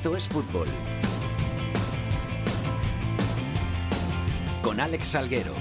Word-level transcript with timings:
Esto 0.00 0.16
es 0.16 0.28
fútbol. 0.28 0.66
Con 4.62 4.80
Alex 4.80 5.08
Salguero. 5.08 5.52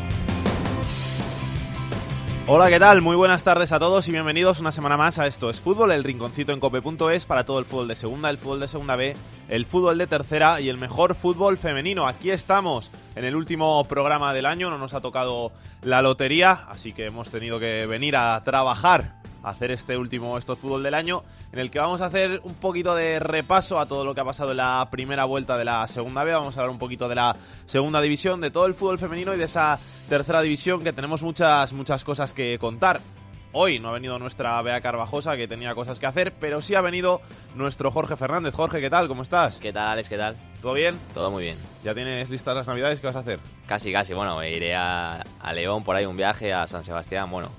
Hola, 2.47 2.69
¿qué 2.69 2.79
tal? 2.79 3.01
Muy 3.01 3.17
buenas 3.17 3.43
tardes 3.43 3.73
a 3.73 3.79
todos 3.79 4.07
y 4.07 4.13
bienvenidos 4.13 4.61
una 4.61 4.71
semana 4.71 4.95
más 4.95 5.19
a 5.19 5.27
Esto 5.27 5.49
es 5.49 5.59
Fútbol, 5.59 5.91
el 5.91 6.05
rinconcito 6.05 6.53
en 6.53 6.61
cope.es 6.61 7.25
para 7.25 7.43
todo 7.43 7.59
el 7.59 7.65
fútbol 7.65 7.89
de 7.89 7.97
segunda, 7.97 8.29
el 8.29 8.37
fútbol 8.37 8.61
de 8.61 8.69
segunda 8.69 8.95
B, 8.95 9.13
el 9.49 9.65
fútbol 9.65 9.97
de 9.97 10.07
tercera 10.07 10.61
y 10.61 10.69
el 10.69 10.77
mejor 10.77 11.15
fútbol 11.15 11.57
femenino. 11.57 12.07
Aquí 12.07 12.31
estamos 12.31 12.91
en 13.17 13.25
el 13.25 13.35
último 13.35 13.83
programa 13.89 14.31
del 14.31 14.45
año, 14.45 14.69
no 14.69 14.77
nos 14.77 14.93
ha 14.93 15.01
tocado 15.01 15.51
la 15.83 16.01
lotería, 16.01 16.61
así 16.69 16.93
que 16.93 17.07
hemos 17.07 17.29
tenido 17.29 17.59
que 17.59 17.85
venir 17.87 18.15
a 18.15 18.41
trabajar 18.45 19.18
hacer 19.43 19.71
este 19.71 19.97
último 19.97 20.37
Esto 20.37 20.53
es 20.53 20.59
Fútbol 20.59 20.83
del 20.83 20.93
año, 20.93 21.23
en 21.51 21.59
el 21.59 21.71
que 21.71 21.79
vamos 21.79 22.01
a 22.01 22.07
hacer 22.07 22.41
un 22.43 22.55
poquito 22.55 22.95
de 22.95 23.19
repaso 23.19 23.79
a 23.79 23.85
todo 23.85 24.05
lo 24.05 24.13
que 24.13 24.21
ha 24.21 24.25
pasado 24.25 24.51
en 24.51 24.57
la 24.57 24.87
primera 24.91 25.25
vuelta 25.25 25.57
de 25.57 25.65
la 25.65 25.87
segunda 25.87 26.23
B. 26.23 26.33
Vamos 26.33 26.57
a 26.57 26.61
hablar 26.61 26.71
un 26.71 26.79
poquito 26.79 27.07
de 27.07 27.15
la 27.15 27.35
segunda 27.65 28.01
división, 28.01 28.41
de 28.41 28.51
todo 28.51 28.65
el 28.65 28.75
fútbol 28.75 28.99
femenino 28.99 29.33
y 29.33 29.37
de 29.37 29.45
esa 29.45 29.79
tercera 30.07 30.41
división 30.41 30.83
que 30.83 30.93
tenemos 30.93 31.23
muchas, 31.23 31.73
muchas 31.73 32.03
cosas 32.03 32.33
que 32.33 32.57
contar. 32.59 33.01
Hoy 33.51 33.79
no 33.79 33.89
ha 33.89 33.93
venido 33.93 34.19
nuestra 34.19 34.61
Bea 34.61 34.79
Carvajosa, 34.79 35.35
que 35.35 35.47
tenía 35.47 35.73
cosas 35.73 35.99
que 35.99 36.05
hacer, 36.05 36.33
pero 36.39 36.61
sí 36.61 36.75
ha 36.75 36.81
venido 36.81 37.19
nuestro 37.55 37.89
Jorge 37.89 38.15
Fernández. 38.15 38.53
Jorge, 38.53 38.79
¿qué 38.79 38.91
tal? 38.91 39.07
¿Cómo 39.07 39.23
estás? 39.23 39.57
¿Qué 39.57 39.73
tal, 39.73 39.87
Alex? 39.87 40.07
¿Qué 40.07 40.17
tal? 40.17 40.37
¿Todo 40.61 40.73
bien? 40.73 40.99
Todo 41.15 41.31
muy 41.31 41.45
bien. 41.45 41.57
¿Ya 41.83 41.95
tienes 41.95 42.29
listas 42.29 42.55
las 42.55 42.67
navidades? 42.67 43.01
¿Qué 43.01 43.07
vas 43.07 43.15
a 43.15 43.19
hacer? 43.19 43.39
Casi, 43.65 43.91
casi. 43.91 44.13
Bueno, 44.13 44.43
iré 44.43 44.75
a, 44.75 45.23
a 45.39 45.53
León 45.53 45.83
por 45.83 45.95
ahí 45.95 46.05
un 46.05 46.15
viaje, 46.15 46.53
a 46.53 46.67
San 46.67 46.83
Sebastián, 46.83 47.31
bueno, 47.31 47.49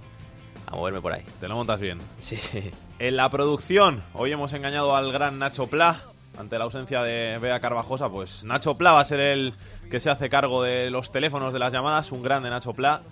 a 0.71 0.77
moverme 0.77 1.01
por 1.01 1.13
ahí. 1.13 1.25
¿Te 1.41 1.49
lo 1.49 1.57
montas 1.57 1.81
bien? 1.81 1.99
Sí, 2.21 2.37
sí. 2.37 2.71
En 2.99 3.17
la 3.17 3.29
producción, 3.31 4.03
hoy 4.15 4.33
hemos 4.33 4.53
engañado 4.53 4.95
al 4.95 5.13
gran 5.13 5.39
Nacho 5.39 5.67
Pla. 5.67 6.03
Ante 6.39 6.59
la 6.59 6.65
ausencia 6.65 7.03
de 7.03 7.39
Bea 7.39 7.61
Carvajosa, 7.61 8.09
pues 8.09 8.45
Nacho 8.45 8.77
Pla 8.79 8.93
va 8.93 9.01
a 9.01 9.05
ser 9.05 9.21
el 9.21 9.55
que 9.91 10.01
se 10.01 10.11
hace 10.11 10.31
cargo 10.31 10.63
de 10.63 10.91
los 10.91 11.11
teléfonos 11.11 11.53
de 11.53 11.59
las 11.59 11.73
llamadas, 11.73 12.13
un 12.13 12.23
grande 12.23 12.51
Nacho 12.51 12.73
Pla. 12.73 13.03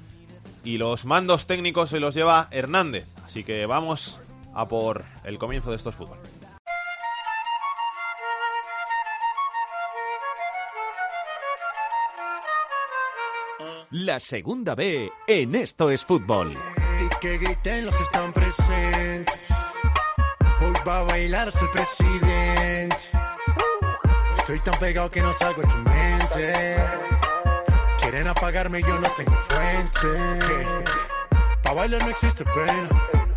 Y 0.64 0.78
los 0.78 1.04
mandos 1.04 1.46
técnicos 1.46 1.90
se 1.90 2.00
los 2.00 2.14
lleva 2.14 2.48
Hernández. 2.50 3.06
Así 3.24 3.44
que 3.44 3.66
vamos 3.66 4.20
a 4.54 4.66
por 4.66 5.04
el 5.24 5.38
comienzo 5.38 5.70
de 5.70 5.76
estos 5.76 5.94
fútbol. 5.94 6.18
La 13.90 14.20
segunda 14.20 14.74
B 14.74 15.10
en 15.26 15.54
Esto 15.54 15.90
es 15.90 16.04
fútbol. 16.04 16.56
Que 17.20 17.36
griten 17.36 17.84
los 17.84 17.96
que 17.96 18.04
están 18.04 18.32
presentes. 18.32 19.48
Hoy 20.60 20.72
va 20.86 21.00
a 21.00 21.02
bailar 21.02 21.48
hasta 21.48 21.64
el 21.64 21.70
presidente. 21.70 22.96
Estoy 24.36 24.60
tan 24.60 24.78
pegado 24.78 25.10
que 25.10 25.20
no 25.20 25.32
salgo 25.32 25.62
de 25.62 25.68
tu 25.68 25.76
mente. 25.78 26.76
Quieren 27.98 28.28
apagarme, 28.28 28.82
yo 28.82 29.00
no 29.00 29.10
tengo 29.10 29.34
fuente. 29.34 30.78
Pa' 31.64 31.72
bailar 31.72 32.02
no 32.02 32.10
existe 32.10 32.44
pena. 32.44 32.88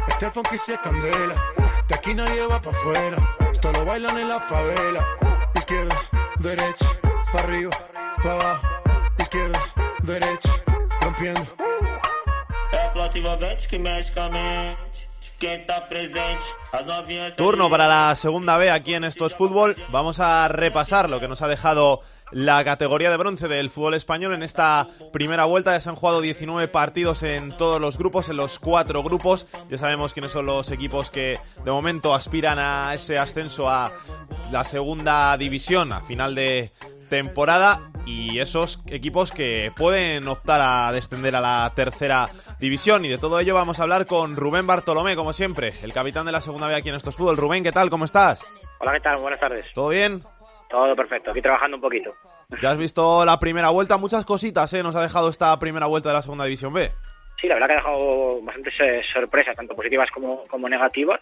Este 0.07 0.29
funky 0.29 0.59
se 0.59 0.77
candela. 0.77 1.35
De 1.87 1.95
aquí 1.95 2.13
nadie 2.13 2.45
va 2.45 2.61
pa' 2.61 2.69
afuera. 2.69 3.17
Esto 3.51 3.71
lo 3.71 3.83
bailan 3.83 4.15
en 4.19 4.29
la 4.29 4.39
favela. 4.39 5.05
Izquierda, 5.55 5.95
derecha, 6.37 6.85
pa' 7.33 7.39
arriba, 7.39 7.75
pa' 8.21 8.31
abajo. 8.31 8.67
Izquierda, 9.17 9.59
derecha, 10.03 10.51
rompiendo. 11.01 11.60
É 12.91 12.93
a 12.93 12.93
flauta 12.93 13.17
envolvente 13.17 13.69
que 13.69 13.79
mexe 13.79 14.11
com 14.11 14.19
a 14.19 14.29
mente. 14.29 15.09
De 15.21 15.31
quem 15.39 15.65
tá 15.65 15.79
presente. 15.79 16.45
Turno 17.37 17.69
para 17.69 17.87
la 17.87 18.13
segunda 18.17 18.57
B 18.57 18.69
aquí 18.69 18.93
en 18.93 19.05
Esto 19.05 19.25
es 19.27 19.33
Fútbol. 19.33 19.77
Vamos 19.89 20.19
a 20.19 20.49
repasar 20.49 21.09
lo 21.09 21.21
que 21.21 21.29
nos 21.29 21.41
ha 21.41 21.47
dejado 21.47 22.01
la 22.31 22.61
categoría 22.65 23.09
de 23.09 23.15
bronce 23.15 23.47
del 23.47 23.69
fútbol 23.69 23.93
español 23.93 24.33
en 24.33 24.43
esta 24.43 24.89
primera 25.13 25.45
vuelta. 25.45 25.71
Ya 25.71 25.79
se 25.79 25.89
han 25.89 25.95
jugado 25.95 26.19
19 26.19 26.67
partidos 26.67 27.23
en 27.23 27.55
todos 27.55 27.79
los 27.79 27.97
grupos, 27.97 28.27
en 28.27 28.35
los 28.35 28.59
cuatro 28.59 29.03
grupos. 29.03 29.47
Ya 29.69 29.77
sabemos 29.77 30.11
quiénes 30.11 30.33
son 30.33 30.47
los 30.47 30.69
equipos 30.69 31.11
que 31.11 31.39
de 31.63 31.71
momento 31.71 32.13
aspiran 32.13 32.59
a 32.59 32.93
ese 32.93 33.17
ascenso 33.17 33.69
a 33.69 33.93
la 34.51 34.65
segunda 34.65 35.37
división 35.37 35.93
a 35.93 36.01
final 36.01 36.35
de 36.35 36.73
temporada 37.11 37.91
y 38.05 38.39
esos 38.39 38.81
equipos 38.87 39.33
que 39.33 39.69
pueden 39.75 40.29
optar 40.29 40.61
a 40.63 40.93
descender 40.93 41.35
a 41.35 41.41
la 41.41 41.69
tercera 41.75 42.29
división 42.57 43.03
y 43.03 43.09
de 43.09 43.17
todo 43.17 43.37
ello 43.37 43.53
vamos 43.53 43.79
a 43.79 43.83
hablar 43.83 44.05
con 44.05 44.37
Rubén 44.37 44.65
Bartolomé 44.65 45.17
como 45.17 45.33
siempre, 45.33 45.73
el 45.83 45.91
capitán 45.91 46.25
de 46.25 46.31
la 46.31 46.39
segunda 46.39 46.69
B 46.69 46.75
aquí 46.75 46.87
en 46.87 46.95
estos 46.95 47.17
fútbol. 47.17 47.35
Rubén, 47.35 47.65
¿qué 47.65 47.73
tal? 47.73 47.89
¿Cómo 47.89 48.05
estás? 48.05 48.45
Hola, 48.79 48.93
¿qué 48.93 49.01
tal? 49.01 49.19
Buenas 49.19 49.41
tardes. 49.41 49.65
¿Todo 49.73 49.89
bien? 49.89 50.23
Todo 50.69 50.95
perfecto, 50.95 51.31
aquí 51.31 51.41
trabajando 51.41 51.75
un 51.75 51.81
poquito. 51.81 52.13
Ya 52.61 52.71
has 52.71 52.77
visto 52.77 53.25
la 53.25 53.37
primera 53.39 53.71
vuelta, 53.71 53.97
muchas 53.97 54.23
cositas, 54.23 54.73
¿eh? 54.73 54.81
Nos 54.81 54.95
ha 54.95 55.01
dejado 55.01 55.27
esta 55.27 55.59
primera 55.59 55.87
vuelta 55.87 56.09
de 56.09 56.15
la 56.15 56.21
segunda 56.21 56.45
división 56.45 56.71
B. 56.71 56.91
Sí, 57.41 57.47
la 57.47 57.55
verdad 57.55 57.67
que 57.67 57.73
ha 57.73 57.77
dejado 57.77 58.41
bastantes 58.43 58.73
eh, 58.79 59.01
sorpresas, 59.11 59.57
tanto 59.57 59.75
positivas 59.75 60.09
como, 60.11 60.47
como 60.47 60.69
negativas, 60.69 61.19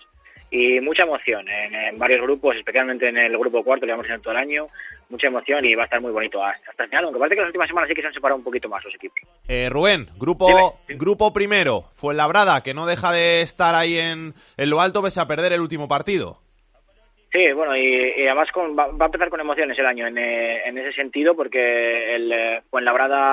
y 0.52 0.80
mucha 0.82 1.04
emoción 1.04 1.48
en, 1.48 1.76
en 1.76 1.98
varios 2.00 2.22
grupos, 2.22 2.56
especialmente 2.56 3.08
en 3.08 3.18
el 3.18 3.38
grupo 3.38 3.64
cuarto, 3.64 3.86
le 3.86 3.94
vamos 3.94 4.08
ir 4.10 4.20
todo 4.22 4.32
el 4.32 4.40
año, 4.40 4.68
mucha 5.10 5.28
emoción 5.28 5.64
y 5.66 5.76
va 5.76 5.84
a 5.84 5.86
estar 5.86 6.02
muy 6.02 6.12
bonito 6.12 6.44
hasta, 6.44 6.72
hasta 6.72 6.84
el 6.84 6.90
final, 6.90 7.06
aunque 7.06 7.20
parece 7.20 7.36
que 7.36 7.42
las 7.42 7.50
últimas 7.50 7.68
semanas 7.68 7.88
sí 7.90 7.96
que 7.96 8.02
se 8.02 8.08
han 8.08 8.14
separado 8.14 8.38
un 8.38 8.44
poquito 8.44 8.70
más 8.70 8.84
los 8.84 8.96
equipos. 8.96 9.20
Eh, 9.48 9.70
Rubén, 9.70 10.10
grupo, 10.18 10.80
Dime. 10.88 11.00
grupo 11.00 11.34
primero, 11.34 11.86
Fuenlabrada, 11.96 12.64
que 12.64 12.74
no 12.74 12.86
deja 12.86 13.12
de 13.12 13.42
estar 13.42 13.76
ahí 13.76 13.98
en, 13.98 14.34
en 14.58 14.70
lo 14.70 14.82
alto 14.82 15.02
pese 15.04 15.20
a 15.20 15.28
perder 15.28 15.54
el 15.54 15.62
último 15.62 15.88
partido. 15.88 16.42
Sí, 17.32 17.52
bueno, 17.52 17.78
y, 17.78 18.14
y 18.18 18.26
además 18.26 18.52
con- 18.52 18.76
va, 18.78 18.88
va 18.88 19.06
a 19.06 19.08
empezar 19.08 19.30
con 19.30 19.40
emociones 19.40 19.78
el 19.78 19.86
año 19.86 20.08
en, 20.08 20.18
eh, 20.18 20.68
ese 20.68 20.94
sentido, 20.94 21.36
porque 21.36 22.16
el 22.16 22.32
eh, 22.32 22.62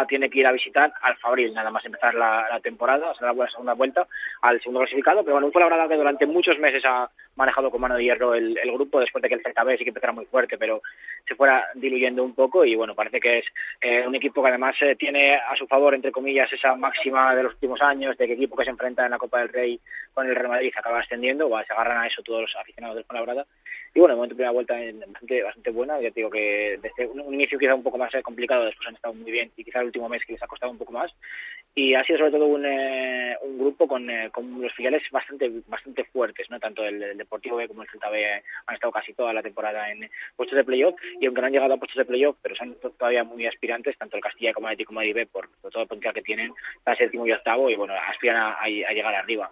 tiene 0.07 0.29
que 0.29 0.41
ir 0.41 0.47
a 0.47 0.53
visitar 0.53 0.93
al 1.01 1.17
Fabril, 1.17 1.55
nada 1.55 1.71
más 1.71 1.85
empezar 1.85 2.15
la, 2.15 2.61
temporada, 2.63 3.11
o 3.11 3.15
sea, 3.15 3.33
la 3.33 3.49
segunda 3.49 3.73
vuelta 3.73 4.07
al 4.43 4.61
segundo 4.61 4.81
clasificado, 4.81 5.23
pero 5.23 5.35
bueno, 5.35 5.47
un 5.47 5.53
Fuenlabrada 5.53 5.89
que 5.89 5.97
durante 5.97 6.27
muchos 6.27 6.59
meses 6.59 6.83
ha 6.85 7.09
manejado 7.37 7.71
con 7.71 7.81
mano 7.81 7.97
de 7.97 8.05
hierro 8.05 8.35
el, 8.35 8.59
grupo, 8.73 9.01
después 9.01 9.23
de 9.23 9.29
que 9.29 9.35
el 9.35 9.43
Celta 9.43 9.65
B 9.65 9.77
sí 9.77 9.85
que 9.85 9.91
empezara 9.91 10.13
muy 10.13 10.27
fuerte, 10.27 10.59
pero 10.59 10.83
se 11.27 11.35
fuera 11.35 11.65
diluyendo 11.75 12.23
un 12.23 12.35
poco, 12.35 12.65
y 12.65 12.75
bueno, 12.75 12.95
parece 12.95 13.21
que 13.21 13.39
es 13.39 13.45
eh, 13.81 14.05
un 14.07 14.15
equipo 14.15 14.43
que 14.43 14.49
además 14.49 14.75
eh, 14.81 14.97
tiene 14.97 15.37
a 15.37 15.55
su 15.57 15.67
favor, 15.67 15.95
entre 15.95 16.13
comillas, 16.13 16.53
esa 16.53 16.75
máxima 16.77 17.35
de 17.35 17.45
los 17.45 17.55
últimos 17.55 17.81
años, 17.81 18.17
de 18.17 18.27
que 18.27 18.35
equipo 18.35 18.57
que 18.57 18.65
se 18.65 18.71
enfrenta 18.71 19.05
en 19.05 19.11
la 19.11 19.19
Copa 19.19 19.39
del 19.41 19.49
Rey 19.49 19.81
con 20.13 20.27
el 20.27 20.35
Real 20.35 20.49
Madrid 20.49 20.73
acaba 20.77 21.01
ascendiendo, 21.01 21.49
se 21.67 21.73
agarran 21.73 22.03
a 22.03 22.07
eso 22.07 22.23
todos 22.23 22.43
los 22.43 22.57
aficionados 22.57 22.97
del 22.97 23.05
Fuenlabrada, 23.05 23.47
y 23.97 23.99
bueno, 23.99 24.13
de 24.13 24.17
momento 24.17 24.35
primera 24.35 24.51
vuelta 24.51 24.75
bastante, 25.07 25.43
bastante 25.43 25.71
buena, 25.71 25.99
ya 25.99 26.11
te 26.11 26.21
digo 26.21 26.29
que 26.29 26.79
desde 26.83 27.07
un, 27.07 27.33
inicio 27.33 27.59
quizá 27.59 27.75
un 27.75 27.83
poco 27.83 27.97
más 27.97 28.15
eh, 28.15 28.23
complicado, 28.23 28.67
después 28.67 28.87
han 28.87 28.95
estado 28.95 29.15
muy 29.15 29.33
bien 29.33 29.51
y 29.57 29.65
quizá 29.65 29.81
el 29.81 29.87
último 29.87 30.07
mes 30.11 30.23
que 30.27 30.35
les 30.35 30.43
ha 30.43 30.47
costado 30.47 30.71
un 30.71 30.77
poco 30.77 30.93
más. 30.93 31.11
Y 31.75 31.95
ha 31.95 32.05
sido 32.05 32.19
sobre 32.19 32.33
todo 32.33 32.45
un, 32.45 32.67
eh, 32.67 33.39
un 33.41 33.59
grupo 33.59 33.89
con, 33.89 34.11
eh, 34.11 34.29
con 34.31 34.61
los 34.61 34.71
filiales 34.75 35.03
bastante 35.11 35.51
bastante 35.67 36.05
fuertes, 36.05 36.51
no 36.51 36.61
tanto 36.61 36.85
el, 36.85 37.17
Deportivo 37.17 37.57
B 37.57 37.69
como 37.69 37.85
el 37.85 37.89
Celta 37.89 38.11
B 38.11 38.23
han 38.67 38.75
estado 38.75 38.93
casi 38.93 39.15
toda 39.15 39.33
la 39.33 39.43
temporada 39.43 39.91
en 39.91 40.11
puestos 40.37 40.59
de 40.59 40.65
playoff. 40.65 40.95
Y 41.19 41.25
aunque 41.25 41.41
no 41.41 41.47
han 41.47 41.55
llegado 41.55 41.73
a 41.73 41.79
puestos 41.79 41.97
de 41.97 42.05
playoff, 42.05 42.37
pero 42.43 42.55
son 42.55 42.75
to- 42.75 42.91
todavía 42.91 43.25
muy 43.25 43.47
aspirantes, 43.47 43.97
tanto 43.97 44.17
el 44.19 44.23
Castilla 44.23 44.53
como 44.53 44.69
el 44.69 44.73
Atlético 44.75 44.93
Madrid 44.93 45.15
B 45.15 45.25
por, 45.27 45.49
por 45.63 45.71
todo 45.71 45.85
el 45.85 45.89
potencial 45.89 46.13
que 46.13 46.21
tienen, 46.21 46.53
está 46.77 46.95
séptimo 46.97 47.27
y 47.27 47.33
octavo 47.33 47.71
y 47.71 47.77
bueno, 47.77 47.95
aspiran 47.95 48.57
a 48.61 48.69
llegar 48.69 49.15
arriba. 49.15 49.51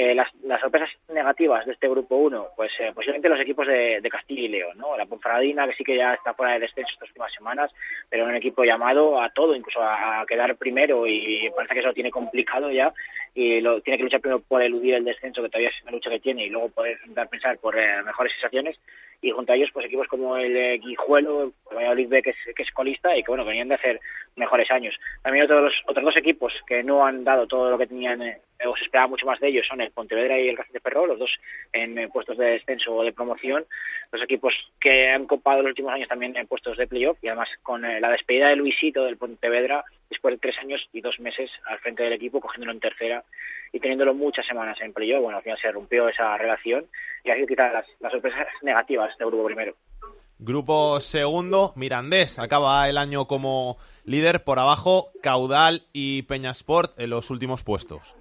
Eh, 0.00 0.14
las, 0.14 0.28
sorpresas 0.60 0.88
negativas 1.08 1.66
de 1.66 1.72
este 1.72 1.88
grupo 1.88 2.14
1, 2.18 2.50
pues 2.54 2.70
eh, 2.78 2.92
posiblemente 2.94 3.28
los 3.28 3.40
equipos 3.40 3.66
de, 3.66 4.00
Castilla 4.08 4.42
y 4.42 4.48
León, 4.48 4.78
¿no? 4.78 4.96
La 4.96 5.06
Ponferradina, 5.06 5.66
que 5.66 5.74
sí 5.74 5.82
que 5.82 5.96
ya 5.96 6.14
está 6.14 6.34
fuera 6.34 6.52
de 6.52 6.60
descenso 6.60 6.92
estas 6.92 7.08
últimas 7.08 7.32
semanas, 7.32 7.72
pero 8.08 8.24
un 8.24 8.36
equipo 8.36 8.62
llamado 8.62 9.20
a 9.20 9.28
todo, 9.30 9.56
incluso 9.56 9.80
a, 9.82 10.24
quedar 10.28 10.54
primero 10.54 11.04
y 11.04 11.50
parece 11.50 11.74
que 11.74 11.80
eso 11.80 11.88
lo 11.88 11.94
tiene 11.94 12.12
complicado 12.12 12.70
ya 12.70 12.94
y 13.34 13.60
lo 13.60 13.80
tiene 13.80 13.96
que 13.98 14.04
luchar 14.04 14.20
primero 14.20 14.40
por 14.40 14.62
eludir 14.62 14.94
el 14.94 15.04
descenso, 15.04 15.42
que 15.42 15.48
todavía 15.48 15.70
es 15.70 15.82
una 15.82 15.90
lucha 15.90 16.10
que 16.10 16.20
tiene, 16.20 16.46
y 16.46 16.50
luego 16.50 16.68
poder 16.68 16.96
intentar 17.00 17.28
pensar 17.28 17.58
por 17.58 17.76
eh, 17.76 18.00
mejores 18.04 18.32
sensaciones 18.34 18.78
y 19.20 19.32
junto 19.32 19.52
a 19.52 19.56
ellos 19.56 19.70
pues 19.72 19.86
equipos 19.86 20.06
como 20.06 20.36
el 20.36 20.56
eh, 20.56 20.78
Guijuelo, 20.78 21.42
el 21.42 21.76
Valladolid 21.76 22.08
B 22.08 22.22
que 22.22 22.30
es, 22.30 22.36
que 22.54 22.62
es 22.62 22.70
colista 22.70 23.16
y 23.16 23.24
que 23.24 23.32
bueno 23.32 23.44
venían 23.44 23.66
de 23.66 23.74
hacer 23.74 24.00
mejores 24.36 24.70
años. 24.70 24.94
También 25.22 25.44
otros 25.46 25.74
otros 25.88 26.04
dos 26.04 26.16
equipos 26.16 26.52
que 26.68 26.84
no 26.84 27.04
han 27.04 27.24
dado 27.24 27.48
todo 27.48 27.68
lo 27.68 27.78
que 27.78 27.88
tenían 27.88 28.22
o 28.66 28.76
se 28.76 28.84
esperaba 28.84 29.08
mucho 29.08 29.26
más 29.26 29.38
de 29.40 29.48
ellos 29.48 29.66
son 29.68 29.80
el 29.80 29.90
Pontevedra 29.92 30.38
y 30.38 30.48
el 30.48 30.56
Cáceres 30.56 30.74
de 30.74 30.80
Ferrol, 30.80 31.08
los 31.08 31.18
dos 31.18 31.30
en 31.72 31.98
eh, 31.98 32.08
puestos 32.08 32.36
de 32.38 32.46
descenso 32.46 32.94
o 32.94 33.04
de 33.04 33.12
promoción, 33.12 33.64
los 34.10 34.22
equipos 34.22 34.54
que 34.80 35.10
han 35.10 35.26
copado 35.26 35.62
los 35.62 35.70
últimos 35.70 35.92
años 35.92 36.08
también 36.08 36.36
en 36.36 36.46
puestos 36.46 36.76
de 36.76 36.86
playoff 36.86 37.18
y 37.22 37.28
además 37.28 37.48
con 37.62 37.84
eh, 37.84 38.00
la 38.00 38.10
despedida 38.10 38.48
de 38.48 38.56
Luisito 38.56 39.04
del 39.04 39.16
Pontevedra 39.16 39.84
después 40.10 40.34
de 40.34 40.38
tres 40.38 40.58
años 40.58 40.80
y 40.92 41.00
dos 41.00 41.20
meses 41.20 41.50
al 41.66 41.78
frente 41.78 42.02
del 42.02 42.14
equipo 42.14 42.40
cogiéndolo 42.40 42.72
en 42.72 42.80
tercera 42.80 43.24
y 43.72 43.78
teniéndolo 43.78 44.14
muchas 44.14 44.46
semanas 44.46 44.78
en 44.80 44.92
playoff, 44.92 45.22
bueno 45.22 45.38
al 45.38 45.44
final 45.44 45.58
se 45.60 45.70
rompió 45.70 46.08
esa 46.08 46.36
relación 46.36 46.86
y 47.22 47.30
ha 47.30 47.34
sido 47.34 47.46
quizás 47.46 47.72
las, 47.72 47.86
las 48.00 48.12
sorpresas 48.12 48.46
negativas 48.62 49.16
del 49.18 49.28
grupo 49.28 49.46
primero. 49.46 49.74
Grupo 50.40 51.00
segundo, 51.00 51.72
Mirandés, 51.74 52.38
acaba 52.38 52.88
el 52.88 52.96
año 52.96 53.26
como 53.26 53.76
líder 54.04 54.44
por 54.44 54.60
abajo, 54.60 55.10
Caudal 55.20 55.82
y 55.92 56.22
Peñasport 56.22 56.98
en 56.98 57.10
los 57.10 57.30
últimos 57.30 57.64
puestos. 57.64 58.14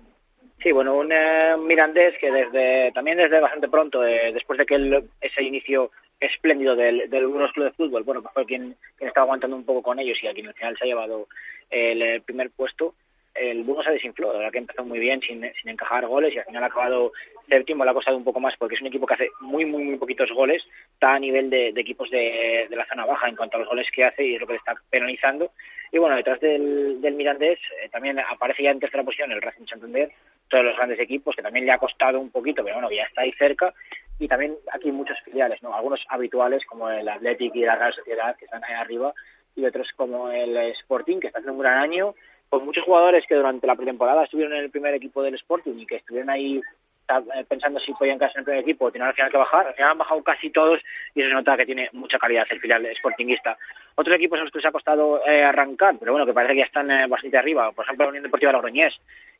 Sí, 0.62 0.72
bueno, 0.72 0.96
un 0.96 1.12
eh, 1.12 1.56
Mirandés 1.58 2.18
que 2.20 2.32
desde 2.32 2.92
también 2.94 3.18
desde 3.18 3.40
bastante 3.40 3.68
pronto, 3.68 4.04
eh, 4.06 4.32
después 4.34 4.58
de 4.58 4.66
que 4.66 4.76
el- 4.76 5.10
ese 5.22 5.44
inicio 5.44 5.92
espléndido 6.20 6.76
del, 6.76 7.10
del 7.10 7.28
Burgos 7.28 7.52
Club 7.54 7.66
de 7.68 7.72
Fútbol, 7.74 8.04
bueno, 8.04 8.22
pues 8.24 8.34
fue 8.34 8.46
quien, 8.46 8.76
estaba 9.00 9.26
aguantando 9.26 9.56
un 9.56 9.66
poco 9.66 9.84
con 9.84 10.00
ellos 10.00 10.18
y 10.22 10.28
a 10.28 10.34
quien 10.34 10.48
al 10.48 10.56
final 10.56 10.76
se 10.78 10.84
ha 10.86 10.88
llevado 10.88 11.28
el, 11.70 12.02
el 12.02 12.22
primer 12.24 12.50
puesto, 12.50 12.96
el 13.40 13.64
Burgos 13.64 13.86
se 13.86 13.92
desinfló, 13.92 14.32
la 14.32 14.40
verdad 14.40 14.52
que 14.52 14.58
empezó 14.60 14.84
muy 14.84 15.00
bien 15.00 15.22
sin, 15.22 15.42
sin 15.62 15.70
encajar 15.70 16.06
goles 16.06 16.34
y 16.34 16.40
al 16.40 16.46
final 16.46 16.64
ha 16.64 16.68
acabado 16.68 17.12
séptimo, 17.48 17.84
le 17.84 17.92
ha 17.92 17.94
costado 17.94 18.18
un 18.18 18.24
poco 18.24 18.40
más 18.40 18.56
porque 18.58 18.76
es 18.76 18.82
un 18.82 18.88
equipo 18.88 19.06
que 19.06 19.14
hace 19.14 19.30
muy, 19.40 19.66
muy, 19.66 19.84
muy 19.84 19.98
poquitos 19.98 20.30
goles, 20.32 20.64
está 20.94 21.16
a 21.16 21.20
nivel 21.20 21.50
de, 21.50 21.72
de 21.72 21.82
equipos 21.82 22.10
de, 22.10 22.68
de, 22.70 22.76
la 22.76 22.86
zona 22.88 23.06
baja 23.06 23.28
en 23.28 23.36
cuanto 23.36 23.58
a 23.58 23.60
los 23.62 23.70
goles 23.70 23.88
que 23.94 24.04
hace 24.04 24.26
y 24.26 24.36
es 24.36 24.42
lo 24.42 24.48
que 24.48 24.54
le 24.54 24.60
está 24.60 24.76
penalizando. 24.90 25.52
Y 25.92 26.00
bueno, 26.00 26.16
detrás 26.16 26.40
del, 26.42 27.00
del 27.02 27.16
Mirandés 27.16 27.60
eh, 27.82 27.90
también 27.90 28.20
aparece 28.20 28.64
ya 28.64 28.72
en 28.72 28.80
tercera 28.80 29.04
posición 29.04 29.32
el 29.32 29.42
Racing 29.42 29.66
Santander, 29.66 30.12
todos 30.50 30.66
los 30.66 30.76
grandes 30.76 31.00
equipos 31.00 31.36
que 31.36 31.42
también 31.42 31.66
le 31.66 31.72
ha 31.72 31.78
costado 31.78 32.20
un 32.20 32.30
poquito, 32.30 32.64
pero 32.64 32.76
bueno, 32.76 32.92
ya 32.92 33.04
está 33.04 33.22
ahí 33.22 33.32
cerca. 33.34 33.74
Y 34.20 34.28
también 34.28 34.56
aquí 34.74 34.92
muchos 34.92 35.18
filiales, 35.22 35.62
¿no? 35.62 35.76
Algunos 35.76 36.04
habituales 36.10 36.66
como 36.66 36.90
el 36.90 37.08
Athletic 37.08 37.56
y 37.56 37.62
la 37.62 37.76
Real 37.76 37.94
Sociedad 37.94 38.36
que 38.36 38.46
están 38.46 38.64
ahí 38.64 38.74
arriba 38.74 39.14
y 39.56 39.66
otros 39.66 39.88
como 39.96 40.32
el 40.32 40.58
Sporting 40.58 41.20
que 41.20 41.28
está 41.28 41.40
haciendo 41.40 41.54
un 41.54 41.62
gran 41.62 41.78
año 41.78 42.16
con 42.50 42.66
muchos 42.66 42.84
jugadores 42.84 43.26
que 43.28 43.36
durante 43.36 43.68
la 43.68 43.76
pretemporada 43.76 44.24
estuvieron 44.24 44.54
en 44.54 44.64
el 44.64 44.72
primer 44.72 44.94
equipo 44.94 45.22
del 45.22 45.36
Sporting 45.36 45.78
y 45.78 45.86
que 45.86 45.98
estuvieron 45.98 46.30
ahí 46.30 46.62
eh, 47.10 47.46
pensando 47.48 47.80
si 47.80 47.94
podían 47.94 48.18
quedarse 48.18 48.38
en 48.38 48.42
el 48.42 48.46
primer 48.46 48.62
equipo 48.62 48.92
tenían 48.92 49.10
al 49.10 49.16
final 49.16 49.32
que 49.32 49.38
bajar. 49.38 49.68
Al 49.68 49.84
han 49.84 49.98
bajado 49.98 50.24
casi 50.24 50.50
todos 50.50 50.82
y 51.16 51.22
se 51.22 51.30
nota 51.30 51.56
que 51.56 51.66
tiene 51.66 51.90
mucha 51.94 52.20
calidad 52.20 52.46
el 52.50 52.60
filial 52.60 52.88
sportinguista. 52.98 53.58
Otros 53.96 54.16
equipos 54.16 54.40
a 54.40 54.44
los 54.44 54.52
que 54.52 54.60
les 54.60 54.66
ha 54.66 54.72
costado 54.72 55.26
eh, 55.26 55.44
arrancar, 55.44 55.96
pero 56.00 56.12
bueno, 56.12 56.26
que 56.26 56.34
parece 56.34 56.54
que 56.54 56.60
ya 56.60 56.66
están 56.66 56.92
eh, 56.92 57.08
bastante 57.08 57.38
arriba. 57.38 57.72
Por 57.72 57.86
ejemplo, 57.86 58.06
la 58.06 58.10
Unión 58.10 58.24
Deportiva 58.24 58.52
Logroñés, 58.52 58.94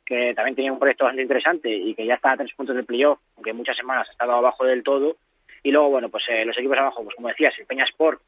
que 0.04 0.32
también 0.34 0.56
tenía 0.56 0.72
un 0.72 0.78
proyecto 0.78 1.04
bastante 1.04 1.22
interesante 1.22 1.70
y 1.70 1.94
que 1.94 2.06
ya 2.06 2.14
está 2.14 2.32
a 2.32 2.36
tres 2.36 2.52
puntos 2.54 2.74
del 2.74 2.86
playoff, 2.86 3.18
aunque 3.36 3.52
muchas 3.52 3.76
semanas 3.76 4.08
ha 4.08 4.12
estado 4.12 4.32
abajo 4.32 4.64
del 4.64 4.82
todo. 4.82 5.16
Y 5.62 5.70
luego, 5.70 5.90
bueno, 5.90 6.08
pues 6.08 6.24
eh, 6.30 6.44
los 6.44 6.56
equipos 6.56 6.78
abajo, 6.78 7.04
pues 7.04 7.14
como 7.16 7.28
decías, 7.28 7.52
el 7.58 7.66
Peña 7.66 7.84
Sport, 7.84 8.20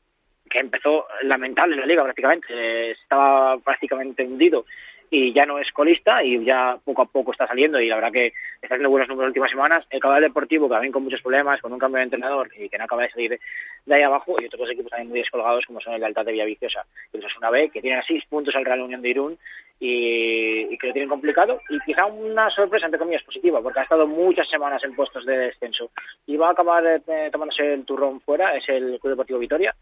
que 0.51 0.59
empezó 0.59 1.07
lamentable 1.23 1.75
en 1.75 1.81
la 1.81 1.87
liga 1.87 2.03
prácticamente, 2.03 2.91
estaba 2.91 3.57
prácticamente 3.59 4.25
hundido 4.25 4.67
y 5.11 5.33
ya 5.33 5.45
no 5.45 5.59
es 5.59 5.71
colista 5.73 6.23
y 6.23 6.45
ya 6.45 6.79
poco 6.85 7.03
a 7.03 7.07
poco 7.07 7.33
está 7.33 7.47
saliendo 7.47 7.81
y 7.81 7.89
la 7.89 7.97
verdad 7.97 8.13
que 8.13 8.27
está 8.63 8.75
haciendo 8.75 8.91
buenos 8.91 9.09
números 9.09 9.27
las 9.27 9.31
últimas 9.31 9.51
semanas. 9.51 9.85
El 9.91 10.01
Cabal 10.01 10.23
Deportivo 10.23 10.69
que 10.69 10.75
también 10.75 10.93
con 10.93 11.03
muchos 11.03 11.21
problemas, 11.21 11.61
con 11.61 11.73
un 11.73 11.79
cambio 11.81 11.99
de 11.99 12.05
entrenador 12.05 12.49
y 12.57 12.69
que 12.69 12.79
no 12.79 12.85
acaba 12.85 13.03
de 13.03 13.11
salir 13.11 13.41
de 13.87 13.95
ahí 13.95 14.03
abajo 14.03 14.37
y 14.41 14.47
otros 14.47 14.71
equipos 14.71 14.91
también 14.91 15.09
muy 15.09 15.19
descolgados 15.19 15.67
como 15.67 15.81
son 15.81 15.95
el 15.95 16.05
Alta 16.05 16.23
de 16.23 16.33
Villaviciosa 16.33 16.85
y 17.13 17.17
el 17.19 17.25
una 17.39 17.51
B 17.51 17.71
que 17.71 17.81
tienen 17.81 18.03
seis 18.07 18.23
puntos 18.29 18.55
al 18.55 18.65
Real 18.65 18.83
Unión 18.83 19.03
de 19.03 19.09
Irún 19.09 19.39
y, 19.81 20.73
y, 20.73 20.79
que 20.79 20.89
lo 20.89 20.93
tienen 20.93 21.09
complicado. 21.09 21.61
Y 21.71 21.81
quizá 21.81 22.07
una 22.07 22.49
sorpresa 22.51 22.87
entre 22.87 22.99
comillas 22.99 23.25
positiva 23.25 23.61
porque 23.61 23.81
ha 23.81 23.85
estado 23.85 24.07
muchas 24.07 24.49
semanas 24.49 24.85
en 24.85 24.95
puestos 24.95 25.27
de 25.27 25.37
descenso. 25.37 25.91
Y 26.27 26.37
va 26.37 26.49
a 26.49 26.53
acabar 26.53 26.85
eh, 26.87 27.31
tomándose 27.33 27.75
el 27.75 27.85
turrón 27.85 28.21
fuera, 28.21 28.55
es 28.55 28.69
el 28.69 29.01
Club 29.01 29.13
Deportivo 29.13 29.39
Vitoria 29.41 29.75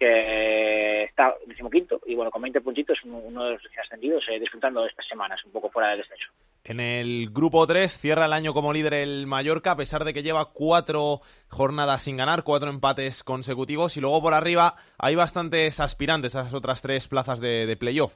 que 0.00 1.04
está 1.04 1.34
decimoquinto 1.46 2.00
y 2.06 2.14
bueno, 2.14 2.30
con 2.30 2.40
20 2.40 2.62
puntitos, 2.62 2.98
uno 3.04 3.44
de 3.44 3.50
los 3.52 3.62
ascendidos, 3.84 4.24
eh, 4.30 4.40
disfrutando 4.40 4.86
estas 4.86 5.06
semanas, 5.06 5.44
un 5.44 5.52
poco 5.52 5.68
fuera 5.68 5.90
del 5.90 5.98
descenso. 5.98 6.32
En 6.64 6.80
el 6.80 7.28
grupo 7.30 7.66
3 7.66 7.98
cierra 7.98 8.24
el 8.24 8.32
año 8.32 8.54
como 8.54 8.72
líder 8.72 8.94
el 8.94 9.26
Mallorca, 9.26 9.72
a 9.72 9.76
pesar 9.76 10.04
de 10.04 10.14
que 10.14 10.22
lleva 10.22 10.52
cuatro 10.54 11.20
jornadas 11.48 12.02
sin 12.02 12.16
ganar, 12.16 12.44
cuatro 12.44 12.70
empates 12.70 13.22
consecutivos, 13.22 13.98
y 13.98 14.00
luego 14.00 14.22
por 14.22 14.32
arriba 14.32 14.74
hay 14.98 15.16
bastantes 15.16 15.80
aspirantes 15.80 16.34
a 16.34 16.40
esas 16.40 16.54
otras 16.54 16.80
tres 16.80 17.06
plazas 17.06 17.38
de, 17.38 17.66
de 17.66 17.76
playoff. 17.76 18.14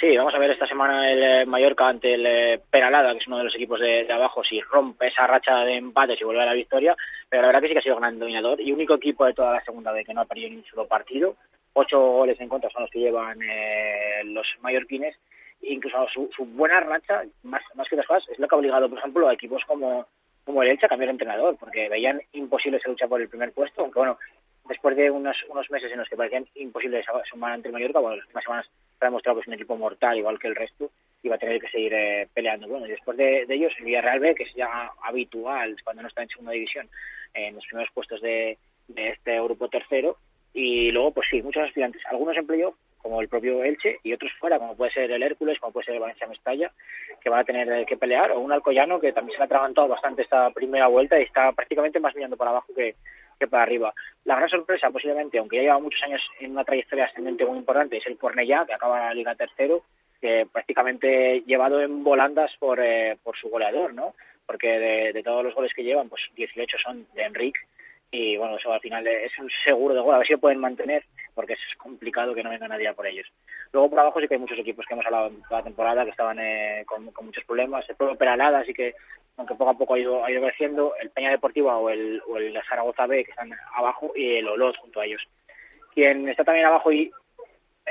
Sí, 0.00 0.16
vamos 0.16 0.32
a 0.32 0.38
ver 0.38 0.52
esta 0.52 0.68
semana 0.68 1.10
el 1.10 1.22
eh, 1.22 1.46
Mallorca 1.46 1.88
ante 1.88 2.14
el 2.14 2.24
eh, 2.24 2.60
Peralada, 2.70 3.12
que 3.12 3.18
es 3.18 3.26
uno 3.26 3.38
de 3.38 3.44
los 3.44 3.54
equipos 3.56 3.80
de, 3.80 4.04
de, 4.04 4.12
abajo, 4.12 4.44
si 4.44 4.60
rompe 4.60 5.08
esa 5.08 5.26
racha 5.26 5.64
de 5.64 5.76
empates 5.76 6.20
y 6.20 6.24
vuelve 6.24 6.42
a 6.42 6.46
la 6.46 6.52
victoria, 6.52 6.96
pero 7.28 7.42
la 7.42 7.48
verdad 7.48 7.60
que 7.60 7.68
sí 7.68 7.72
que 7.74 7.78
ha 7.80 7.82
sido 7.82 7.96
gran 7.96 8.18
dominador 8.18 8.60
y 8.60 8.72
único 8.72 8.94
equipo 8.94 9.24
de 9.24 9.34
toda 9.34 9.54
la 9.54 9.64
segunda 9.64 9.92
vez 9.92 10.06
que 10.06 10.14
no 10.14 10.22
ha 10.22 10.26
perdido 10.26 10.50
ni 10.50 10.56
un 10.56 10.64
solo 10.64 10.86
partido. 10.86 11.36
Ocho 11.74 12.00
goles 12.00 12.40
en 12.40 12.48
contra 12.48 12.70
son 12.70 12.82
los 12.82 12.90
que 12.90 13.00
llevan 13.00 13.38
eh, 13.42 14.22
los 14.24 14.46
mallorquines. 14.60 15.16
Incluso 15.60 16.06
su, 16.12 16.30
su 16.34 16.44
buena 16.44 16.80
racha, 16.80 17.24
más, 17.42 17.62
más 17.74 17.88
que 17.88 17.96
otras 17.96 18.06
cosas, 18.06 18.28
es 18.30 18.38
lo 18.38 18.46
que 18.46 18.54
ha 18.54 18.58
obligado, 18.58 18.88
por 18.88 18.98
ejemplo, 18.98 19.28
a 19.28 19.34
equipos 19.34 19.62
como, 19.66 20.06
como 20.44 20.62
el 20.62 20.70
Elche 20.70 20.86
a 20.86 20.88
cambiar 20.88 21.08
de 21.08 21.12
entrenador, 21.12 21.56
porque 21.58 21.88
veían 21.88 22.22
imposible 22.32 22.78
esa 22.78 22.88
lucha 22.88 23.08
por 23.08 23.20
el 23.20 23.28
primer 23.28 23.52
puesto, 23.52 23.82
aunque 23.82 23.98
bueno, 23.98 24.18
después 24.68 24.96
de 24.96 25.10
unos, 25.10 25.36
unos 25.48 25.68
meses 25.70 25.90
en 25.90 25.98
los 25.98 26.08
que 26.08 26.16
parecían 26.16 26.46
imposibles 26.54 27.04
sumar 27.28 27.52
ante 27.52 27.70
Mallorca, 27.70 27.98
bueno, 27.98 28.16
las 28.16 28.26
últimas 28.26 28.44
semanas 28.44 28.66
se 28.98 29.04
ha 29.04 29.08
demostrado 29.08 29.36
que 29.36 29.42
es 29.42 29.48
un 29.48 29.54
equipo 29.54 29.76
mortal, 29.76 30.16
igual 30.16 30.38
que 30.38 30.48
el 30.48 30.54
resto, 30.56 30.90
y 31.22 31.28
va 31.28 31.36
a 31.36 31.38
tener 31.38 31.60
que 31.60 31.68
seguir 31.68 31.92
eh, 31.94 32.28
peleando. 32.32 32.68
Bueno, 32.68 32.86
y 32.86 32.90
después 32.90 33.16
de, 33.16 33.46
de, 33.46 33.54
ellos, 33.54 33.72
el 33.78 33.86
Villarreal 33.86 34.20
B, 34.20 34.34
que 34.34 34.44
es 34.44 34.54
ya 34.54 34.92
habitual 35.02 35.76
cuando 35.82 36.02
no 36.02 36.08
está 36.08 36.22
en 36.22 36.28
segunda 36.28 36.52
división, 36.52 36.88
en 37.34 37.54
los 37.54 37.66
primeros 37.66 37.92
puestos 37.92 38.20
de, 38.20 38.58
de 38.88 39.08
este 39.10 39.40
grupo 39.40 39.68
tercero, 39.68 40.16
y 40.54 40.90
luego, 40.90 41.12
pues 41.12 41.28
sí, 41.30 41.42
muchos 41.42 41.62
aspirantes, 41.62 42.02
algunos 42.06 42.36
en 42.36 42.46
playoff, 42.46 42.74
como 42.96 43.20
el 43.20 43.28
propio 43.28 43.62
Elche, 43.62 43.98
y 44.02 44.12
otros 44.12 44.32
fuera, 44.40 44.58
como 44.58 44.76
puede 44.76 44.92
ser 44.92 45.10
el 45.10 45.22
Hércules, 45.22 45.58
como 45.60 45.72
puede 45.72 45.86
ser 45.86 45.94
el 45.94 46.00
Valencia 46.00 46.26
Mestalla, 46.26 46.72
que 47.20 47.30
van 47.30 47.40
a 47.40 47.44
tener 47.44 47.86
que 47.86 47.96
pelear, 47.96 48.32
o 48.32 48.40
un 48.40 48.52
Alcoyano 48.52 48.98
que 48.98 49.12
también 49.12 49.32
se 49.32 49.38
le 49.38 49.44
ha 49.44 49.46
atragantado 49.46 49.88
bastante 49.88 50.22
esta 50.22 50.50
primera 50.50 50.88
vuelta 50.88 51.18
y 51.18 51.22
está 51.22 51.52
prácticamente 51.52 52.00
más 52.00 52.14
mirando 52.14 52.36
para 52.36 52.50
abajo 52.50 52.72
que, 52.74 52.96
que 53.38 53.46
para 53.46 53.62
arriba. 53.62 53.94
La 54.24 54.36
gran 54.36 54.48
sorpresa, 54.48 54.90
posiblemente, 54.90 55.38
aunque 55.38 55.56
ya 55.56 55.62
lleva 55.62 55.78
muchos 55.78 56.02
años 56.02 56.20
en 56.40 56.50
una 56.50 56.64
trayectoria 56.64 57.04
ascendente 57.04 57.44
muy 57.44 57.58
importante, 57.58 57.98
es 57.98 58.06
el 58.06 58.18
Cornellá, 58.18 58.66
que 58.66 58.74
acaba 58.74 58.98
la 58.98 59.14
Liga 59.14 59.34
tercero, 59.34 59.84
que 60.20 60.46
prácticamente 60.52 61.42
llevado 61.46 61.80
en 61.80 62.02
volandas 62.02 62.50
por, 62.58 62.80
eh, 62.80 63.16
por 63.22 63.36
su 63.36 63.48
goleador, 63.48 63.94
¿no? 63.94 64.14
Porque 64.48 65.12
de, 65.12 65.22
todos 65.22 65.44
los 65.44 65.54
goles 65.54 65.72
que 65.74 65.84
llevan, 65.84 66.08
pues 66.08 66.22
18 66.34 66.78
son 66.82 67.06
de 67.14 67.22
Enrique, 67.22 67.60
y 68.10 68.38
bueno, 68.38 68.56
eso 68.56 68.72
al 68.72 68.80
final 68.80 69.06
es 69.06 69.38
un 69.38 69.50
seguro 69.62 69.94
de 69.94 70.00
gol, 70.00 70.14
a 70.14 70.18
ver 70.18 70.26
si 70.26 70.32
lo 70.32 70.38
pueden 70.38 70.58
mantener, 70.58 71.04
porque 71.34 71.52
es 71.52 71.60
complicado 71.76 72.34
que 72.34 72.42
no 72.42 72.48
venga 72.48 72.66
nadie 72.66 72.90
por 72.94 73.06
ellos. 73.06 73.26
Luego 73.72 73.90
por 73.90 74.00
abajo 74.00 74.20
sí 74.20 74.26
que 74.26 74.34
hay 74.34 74.40
muchos 74.40 74.58
equipos 74.58 74.86
que 74.86 74.94
hemos 74.94 75.04
hablado 75.04 75.26
en 75.26 75.42
toda 75.42 75.60
la 75.60 75.64
temporada 75.64 76.04
que 76.04 76.10
estaban 76.12 76.38
eh, 76.40 76.84
con, 76.86 77.04
muchos 77.04 77.44
problemas, 77.44 77.88
el 77.90 77.96
propio 77.96 78.16
Peralada 78.16 78.64
sí 78.64 78.72
que 78.72 78.94
aunque 79.36 79.54
poco 79.54 79.70
a 79.70 79.78
poco 79.78 79.94
ha 79.94 79.98
ido, 79.98 80.24
ha 80.24 80.30
ido 80.32 80.42
creciendo, 80.42 80.94
el 81.00 81.10
Peña 81.10 81.30
Deportiva 81.30 81.76
o 81.76 81.90
el, 81.90 82.20
o 82.26 82.38
el 82.38 82.58
Zaragoza 82.68 83.06
B, 83.06 83.24
que 83.24 83.30
están 83.30 83.52
abajo, 83.76 84.10
y 84.16 84.36
el 84.36 84.48
Olot 84.48 84.76
junto 84.78 85.00
a 85.00 85.06
ellos. 85.06 85.22
Quien 85.94 86.28
está 86.28 86.42
también 86.42 86.66
abajo 86.66 86.90
y, 86.90 87.12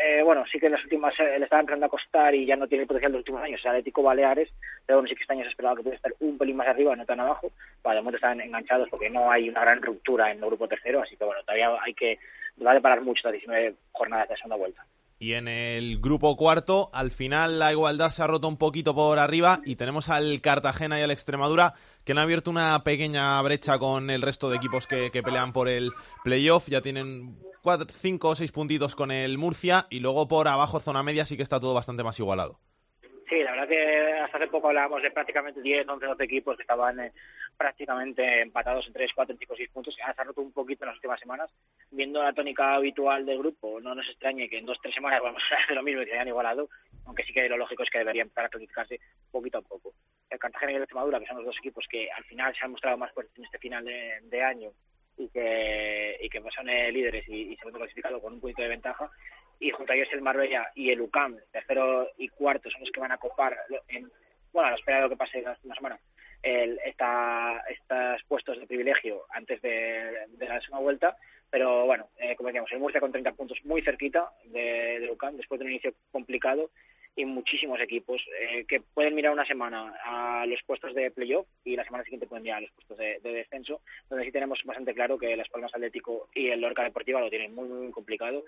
eh, 0.04 0.22
bueno, 0.24 0.44
sí 0.51 0.60
que 0.60 0.68
en 0.68 0.74
las 0.74 0.84
últimas 0.84 1.13
eh, 1.20 1.38
le 1.38 1.44
estaba 1.44 1.62
empezando 1.62 1.86
a 1.86 1.89
costar 1.89 2.34
y 2.36 2.46
ya 2.46 2.56
no 2.56 2.68
tiene 2.68 2.84
el 2.84 2.88
potencial 2.88 3.12
de 3.12 3.18
los 3.18 3.22
últimos 3.22 3.44
años, 3.44 3.62
el 3.63 3.70
Atlético 3.70 4.04
Baleares, 4.04 4.50
pero 4.86 4.98
bueno, 4.98 5.10
sí 5.10 5.16
que 5.16 5.22
este 5.22 5.34
año 5.34 5.44
se 5.44 5.50
esperaba 5.50 5.75
que 5.75 5.84
pudiera 5.84 5.98
estar 5.98 6.13
un 6.20 6.38
pelín 6.38 6.56
más 6.56 6.68
arriba, 6.68 6.96
no 6.96 7.06
tan 7.06 7.20
abajo, 7.20 7.51
para 7.82 7.96
de 7.96 8.01
momento 8.01 8.18
están 8.18 8.42
enganchados 8.42 8.89
porque 8.89 9.10
no 9.10 9.32
hay 9.32 9.50
una 9.50 9.62
gran 9.62 9.82
ruptura 9.82 10.32
en 10.32 10.39
el 10.39 10.46
grupo 10.46 10.68
tercero, 10.68 11.01
así 11.01 11.16
que 11.16 11.25
bueno, 11.25 11.42
todavía 11.42 11.70
hay 11.82 11.94
que, 11.94 12.20
va 12.66 12.72
a 12.72 12.75
deparar 12.75 13.01
mucho 13.01 13.22
las 13.25 13.34
19 13.34 13.75
jornadas 13.92 14.30
de 14.30 14.36
segunda 14.36 14.56
vuelta. 14.58 14.86
Y 15.19 15.33
en 15.33 15.47
el 15.47 16.00
grupo 16.00 16.38
cuarto, 16.38 16.91
al 16.93 17.09
final 17.09 17.57
la 17.57 17.71
igualdad 17.71 18.12
se 18.12 18.21
ha 18.21 18.27
roto 18.27 18.47
un 18.47 18.57
poquito 18.57 18.93
por 18.93 19.17
arriba 19.17 19.59
y 19.65 19.75
tenemos 19.75 20.09
al 20.09 20.41
Cartagena 20.41 21.00
y 21.00 21.03
al 21.03 21.09
Extremadura 21.09 21.74
que 22.05 22.12
han 22.12 22.19
abierto 22.19 22.51
una 22.51 22.83
pequeña 22.83 23.41
brecha 23.41 23.79
con 23.79 24.12
el 24.12 24.21
resto 24.21 24.50
de 24.50 24.57
equipos 24.57 24.86
que, 24.86 25.09
que 25.09 25.24
pelean 25.24 25.53
por 25.53 25.69
el 25.69 25.91
playoff. 26.24 26.67
Ya 26.69 26.81
tienen 26.81 27.36
cuatro, 27.63 27.88
cinco 27.89 28.29
o 28.29 28.36
seis 28.36 28.51
puntitos 28.51 28.95
con 28.95 29.09
el 29.09 29.39
Murcia 29.39 29.88
y 29.89 30.00
luego 30.01 30.27
por 30.27 30.47
abajo, 30.47 30.79
zona 30.79 31.01
media, 31.01 31.25
sí 31.25 31.36
que 31.36 31.43
está 31.43 31.59
todo 31.59 31.74
bastante 31.74 32.03
más 32.03 32.19
igualado. 32.19 32.59
Sí, 33.27 33.43
la 33.43 33.51
verdad 33.51 33.67
que 33.67 34.12
hasta 34.24 34.38
hace 34.38 34.47
poco 34.47 34.69
hablábamos 34.69 35.01
de 35.01 35.12
prácticamente 35.12 35.62
10, 35.62 35.88
11, 35.88 36.05
12 36.05 36.24
equipos 36.24 36.55
que 36.55 36.62
estaban 36.62 37.00
eh, 37.00 37.12
prácticamente 37.58 38.42
empatados 38.42 38.88
en 38.88 38.94
3, 38.94 39.12
4, 39.14 39.36
5, 39.38 39.54
6 39.58 39.70
puntos. 39.72 39.96
Ahora 40.02 40.14
se 40.14 40.22
ha 40.22 40.24
roto 40.26 40.42
un 40.42 40.52
poquito 40.52 40.84
en 40.84 40.90
las 40.90 40.98
últimas 40.98 41.20
semanas. 41.20 41.52
Viendo 41.92 42.22
la 42.22 42.34
tónica 42.34 42.76
habitual 42.76 43.26
del 43.26 43.40
grupo, 43.40 43.80
no 43.82 43.96
nos 43.96 44.08
extrañe 44.08 44.48
que 44.48 44.60
en 44.60 44.66
2, 44.66 44.78
3 44.82 44.96
semanas 44.96 45.22
vamos 45.22 45.42
a 45.52 45.64
hacer 45.64 45.76
lo 45.76 45.84
mismo 45.84 46.02
y 46.02 46.06
se 46.06 46.14
hayan 46.14 46.28
igualado, 46.28 46.70
aunque 47.06 47.24
sí 47.24 47.34
que 47.34 47.50
lo 47.50 47.58
lógico 47.58 47.84
es 47.84 47.90
que 47.90 48.00
deberían 48.00 48.28
empezar 48.28 48.46
a 48.46 48.50
clasificarse 48.50 49.00
poquito 49.32 49.58
a 49.58 49.62
poco. 49.62 49.94
El 50.30 50.40
Cartagena 50.40 50.74
y 50.74 50.76
el 50.76 50.82
Extremadura, 50.84 51.20
que 51.20 51.26
son 51.26 51.38
los 51.38 51.46
dos 51.46 51.58
equipos 51.58 51.86
que 51.90 52.12
al 52.12 52.24
final 52.26 52.54
se 52.56 52.66
han 52.66 52.72
mostrado 52.72 52.98
más 52.98 53.12
fuertes 53.14 53.38
en 53.38 53.46
este 53.46 53.60
final 53.60 53.86
de, 53.86 54.44
año 54.44 54.72
y 55.18 55.30
que, 55.30 56.18
y 56.22 56.30
que 56.30 56.42
son 56.56 56.70
eh, 56.70 56.92
líderes 56.92 57.28
y, 57.28 57.54
y 57.54 57.58
segundo 57.58 57.80
clasificado 57.80 58.22
con 58.22 58.34
un 58.34 58.40
punto 58.40 58.62
de 58.62 58.68
ventaja, 58.68 59.10
y 59.60 59.72
junto 59.72 59.92
a 59.92 59.96
ellos 59.96 60.10
el 60.12 60.22
Marbella 60.22 60.72
y 60.76 60.92
el 60.92 61.02
UCAM, 61.02 61.38
tercero 61.52 62.10
y 62.18 62.30
cuarto, 62.30 62.70
son 62.70 62.82
los 62.82 62.92
que 62.92 63.00
van 63.00 63.12
a 63.12 63.18
copar, 63.18 63.58
en, 63.88 64.12
bueno, 64.52 64.68
a 64.68 64.72
la 64.72 64.78
espera 64.78 64.98
de 64.98 65.04
lo 65.04 65.10
que 65.10 65.18
pase 65.18 65.42
la 65.42 65.52
última 65.52 65.76
semana, 65.76 66.00
el, 66.48 66.80
esta, 66.86 67.63
estos 67.70 68.24
puestos 68.27 68.60
de 68.60 68.68
privilegio 68.68 69.25
antes 69.30 69.62
de, 69.62 70.27
de 70.30 70.48
la 70.48 70.62
segunda 70.62 70.84
vuelta, 70.84 71.18
pero 71.50 71.86
bueno, 71.86 72.08
eh, 72.18 72.36
como 72.36 72.48
decíamos, 72.48 72.72
el 72.72 72.80
Murcia 72.80 73.01
con 73.01 73.12
30 73.12 73.34
puntos 73.34 73.58
muy 73.63 73.82
cerquita 73.82 74.32
de, 74.46 75.00
de 75.00 75.12
UCAM, 75.12 75.38
después 75.38 75.60
de 75.60 75.66
un 75.66 75.72
inicio 75.72 75.94
complicado, 76.12 76.70
y 77.17 77.25
muchísimos 77.25 77.79
equipos 77.81 78.21
eh, 78.39 78.63
que 78.65 78.79
pueden 78.79 79.15
mirar 79.15 79.33
una 79.33 79.45
semana 79.45 79.93
a 80.05 80.45
los 80.45 80.62
puestos 80.65 80.93
de 80.93 81.12
playoff 81.12 81.47
y 81.65 81.75
la 81.75 81.83
semana 81.83 82.03
siguiente 82.03 82.27
pueden 82.27 82.43
mirar 82.43 82.59
a 82.59 82.62
los 82.62 82.71
puestos 82.71 82.97
de, 82.97 83.19
de, 83.24 83.33
descenso, 83.33 83.81
donde 84.09 84.24
sí 84.24 84.31
tenemos 84.31 84.59
bastante 84.63 84.93
claro 84.93 85.17
que 85.17 85.36
Las 85.36 85.50
Palmas 85.50 85.74
Atlético 85.74 86.29
y 86.33 86.50
el 86.50 86.62
Lorca 86.62 86.83
Deportiva 86.83 87.19
lo 87.19 87.29
tienen 87.29 87.55
muy, 87.55 87.67
muy 87.67 87.91
complicado. 87.91 88.43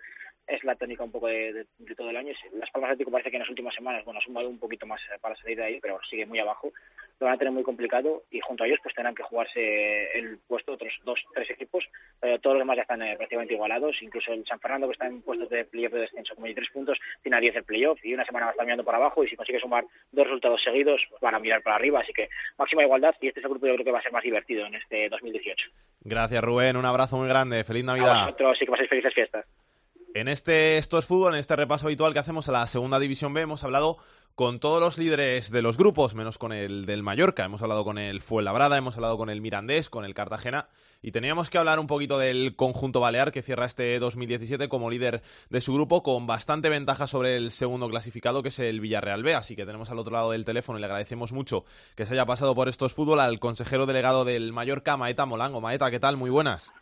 Es 0.48 0.64
la 0.64 0.76
tónica 0.76 1.04
un 1.04 1.12
poco 1.12 1.28
de, 1.28 1.52
de, 1.52 1.66
de, 1.80 1.96
todo 1.96 2.12
el 2.12 2.18
año. 2.18 2.34
Las 2.54 2.70
Palmas 2.70 2.92
Atlético 2.92 3.12
parece 3.12 3.32
que 3.32 3.38
en 3.38 3.42
las 3.42 3.50
últimas 3.50 3.74
semanas, 3.74 4.06
bueno, 4.06 4.20
ha 4.20 4.24
sumado 4.24 4.48
un 4.48 4.60
poquito 4.60 4.86
más 4.86 5.02
para 5.20 5.36
salir 5.36 5.58
de 5.58 5.64
ahí, 5.64 5.80
pero 5.82 6.00
sigue 6.10 6.26
muy 6.26 6.40
abajo. 6.40 6.72
lo 7.20 7.26
van 7.26 7.36
a 7.36 7.38
tener 7.38 7.54
muy 7.54 7.64
complicado 7.64 8.24
y 8.30 8.40
junto 8.40 8.64
a 8.64 8.68
ellos 8.68 8.80
pues 8.84 8.94
tendrán 8.94 9.16
que 9.16 9.24
jugarse 9.24 10.12
el 10.18 10.38
puesto 10.48 10.74
otros 10.74 10.94
dos, 11.04 11.20
tres 11.34 11.50
equipos. 11.50 11.86
Eh, 12.22 12.38
todos 12.42 12.56
los 12.56 12.62
demás 12.62 12.78
ya 12.78 12.84
están 12.84 13.02
eh, 13.02 13.16
prácticamente 13.18 13.56
igualados, 13.56 13.98
incluso 14.02 14.32
el 14.32 14.46
San 14.46 14.60
Fernando 14.60 14.88
que 14.88 14.94
está 14.94 15.08
en 15.08 15.22
puestos 15.22 15.50
de 15.50 15.66
playoff 15.66 15.94
de 15.94 16.02
descenso 16.02 16.36
hay 16.50 16.54
tres 16.54 16.70
puntos, 16.72 16.98
tiene 17.22 17.38
a 17.38 17.40
10 17.40 17.56
el 17.58 17.64
playoff 17.64 18.00
y 18.04 18.14
una 18.14 18.26
semana 18.26 18.54
va 18.58 18.59
a 18.60 18.64
estar 18.64 18.66
mirando 18.66 18.84
para 18.84 18.98
abajo 18.98 19.24
y 19.24 19.30
si 19.30 19.36
consigue 19.36 19.60
sumar 19.60 19.86
dos 20.12 20.26
resultados 20.26 20.62
seguidos 20.64 21.02
pues 21.10 21.22
van 21.22 21.36
a 21.36 21.40
mirar 21.40 21.62
para 21.62 21.78
arriba, 21.78 22.00
así 22.02 22.14
que 22.14 22.30
máxima 22.58 22.84
igualdad 22.84 23.16
y 23.22 23.28
este 23.28 23.40
es 23.40 23.46
el 23.46 23.52
grupo 23.52 23.68
yo 23.68 23.74
creo 23.74 23.86
que 23.86 23.92
va 23.92 24.00
a 24.00 24.04
ser 24.04 24.12
más 24.12 24.24
divertido 24.24 24.66
en 24.66 24.76
este 24.76 25.10
2018. 25.10 25.70
Gracias 26.02 26.44
Rubén, 26.44 26.78
un 26.78 26.86
abrazo 26.86 27.18
muy 27.18 27.28
grande, 27.28 27.64
feliz 27.64 27.84
Navidad. 27.84 28.24
A 28.24 28.26
vosotros 28.26 28.58
sí 28.58 28.66
que 28.66 28.72
paséis 28.72 28.90
felices 28.90 29.14
fiestas. 29.14 29.46
En 30.16 30.28
este 30.28 30.80
Esto 30.80 30.98
es 30.98 31.06
Fútbol, 31.06 31.34
en 31.34 31.40
este 31.40 31.56
repaso 31.56 31.86
habitual 31.86 32.14
que 32.14 32.20
hacemos 32.20 32.50
a 32.50 32.52
la 32.52 32.66
Segunda 32.66 32.98
División 32.98 33.32
B, 33.34 33.42
hemos 33.42 33.64
hablado 33.64 33.98
con 34.34 34.60
todos 34.60 34.80
los 34.80 34.98
líderes 34.98 35.52
de 35.52 35.62
los 35.62 35.78
grupos, 35.78 36.16
menos 36.16 36.40
con 36.40 36.52
el 36.52 36.86
del 36.88 37.04
Mallorca. 37.04 37.46
Hemos 37.46 37.62
hablado 37.62 37.84
con 37.84 38.00
el 38.00 38.22
Fuenlabrada, 38.22 38.78
hemos 38.78 38.96
hablado 38.96 39.18
con 39.18 39.30
el 39.30 39.40
Mirandés, 39.40 39.90
con 39.90 40.06
el 40.06 40.16
Cartagena 40.16 40.68
y 41.04 41.12
teníamos 41.12 41.52
que 41.52 41.60
hablar 41.60 41.78
un 41.78 41.86
poquito 41.86 42.18
del 42.18 42.56
conjunto 42.56 43.02
balear 43.02 43.32
que 43.32 43.44
cierra 43.44 43.66
este 43.66 44.00
2017 44.00 44.68
como 44.68 44.90
líder 44.90 45.22
de 45.52 45.62
su 45.62 45.76
grupo 45.76 46.02
con 46.02 46.26
bastante 46.26 46.70
ventaja 46.70 47.06
sobre 47.06 47.38
el 47.38 47.52
segundo 47.52 47.88
clasificado 47.88 48.42
que 48.42 48.50
es 48.50 48.58
el 48.58 48.80
Villarreal 48.80 49.22
B. 49.22 49.36
Así 49.36 49.56
que 49.56 49.66
tenemos 49.66 49.92
al 49.92 50.00
otro 50.00 50.14
lado 50.14 50.32
del 50.32 50.44
teléfono 50.44 50.80
y 50.80 50.82
le 50.82 50.88
agradecemos 50.88 51.34
mucho 51.34 51.66
que 51.96 52.08
se 52.08 52.14
haya 52.14 52.26
pasado 52.26 52.56
por 52.56 52.68
Esto 52.68 52.88
es 52.88 52.94
Fútbol 52.94 53.20
al 53.20 53.40
consejero 53.40 53.86
delegado 53.86 54.26
del 54.26 54.54
Mallorca, 54.54 54.98
Maeta 54.98 55.28
Molango. 55.28 55.62
Maeta, 55.62 55.92
¿qué 55.92 56.00
tal? 56.00 56.18
Muy 56.18 56.32
buenas. 56.32 56.74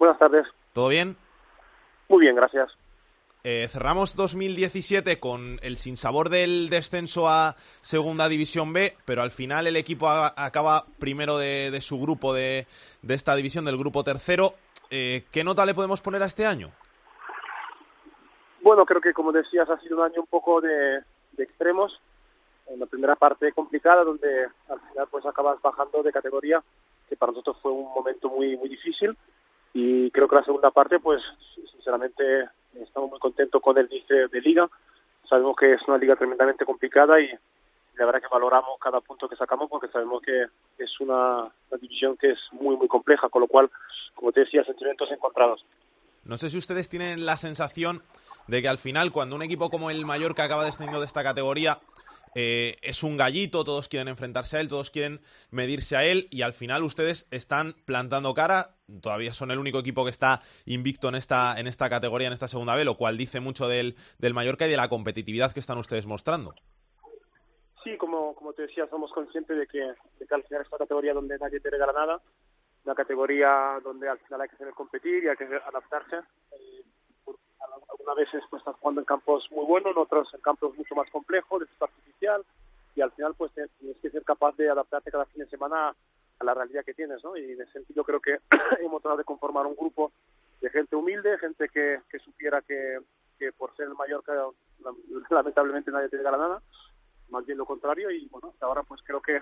Buenas 0.00 0.18
tardes. 0.18 0.46
¿Todo 0.72 0.88
bien? 0.88 1.16
Muy 2.12 2.20
bien, 2.20 2.36
gracias. 2.36 2.70
Eh, 3.42 3.66
cerramos 3.70 4.14
2017 4.14 5.18
con 5.18 5.58
el 5.62 5.78
sinsabor 5.78 6.28
del 6.28 6.68
descenso 6.68 7.26
a 7.26 7.56
Segunda 7.80 8.28
División 8.28 8.74
B, 8.74 8.94
pero 9.06 9.22
al 9.22 9.30
final 9.32 9.66
el 9.66 9.76
equipo 9.76 10.08
a- 10.08 10.34
acaba 10.36 10.84
primero 11.00 11.38
de, 11.38 11.70
de 11.70 11.80
su 11.80 11.98
grupo 11.98 12.34
de, 12.34 12.66
de 13.00 13.14
esta 13.14 13.34
división, 13.34 13.64
del 13.64 13.78
grupo 13.78 14.04
tercero. 14.04 14.52
Eh, 14.90 15.24
¿Qué 15.32 15.42
nota 15.42 15.64
le 15.64 15.72
podemos 15.74 16.02
poner 16.02 16.22
a 16.22 16.26
este 16.26 16.44
año? 16.44 16.70
Bueno, 18.60 18.84
creo 18.84 19.00
que 19.00 19.14
como 19.14 19.32
decías 19.32 19.68
ha 19.70 19.80
sido 19.80 19.96
un 19.96 20.04
año 20.04 20.20
un 20.20 20.26
poco 20.26 20.60
de, 20.60 21.00
de 21.32 21.42
extremos. 21.42 21.98
En 22.68 22.78
la 22.78 22.86
primera 22.86 23.16
parte 23.16 23.50
complicada, 23.52 24.04
donde 24.04 24.46
al 24.68 24.80
final 24.90 25.08
pues 25.10 25.26
acabas 25.26 25.60
bajando 25.62 26.02
de 26.02 26.12
categoría, 26.12 26.62
que 27.08 27.16
para 27.16 27.32
nosotros 27.32 27.56
fue 27.60 27.72
un 27.72 27.92
momento 27.92 28.28
muy 28.28 28.56
muy 28.56 28.68
difícil. 28.68 29.16
Y 29.74 30.10
creo 30.10 30.28
que 30.28 30.36
la 30.36 30.44
segunda 30.44 30.70
parte, 30.70 30.98
pues 30.98 31.22
sinceramente 31.72 32.48
estamos 32.74 33.10
muy 33.10 33.18
contentos 33.18 33.60
con 33.62 33.78
el 33.78 33.86
inicio 33.90 34.28
de 34.28 34.40
liga. 34.40 34.68
Sabemos 35.28 35.56
que 35.56 35.72
es 35.74 35.80
una 35.88 35.98
liga 35.98 36.16
tremendamente 36.16 36.64
complicada 36.64 37.20
y 37.20 37.28
la 37.96 38.06
verdad 38.06 38.20
que 38.20 38.28
valoramos 38.30 38.78
cada 38.80 39.00
punto 39.00 39.28
que 39.28 39.36
sacamos 39.36 39.68
porque 39.70 39.88
sabemos 39.88 40.22
que 40.22 40.46
es 40.78 41.00
una, 41.00 41.42
una 41.42 41.78
división 41.80 42.16
que 42.16 42.32
es 42.32 42.38
muy 42.52 42.76
muy 42.76 42.88
compleja, 42.88 43.28
con 43.28 43.40
lo 43.42 43.48
cual, 43.48 43.70
como 44.14 44.32
te 44.32 44.40
decía, 44.40 44.64
sentimientos 44.64 45.10
encontrados. 45.10 45.64
No 46.24 46.38
sé 46.38 46.50
si 46.50 46.58
ustedes 46.58 46.88
tienen 46.88 47.26
la 47.26 47.36
sensación 47.36 48.02
de 48.46 48.62
que 48.62 48.68
al 48.68 48.78
final, 48.78 49.12
cuando 49.12 49.36
un 49.36 49.42
equipo 49.42 49.70
como 49.70 49.90
el 49.90 50.04
Mallorca 50.04 50.44
acaba 50.44 50.64
descendiendo 50.64 51.00
de 51.00 51.06
esta 51.06 51.22
categoría, 51.22 51.78
eh, 52.34 52.76
es 52.82 53.02
un 53.02 53.16
gallito, 53.16 53.64
todos 53.64 53.88
quieren 53.88 54.08
enfrentarse 54.08 54.56
a 54.56 54.60
él, 54.60 54.68
todos 54.68 54.90
quieren 54.90 55.20
medirse 55.50 55.96
a 55.96 56.04
él 56.04 56.28
y 56.30 56.42
al 56.42 56.52
final 56.52 56.82
ustedes 56.82 57.28
están 57.30 57.74
plantando 57.84 58.34
cara, 58.34 58.76
todavía 59.00 59.32
son 59.32 59.50
el 59.50 59.58
único 59.58 59.78
equipo 59.78 60.04
que 60.04 60.10
está 60.10 60.40
invicto 60.64 61.08
en 61.08 61.14
esta, 61.14 61.58
en 61.58 61.66
esta 61.66 61.90
categoría, 61.90 62.28
en 62.28 62.32
esta 62.32 62.48
segunda 62.48 62.76
B, 62.76 62.84
lo 62.84 62.96
cual 62.96 63.16
dice 63.16 63.40
mucho 63.40 63.68
del, 63.68 63.96
del 64.18 64.34
Mallorca 64.34 64.66
y 64.66 64.70
de 64.70 64.76
la 64.76 64.88
competitividad 64.88 65.52
que 65.52 65.60
están 65.60 65.78
ustedes 65.78 66.06
mostrando. 66.06 66.54
Sí, 67.82 67.96
como, 67.96 68.34
como 68.34 68.52
te 68.52 68.62
decía, 68.62 68.86
somos 68.88 69.10
conscientes 69.12 69.58
de 69.58 69.66
que, 69.66 69.82
al 69.82 70.42
final 70.44 70.62
es 70.62 70.68
una 70.68 70.78
categoría 70.78 71.14
donde 71.14 71.38
nadie 71.38 71.60
te 71.60 71.70
regala 71.70 71.92
nada, 71.92 72.20
una 72.84 72.94
categoría 72.94 73.80
donde 73.82 74.08
al 74.08 74.18
final 74.20 74.40
hay 74.40 74.48
que 74.48 74.56
saber 74.56 74.74
competir 74.74 75.24
y 75.24 75.28
hay 75.28 75.36
que 75.36 75.44
adaptarse. 75.44 76.20
Algunas 77.90 78.16
veces 78.16 78.42
pues 78.50 78.60
estás 78.60 78.76
jugando 78.76 79.00
en 79.00 79.04
campos 79.04 79.46
muy 79.50 79.64
buenos, 79.64 79.92
en 79.92 79.98
otros 79.98 80.32
en 80.34 80.40
campos 80.40 80.76
mucho 80.76 80.94
más 80.94 81.08
complejos, 81.10 81.60
de 81.60 81.66
césped 81.66 81.86
artificial, 81.86 82.44
y 82.94 83.00
al 83.00 83.12
final 83.12 83.34
pues 83.36 83.52
tienes 83.52 83.96
que 84.00 84.10
ser 84.10 84.24
capaz 84.24 84.56
de 84.56 84.68
adaptarte 84.68 85.10
cada 85.10 85.26
fin 85.26 85.44
de 85.44 85.50
semana 85.50 85.94
a 86.38 86.44
la 86.44 86.54
realidad 86.54 86.84
que 86.84 86.94
tienes, 86.94 87.22
¿no? 87.24 87.36
Y 87.36 87.52
en 87.52 87.60
ese 87.60 87.72
sentido 87.72 88.04
creo 88.04 88.20
que 88.20 88.38
hemos 88.80 89.00
tratado 89.02 89.18
de 89.18 89.24
conformar 89.24 89.66
un 89.66 89.76
grupo 89.76 90.12
de 90.60 90.70
gente 90.70 90.96
humilde, 90.96 91.38
gente 91.38 91.68
que, 91.68 92.00
que 92.10 92.18
supiera 92.20 92.60
que, 92.62 92.98
que 93.38 93.52
por 93.52 93.74
ser 93.76 93.88
el 93.88 93.94
Mallorca 93.94 94.32
lamentablemente 95.30 95.90
nadie 95.90 96.08
te 96.08 96.16
regala 96.16 96.36
nada, 96.36 96.62
más 97.30 97.46
bien 97.46 97.58
lo 97.58 97.66
contrario 97.66 98.10
y 98.10 98.26
bueno, 98.28 98.48
hasta 98.48 98.66
ahora 98.66 98.82
pues 98.82 99.00
creo 99.04 99.20
que 99.20 99.40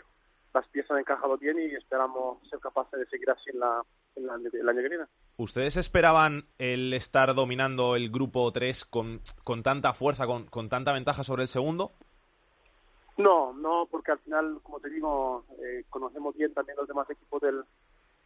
las 0.52 0.66
piezas 0.68 0.92
han 0.92 0.98
encajado 0.98 1.36
bien 1.38 1.58
y 1.58 1.74
esperamos 1.74 2.38
ser 2.48 2.58
capaces 2.58 2.98
de 2.98 3.06
seguir 3.06 3.30
así 3.30 3.50
en 3.50 3.60
la, 3.60 3.82
en 4.16 4.26
la, 4.26 4.36
la 4.36 4.70
año 4.72 4.82
que 4.82 4.88
viene. 4.88 5.04
¿Ustedes 5.36 5.76
esperaban 5.76 6.44
el 6.58 6.92
estar 6.92 7.34
dominando 7.34 7.96
el 7.96 8.10
grupo 8.10 8.50
3 8.52 8.84
con, 8.84 9.20
con 9.44 9.62
tanta 9.62 9.94
fuerza, 9.94 10.26
con, 10.26 10.46
con 10.46 10.68
tanta 10.68 10.92
ventaja 10.92 11.24
sobre 11.24 11.42
el 11.42 11.48
segundo? 11.48 11.92
No, 13.16 13.52
no, 13.52 13.86
porque 13.90 14.12
al 14.12 14.18
final, 14.20 14.60
como 14.62 14.80
te 14.80 14.88
digo, 14.88 15.44
eh, 15.62 15.84
conocemos 15.90 16.34
bien 16.36 16.54
también 16.54 16.76
los 16.78 16.88
demás 16.88 17.08
equipos 17.10 17.42
del, 17.42 17.62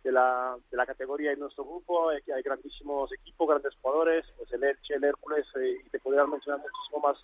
de, 0.05 0.13
la, 0.13 0.57
de 0.71 0.77
la 0.77 0.87
categoría 0.87 1.33
en 1.33 1.41
nuestro 1.41 1.65
grupo, 1.65 2.11
hay 2.11 2.43
grandísimos 2.43 3.13
equipos, 3.13 3.49
grandes 3.49 3.75
jugadores, 3.81 4.25
pues 4.37 4.53
el 4.53 4.63
Elche, 4.63 4.95
el 4.95 5.05
Hércules, 5.05 5.47
eh, 5.57 5.79
y 5.85 5.91
te 5.91 5.99
podrían 5.99 6.31
mencionar 6.31 6.61
muchísimo 6.61 7.01
más 7.01 7.17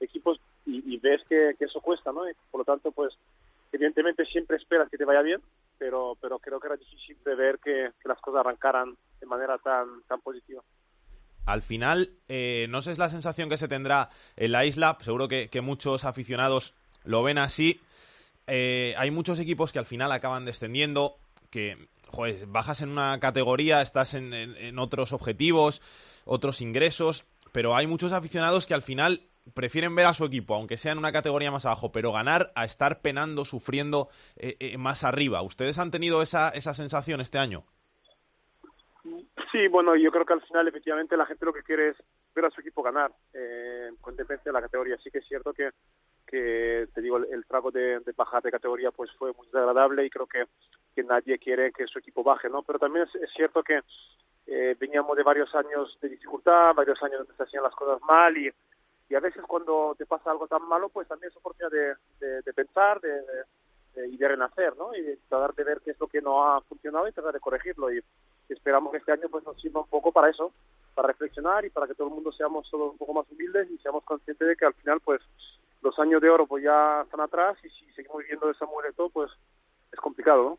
equipos 0.00 0.40
y, 0.64 0.94
y 0.94 0.96
ves 0.98 1.20
que, 1.28 1.54
que 1.58 1.66
eso 1.66 1.80
cuesta, 1.80 2.12
¿no? 2.12 2.28
Y 2.28 2.32
por 2.50 2.60
lo 2.60 2.64
tanto, 2.64 2.92
pues 2.92 3.12
evidentemente 3.72 4.24
siempre 4.26 4.56
esperas 4.56 4.88
que 4.90 4.98
te 4.98 5.04
vaya 5.04 5.22
bien, 5.22 5.40
pero 5.78 6.16
pero 6.20 6.38
creo 6.38 6.60
que 6.60 6.66
era 6.68 6.76
difícil 6.76 7.16
de 7.24 7.34
ver 7.34 7.58
que, 7.58 7.90
las 8.04 8.20
cosas 8.20 8.40
arrancaran 8.40 8.96
de 9.20 9.26
manera 9.26 9.58
tan 9.58 10.02
tan 10.08 10.20
positiva. 10.20 10.62
Al 11.46 11.62
final, 11.62 12.10
eh, 12.28 12.66
no 12.68 12.82
sé 12.82 12.90
es 12.92 12.98
la 12.98 13.08
sensación 13.08 13.48
que 13.48 13.56
se 13.56 13.68
tendrá 13.68 14.10
en 14.36 14.52
la 14.52 14.66
isla, 14.66 14.98
seguro 15.00 15.28
que, 15.28 15.48
muchos 15.62 16.04
aficionados 16.04 16.74
lo 17.04 17.22
ven 17.22 17.38
así. 17.38 17.80
Eh, 18.46 18.94
hay 18.98 19.10
muchos 19.10 19.38
equipos 19.38 19.72
que 19.72 19.78
al 19.78 19.86
final 19.86 20.12
acaban 20.12 20.44
descendiendo, 20.44 21.16
que 21.50 21.88
joder, 22.06 22.46
bajas 22.46 22.82
en 22.82 22.90
una 22.90 23.18
categoría, 23.20 23.80
estás 23.82 24.14
en- 24.14 24.34
en 24.34 24.78
otros 24.78 25.12
objetivos, 25.12 25.80
otros 26.24 26.60
ingresos, 26.60 27.24
pero 27.52 27.74
hay 27.76 27.86
muchos 27.86 28.12
aficionados 28.12 28.66
que 28.66 28.74
al 28.74 28.82
final 28.82 29.22
prefieren 29.54 29.94
ver 29.94 30.06
a 30.06 30.14
su 30.14 30.24
equipo, 30.24 30.54
aunque 30.54 30.76
sea 30.76 30.92
en 30.92 30.98
una 30.98 31.12
categoría 31.12 31.50
más 31.50 31.66
abajo, 31.66 31.92
pero 31.92 32.12
ganar 32.12 32.52
a 32.54 32.64
estar 32.64 33.00
penando, 33.00 33.44
sufriendo 33.44 34.08
eh, 34.36 34.56
eh, 34.60 34.78
más 34.78 35.04
arriba. 35.04 35.42
¿Ustedes 35.42 35.78
han 35.78 35.90
tenido 35.90 36.22
esa, 36.22 36.50
esa 36.50 36.74
sensación 36.74 37.20
este 37.20 37.38
año? 37.38 37.64
Sí, 39.50 39.66
bueno, 39.68 39.96
yo 39.96 40.10
creo 40.10 40.26
que 40.26 40.34
al 40.34 40.42
final 40.42 40.68
efectivamente 40.68 41.16
la 41.16 41.26
gente 41.26 41.46
lo 41.46 41.52
que 41.52 41.62
quiere 41.62 41.90
es 41.90 41.96
ver 42.34 42.44
a 42.44 42.50
su 42.50 42.60
equipo 42.60 42.82
ganar, 42.82 43.10
eh, 43.32 43.90
con 44.00 44.14
dependencia 44.14 44.50
de 44.50 44.58
la 44.58 44.62
categoría. 44.62 44.98
Sí 44.98 45.10
que 45.10 45.18
es 45.18 45.26
cierto 45.26 45.52
que, 45.52 45.70
que 46.26 46.86
te 46.94 47.00
digo, 47.00 47.16
el, 47.16 47.26
el 47.32 47.46
trago 47.46 47.70
de, 47.70 48.00
bajar 48.16 48.42
de 48.42 48.50
categoría 48.50 48.90
pues 48.90 49.10
fue 49.12 49.32
muy 49.32 49.46
desagradable 49.46 50.04
y 50.04 50.10
creo 50.10 50.26
que, 50.26 50.44
que 50.94 51.02
nadie 51.02 51.38
quiere 51.38 51.72
que 51.72 51.86
su 51.86 51.98
equipo 51.98 52.22
baje, 52.22 52.50
¿no? 52.50 52.62
Pero 52.62 52.78
también 52.78 53.06
es, 53.06 53.14
es 53.22 53.30
cierto 53.34 53.62
que 53.62 53.80
eh, 54.46 54.76
veníamos 54.78 55.16
de 55.16 55.22
varios 55.22 55.54
años 55.54 55.96
de 56.00 56.08
dificultad, 56.08 56.74
varios 56.74 57.02
años 57.02 57.18
donde 57.18 57.34
se 57.34 57.42
hacían 57.42 57.62
las 57.62 57.74
cosas 57.74 58.00
mal 58.02 58.36
y, 58.36 58.50
y 59.08 59.14
a 59.14 59.20
veces 59.20 59.42
cuando 59.46 59.94
te 59.96 60.06
pasa 60.06 60.30
algo 60.30 60.46
tan 60.46 60.66
malo, 60.68 60.88
pues 60.88 61.08
también 61.08 61.30
es 61.30 61.36
oportunidad 61.36 61.70
de, 61.70 62.26
de, 62.26 62.42
de 62.42 62.52
pensar 62.52 63.00
de, 63.00 63.22
y 64.06 64.16
de 64.16 64.28
renacer, 64.28 64.76
¿no? 64.76 64.94
Y 64.94 65.02
de 65.02 65.18
tratar 65.28 65.54
de 65.54 65.64
ver 65.64 65.80
qué 65.84 65.92
es 65.92 66.00
lo 66.00 66.06
que 66.06 66.20
no 66.20 66.44
ha 66.44 66.60
funcionado 66.62 67.08
y 67.08 67.12
tratar 67.12 67.32
de 67.32 67.40
corregirlo. 67.40 67.92
Y 67.92 68.00
esperamos 68.48 68.92
que 68.92 68.98
este 68.98 69.12
año 69.12 69.28
pues 69.30 69.44
nos 69.44 69.60
sirva 69.60 69.80
un 69.80 69.88
poco 69.88 70.12
para 70.12 70.30
eso, 70.30 70.52
para 70.94 71.08
reflexionar 71.08 71.64
y 71.64 71.70
para 71.70 71.86
que 71.86 71.94
todo 71.94 72.08
el 72.08 72.14
mundo 72.14 72.32
seamos 72.32 72.68
todos 72.70 72.92
un 72.92 72.98
poco 72.98 73.14
más 73.14 73.26
humildes 73.30 73.70
y 73.70 73.78
seamos 73.78 74.04
conscientes 74.04 74.46
de 74.46 74.56
que 74.56 74.64
al 74.66 74.74
final 74.74 75.00
pues 75.00 75.20
los 75.82 75.98
años 75.98 76.20
de 76.20 76.30
oro 76.30 76.46
pues 76.46 76.64
ya 76.64 77.02
están 77.02 77.20
atrás 77.20 77.56
y 77.62 77.70
si 77.70 77.92
seguimos 77.92 78.18
viviendo 78.18 78.50
esa 78.50 78.66
muerte 78.66 78.92
pues 79.12 79.30
es 79.92 80.00
complicado, 80.00 80.42
¿no? 80.42 80.58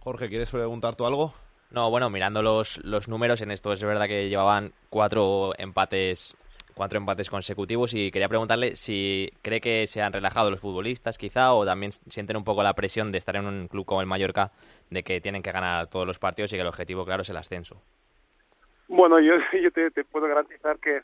Jorge, 0.00 0.28
¿quieres 0.28 0.50
preguntar 0.50 0.96
tú 0.96 1.04
algo? 1.04 1.34
No, 1.70 1.90
bueno, 1.90 2.08
mirando 2.08 2.42
los, 2.42 2.82
los 2.84 3.08
números 3.08 3.42
en 3.42 3.50
esto, 3.50 3.72
es 3.72 3.82
verdad 3.82 4.06
que 4.06 4.28
llevaban 4.28 4.72
cuatro 4.88 5.52
empates 5.58 6.36
cuatro 6.78 6.98
empates 6.98 7.28
consecutivos 7.28 7.92
y 7.92 8.10
quería 8.10 8.28
preguntarle 8.28 8.76
si 8.76 9.30
cree 9.42 9.60
que 9.60 9.86
se 9.86 10.00
han 10.00 10.12
relajado 10.12 10.50
los 10.50 10.60
futbolistas 10.60 11.18
quizá 11.18 11.52
o 11.52 11.66
también 11.66 11.92
sienten 11.92 12.36
un 12.38 12.44
poco 12.44 12.62
la 12.62 12.72
presión 12.72 13.12
de 13.12 13.18
estar 13.18 13.36
en 13.36 13.46
un 13.46 13.68
club 13.68 13.84
como 13.84 14.00
el 14.00 14.06
Mallorca 14.06 14.52
de 14.88 15.02
que 15.02 15.20
tienen 15.20 15.42
que 15.42 15.52
ganar 15.52 15.88
todos 15.88 16.06
los 16.06 16.18
partidos 16.18 16.52
y 16.52 16.56
que 16.56 16.62
el 16.62 16.68
objetivo 16.68 17.04
claro 17.04 17.22
es 17.22 17.28
el 17.28 17.36
ascenso. 17.36 17.82
Bueno, 18.88 19.20
yo, 19.20 19.34
te, 19.74 20.04
puedo 20.04 20.26
garantizar 20.26 20.78
que 20.78 21.02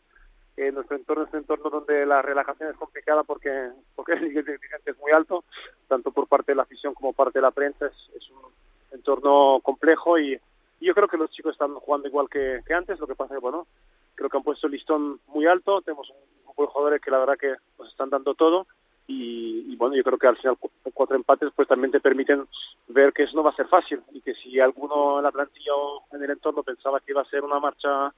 eh, 0.56 0.72
nuestro 0.72 0.96
entorno 0.96 1.24
es 1.24 1.32
un 1.32 1.40
entorno 1.40 1.68
donde 1.68 2.06
la 2.06 2.22
relajación 2.22 2.70
es 2.70 2.76
complicada 2.76 3.24
porque, 3.24 3.50
porque 3.94 4.12
el 4.12 4.28
nivel 4.28 4.44
de 4.44 4.54
exigencia 4.54 4.92
es 4.92 4.98
muy 4.98 5.10
alto, 5.10 5.44
tanto 5.88 6.12
por 6.12 6.28
parte 6.28 6.52
de 6.52 6.56
la 6.56 6.62
afición 6.62 6.94
como 6.94 7.12
parte 7.12 7.40
de 7.40 7.42
la 7.42 7.50
prensa. 7.50 7.86
Es, 7.86 8.16
es 8.16 8.30
un 8.30 8.52
entorno 8.92 9.60
complejo 9.62 10.18
y, 10.18 10.40
y 10.80 10.86
yo 10.86 10.94
creo 10.94 11.08
que 11.08 11.16
los 11.16 11.30
chicos 11.30 11.52
están 11.52 11.74
jugando 11.74 12.08
igual 12.08 12.28
que, 12.30 12.60
que 12.66 12.74
antes. 12.74 12.98
Lo 13.00 13.06
que 13.06 13.14
pasa 13.14 13.34
es 13.34 13.40
que, 13.40 13.42
bueno, 13.42 13.66
creo 14.14 14.28
que 14.28 14.36
han 14.36 14.42
puesto 14.42 14.66
el 14.66 14.72
listón 14.72 15.20
muy 15.28 15.46
alto. 15.46 15.80
Tenemos 15.82 16.08
un 16.10 16.44
grupo 16.44 16.62
de 16.62 16.68
jugadores 16.68 17.00
que 17.00 17.10
la 17.10 17.18
verdad 17.18 17.38
que 17.38 17.54
nos 17.78 17.88
están 17.88 18.10
dando 18.10 18.34
todo 18.34 18.66
y, 19.06 19.76
bueno, 19.76 19.96
yo 19.96 20.02
creo 20.02 20.18
que 20.18 20.26
al 20.26 20.36
final 20.38 20.56
cuatro 20.94 21.16
empates 21.16 21.50
pues 21.54 21.68
también 21.68 21.90
te 21.90 22.00
permiten 22.00 22.46
ver 22.88 23.12
que 23.12 23.24
eso 23.24 23.36
no 23.36 23.42
va 23.42 23.50
a 23.50 23.56
ser 23.56 23.68
fácil 23.68 24.00
y 24.12 24.20
que 24.22 24.34
si 24.34 24.58
alguno 24.60 25.18
en 25.18 25.24
la 25.24 25.32
plantilla 25.32 25.74
o 25.74 26.04
en 26.12 26.22
el 26.22 26.30
entorno 26.30 26.62
pensaba 26.62 27.00
que 27.00 27.12
iba 27.12 27.20
a 27.20 27.26
ser 27.26 27.44
una 27.44 27.60
marcha 27.60 28.14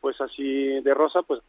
pues 0.00 0.20
así 0.20 0.80
de 0.80 0.94
rosa, 0.94 1.22
pues 1.22 1.42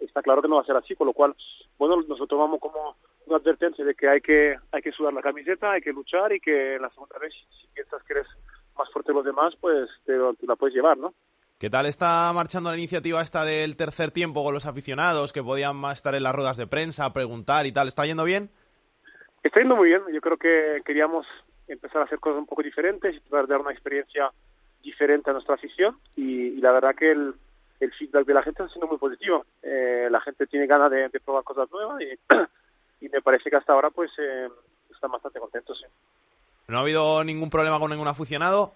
está 0.00 0.20
claro 0.20 0.42
que 0.42 0.48
no 0.48 0.56
va 0.56 0.62
a 0.62 0.66
ser 0.66 0.76
así, 0.76 0.94
con 0.94 1.06
lo 1.06 1.14
cual, 1.14 1.34
bueno, 1.78 1.96
nosotros 1.96 2.28
tomamos 2.28 2.60
como 2.60 2.96
una 3.26 3.38
advertencia 3.38 3.84
de 3.84 3.94
que 3.94 4.06
hay 4.06 4.20
que 4.20 4.56
hay 4.70 4.82
que 4.82 4.92
sudar 4.92 5.14
la 5.14 5.22
camiseta, 5.22 5.72
hay 5.72 5.80
que 5.80 5.92
luchar 5.92 6.32
y 6.34 6.40
que 6.40 6.78
la 6.78 6.90
segunda 6.90 7.18
vez, 7.18 7.32
si 7.32 7.66
piensas 7.68 8.02
que 8.02 8.12
eres 8.12 8.26
más 8.76 8.90
fuerte 8.90 9.12
que 9.12 9.16
los 9.16 9.24
demás, 9.24 9.54
pues 9.58 9.88
te, 10.04 10.12
te 10.38 10.46
la 10.46 10.56
puedes 10.56 10.74
llevar, 10.74 10.98
¿no? 10.98 11.14
¿Qué 11.58 11.70
tal 11.70 11.86
está 11.86 12.30
marchando 12.34 12.68
la 12.68 12.76
iniciativa 12.76 13.22
esta 13.22 13.46
del 13.46 13.76
tercer 13.76 14.10
tiempo 14.10 14.44
con 14.44 14.52
los 14.52 14.66
aficionados 14.66 15.32
que 15.32 15.42
podían 15.42 15.74
más 15.74 15.94
estar 15.94 16.14
en 16.14 16.22
las 16.22 16.34
ruedas 16.34 16.58
de 16.58 16.66
prensa, 16.66 17.14
preguntar 17.14 17.64
y 17.64 17.72
tal? 17.72 17.88
¿Está 17.88 18.04
yendo 18.04 18.24
bien? 18.24 18.50
Está 19.42 19.60
yendo 19.60 19.74
muy 19.74 19.88
bien. 19.88 20.02
Yo 20.12 20.20
creo 20.20 20.36
que 20.36 20.82
queríamos 20.84 21.26
empezar 21.66 22.02
a 22.02 22.04
hacer 22.04 22.18
cosas 22.18 22.40
un 22.40 22.46
poco 22.46 22.62
diferentes 22.62 23.14
y 23.14 23.20
tratar 23.20 23.46
de 23.46 23.52
dar 23.54 23.62
una 23.62 23.72
experiencia 23.72 24.30
diferente 24.82 25.30
a 25.30 25.32
nuestra 25.32 25.54
afición 25.54 25.96
y, 26.14 26.48
y 26.48 26.60
la 26.60 26.72
verdad 26.72 26.94
que 26.94 27.10
el, 27.10 27.32
el, 27.80 27.92
feedback 27.94 28.26
de 28.26 28.34
la 28.34 28.42
gente 28.42 28.62
está 28.62 28.72
siendo 28.74 28.88
muy 28.88 28.98
positivo. 28.98 29.46
Eh, 29.62 30.08
la 30.10 30.20
gente 30.20 30.46
tiene 30.46 30.66
ganas 30.66 30.90
de, 30.90 31.08
de, 31.08 31.20
probar 31.20 31.42
cosas 31.42 31.70
nuevas 31.70 32.02
y, 32.02 32.06
y 33.06 33.08
me 33.08 33.22
parece 33.22 33.48
que 33.48 33.56
hasta 33.56 33.72
ahora 33.72 33.88
pues 33.88 34.10
eh, 34.18 34.48
están 34.92 35.10
bastante 35.10 35.40
contentos. 35.40 35.78
¿sí? 35.78 35.86
¿No 36.68 36.76
ha 36.76 36.82
habido 36.82 37.24
ningún 37.24 37.48
problema 37.48 37.80
con 37.80 37.90
ningún 37.90 38.08
aficionado? 38.08 38.74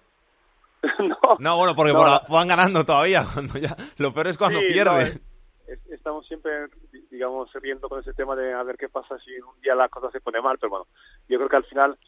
no, 0.99 1.37
no, 1.39 1.57
bueno, 1.57 1.75
porque 1.75 1.93
no, 1.93 1.99
por, 1.99 2.09
van 2.29 2.49
ganando 2.49 2.85
todavía. 2.85 3.25
Cuando 3.33 3.59
ya, 3.59 3.77
lo 3.99 4.13
peor 4.13 4.29
es 4.29 4.39
cuando 4.39 4.61
sí, 4.61 4.67
pierden. 4.69 5.21
No, 5.67 5.73
es, 5.73 5.91
estamos 5.91 6.27
siempre, 6.27 6.69
digamos, 7.11 7.53
riendo 7.55 7.89
con 7.89 8.01
ese 8.01 8.13
tema 8.15 8.35
de 8.35 8.53
a 8.53 8.63
ver 8.63 8.77
qué 8.77 8.89
pasa 8.89 9.19
si 9.19 9.31
un 9.41 9.61
día 9.61 9.75
la 9.75 9.89
cosa 9.89 10.11
se 10.11 10.21
pone 10.21 10.41
mal. 10.41 10.59
Pero 10.59 10.71
bueno, 10.71 10.87
yo 11.29 11.39
creo 11.39 11.49
que 11.49 11.57
al 11.57 11.65
final, 11.65 11.99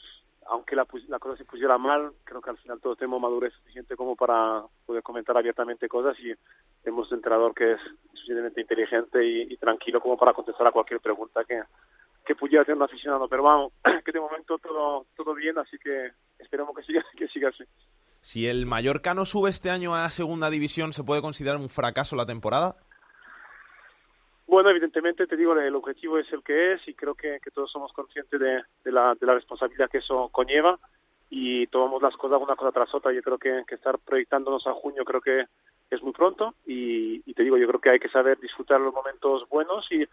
aunque 0.46 0.74
la, 0.74 0.86
la 1.08 1.18
cosa 1.18 1.36
se 1.36 1.44
pusiera 1.44 1.78
mal, 1.78 2.12
creo 2.24 2.40
que 2.40 2.50
al 2.50 2.58
final 2.58 2.80
todos 2.80 2.98
tenemos 2.98 3.20
madurez 3.20 3.52
suficiente 3.54 3.96
como 3.96 4.16
para 4.16 4.62
poder 4.86 5.02
comentar 5.02 5.36
abiertamente 5.36 5.88
cosas 5.88 6.18
y 6.20 6.32
tenemos 6.82 7.10
un 7.10 7.18
entrenador 7.18 7.54
que 7.54 7.72
es 7.72 7.80
suficientemente 8.12 8.60
inteligente 8.62 9.24
y, 9.24 9.52
y 9.52 9.56
tranquilo 9.58 10.00
como 10.00 10.16
para 10.16 10.32
contestar 10.32 10.66
a 10.66 10.72
cualquier 10.72 11.00
pregunta 11.00 11.44
que, 11.44 11.62
que 12.24 12.34
pudiera 12.34 12.64
tener 12.64 12.76
un 12.76 12.84
aficionado. 12.84 13.28
Pero 13.28 13.42
vamos, 13.42 13.72
que 14.04 14.12
de 14.12 14.20
momento 14.20 14.58
todo, 14.58 15.06
todo 15.16 15.34
bien, 15.34 15.58
así 15.58 15.78
que 15.78 16.12
esperemos 16.38 16.74
que 16.76 16.82
siga, 16.82 17.04
que 17.16 17.28
siga 17.28 17.48
así. 17.48 17.64
Si 18.22 18.46
el 18.46 18.66
Mallorca 18.66 19.14
no 19.14 19.24
sube 19.24 19.50
este 19.50 19.68
año 19.68 19.96
a 19.96 20.08
segunda 20.10 20.48
división, 20.48 20.92
¿se 20.92 21.02
puede 21.02 21.20
considerar 21.20 21.58
un 21.58 21.68
fracaso 21.68 22.14
la 22.14 22.24
temporada? 22.24 22.76
Bueno, 24.46 24.70
evidentemente, 24.70 25.26
te 25.26 25.36
digo, 25.36 25.58
el 25.58 25.74
objetivo 25.74 26.18
es 26.18 26.32
el 26.32 26.40
que 26.44 26.74
es 26.74 26.86
y 26.86 26.94
creo 26.94 27.16
que, 27.16 27.40
todos 27.52 27.72
somos 27.72 27.92
conscientes 27.92 28.38
de, 28.38 28.92
la, 28.92 29.16
de 29.16 29.26
la 29.26 29.34
responsabilidad 29.34 29.90
que 29.90 29.98
eso 29.98 30.28
conlleva 30.28 30.78
y 31.30 31.66
tomamos 31.66 32.00
las 32.00 32.16
cosas 32.16 32.40
una 32.40 32.54
cosa 32.54 32.70
tras 32.70 32.94
otra. 32.94 33.12
Yo 33.12 33.22
creo 33.22 33.38
que, 33.38 33.64
estar 33.74 33.98
proyectándonos 33.98 34.68
a 34.68 34.72
junio 34.72 35.04
creo 35.04 35.20
que 35.20 35.46
es 35.90 36.00
muy 36.00 36.12
pronto 36.12 36.54
y, 36.64 37.20
te 37.34 37.42
digo, 37.42 37.56
yo 37.56 37.66
creo 37.66 37.80
que 37.80 37.90
hay 37.90 37.98
que 37.98 38.08
saber 38.08 38.38
disfrutar 38.38 38.80
los 38.80 38.94
momentos 38.94 39.48
buenos 39.48 39.84
y 39.90 40.06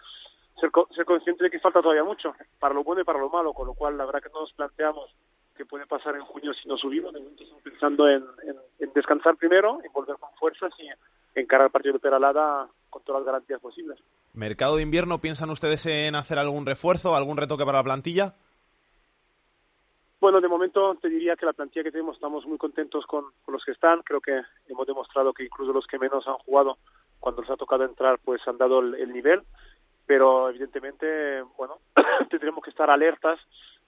ser, 0.60 0.72
ser 0.96 1.06
consciente 1.06 1.44
de 1.44 1.51
que 1.51 1.60
falta 1.60 1.84
todavía 1.84 2.04
mucho, 2.04 2.34
para 2.58 2.74
lo 2.74 2.84
bueno 2.84 3.01
y 3.01 3.06
para 3.06 3.20
lo 3.20 3.30
malo, 3.30 3.54
con 3.54 3.68
lo 3.68 3.75
cual 3.75 4.00
la 4.00 4.06
verdad 4.06 4.24
que 4.24 4.30
no 4.34 4.42
nos 4.42 4.54
planteamos 4.54 5.13
que 5.60 5.66
puede 5.66 5.86
pasar 5.86 6.16
en 6.16 6.22
junio 6.22 6.54
si 6.54 6.70
no 6.70 6.78
subimos. 6.78 7.12
De 7.12 7.20
momento 7.20 7.44
estamos 7.44 7.62
pensando 7.62 8.08
en, 8.08 8.24
en, 8.44 8.56
en, 8.80 8.94
descansar 8.94 9.36
primero, 9.36 9.82
en 9.84 9.91
volver 9.91 10.15
con 10.15 10.30
fuerzas 10.39 10.72
y 10.80 10.88
encarar 11.38 11.65
el 11.65 11.72
partido 11.72 11.93
de 11.95 12.00
Peralada 12.00 12.69
con 12.89 13.04
todas 13.04 13.19
las 13.19 13.26
garantías 13.26 13.60
posibles. 13.60 14.00
¿Mercado 14.34 14.78
de 14.78 14.84
invierno 14.84 15.19
piensan 15.19 15.50
ustedes 15.50 15.86
en 15.86 16.15
hacer 16.15 16.39
algún 16.39 16.65
refuerzo, 16.65 17.13
algún 17.13 17.36
retoque 17.36 17.65
para 17.65 17.80
la 17.80 17.84
plantilla? 17.84 18.36
Bueno, 20.22 20.39
de 20.39 20.48
momento 20.48 20.95
te 20.95 21.10
diría 21.10 21.36
que 21.36 21.45
la 21.45 21.52
plantilla 21.52 21.84
que 21.84 21.91
tenemos 21.91 22.15
estamos 22.15 22.45
muy 22.45 22.58
contentos 22.58 23.06
con, 23.06 23.26
con 23.43 23.54
los 23.54 23.65
que 23.65 23.74
están. 23.74 24.02
Creo 24.04 24.22
que 24.22 24.39
hemos 24.69 24.88
demostrado 24.88 25.34
que 25.34 25.43
incluso 25.43 25.74
los 25.74 25.88
que 25.88 26.00
menos 26.00 26.26
han 26.26 26.36
jugado, 26.36 26.78
cuando 27.19 27.41
les 27.41 27.52
ha 27.52 27.58
tocado 27.58 27.84
entrar, 27.84 28.17
pues 28.24 28.39
han 28.48 28.58
dado 28.58 28.80
el, 28.80 28.95
el 28.95 29.12
nivel. 29.12 29.41
Pero 30.06 30.50
evidentemente, 30.50 31.41
bueno, 31.58 31.80
tendremos 32.30 32.63
que 32.63 32.69
estar 32.69 32.89
alertas 32.89 33.41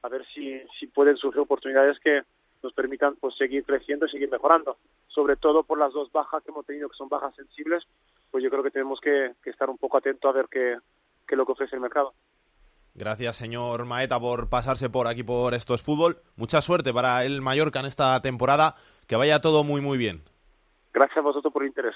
a 0.03 0.09
ver 0.09 0.25
si, 0.33 0.61
si 0.79 0.87
pueden 0.87 1.17
surgir 1.17 1.41
oportunidades 1.41 1.99
que 1.99 2.23
nos 2.63 2.73
permitan 2.73 3.15
pues 3.15 3.35
seguir 3.35 3.63
creciendo 3.63 4.05
y 4.05 4.09
seguir 4.09 4.29
mejorando. 4.29 4.77
Sobre 5.07 5.35
todo 5.35 5.63
por 5.63 5.79
las 5.79 5.93
dos 5.93 6.11
bajas 6.11 6.43
que 6.43 6.51
hemos 6.51 6.65
tenido, 6.65 6.89
que 6.89 6.97
son 6.97 7.09
bajas 7.09 7.35
sensibles, 7.35 7.83
pues 8.29 8.43
yo 8.43 8.49
creo 8.49 8.63
que 8.63 8.71
tenemos 8.71 8.99
que, 8.99 9.33
que 9.43 9.49
estar 9.49 9.69
un 9.69 9.77
poco 9.77 9.97
atentos 9.97 10.29
a 10.29 10.33
ver 10.33 10.47
qué, 10.49 10.77
qué 11.27 11.35
es 11.35 11.37
lo 11.37 11.45
que 11.45 11.51
ofrece 11.53 11.75
el 11.75 11.81
mercado. 11.81 12.13
Gracias, 12.93 13.37
señor 13.37 13.85
Maeta, 13.85 14.19
por 14.19 14.49
pasarse 14.49 14.89
por 14.89 15.07
aquí 15.07 15.23
por 15.23 15.53
Esto 15.53 15.73
es 15.73 15.81
Fútbol. 15.81 16.17
Mucha 16.35 16.61
suerte 16.61 16.93
para 16.93 17.23
el 17.23 17.41
Mallorca 17.41 17.79
en 17.79 17.85
esta 17.85 18.21
temporada. 18.21 18.75
Que 19.07 19.15
vaya 19.15 19.41
todo 19.41 19.63
muy, 19.63 19.81
muy 19.81 19.97
bien. 19.97 20.21
Gracias 20.93 21.17
a 21.17 21.21
vosotros 21.21 21.53
por 21.53 21.63
el 21.63 21.69
interés. 21.69 21.95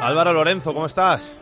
Álvaro 0.00 0.32
Lorenzo, 0.32 0.72
¿cómo 0.72 0.86
estás? 0.86 1.36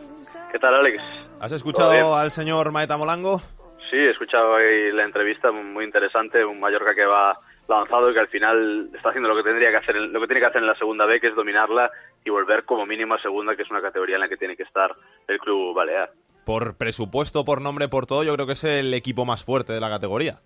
¿Qué 0.51 0.59
tal, 0.59 0.75
Alex? 0.75 1.01
¿Has 1.39 1.51
escuchado 1.51 2.15
al 2.15 2.31
señor 2.31 2.71
Maeta 2.71 2.97
Molango? 2.97 3.41
Sí, 3.89 3.97
he 3.97 4.11
escuchado 4.11 4.55
ahí 4.55 4.91
la 4.91 5.03
entrevista, 5.03 5.51
muy 5.51 5.85
interesante, 5.85 6.43
un 6.43 6.59
Mallorca 6.59 6.93
que 6.93 7.05
va 7.05 7.39
lanzado 7.69 8.09
y 8.09 8.13
que 8.13 8.19
al 8.19 8.27
final 8.27 8.89
está 8.93 9.09
haciendo 9.09 9.29
lo 9.29 9.35
que 9.35 9.43
tendría 9.43 9.69
que 9.69 9.77
hacer, 9.77 9.95
lo 9.95 10.19
que 10.19 10.27
tiene 10.27 10.41
que 10.41 10.47
hacer 10.47 10.61
en 10.61 10.67
la 10.67 10.75
segunda 10.75 11.05
B, 11.05 11.19
que 11.19 11.27
es 11.27 11.35
dominarla 11.35 11.91
y 12.25 12.29
volver 12.29 12.65
como 12.65 12.85
mínimo 12.85 13.13
a 13.13 13.21
segunda, 13.21 13.55
que 13.55 13.63
es 13.63 13.71
una 13.71 13.81
categoría 13.81 14.15
en 14.15 14.21
la 14.21 14.29
que 14.29 14.37
tiene 14.37 14.57
que 14.57 14.63
estar 14.63 14.93
el 15.27 15.39
club 15.39 15.75
balear. 15.75 16.11
Por 16.45 16.77
presupuesto, 16.77 17.45
por 17.45 17.61
nombre, 17.61 17.87
por 17.87 18.05
todo, 18.05 18.23
yo 18.23 18.33
creo 18.33 18.47
que 18.47 18.53
es 18.53 18.63
el 18.63 18.93
equipo 18.93 19.25
más 19.25 19.43
fuerte 19.43 19.73
de 19.73 19.79
la 19.79 19.89
categoría. 19.89 20.39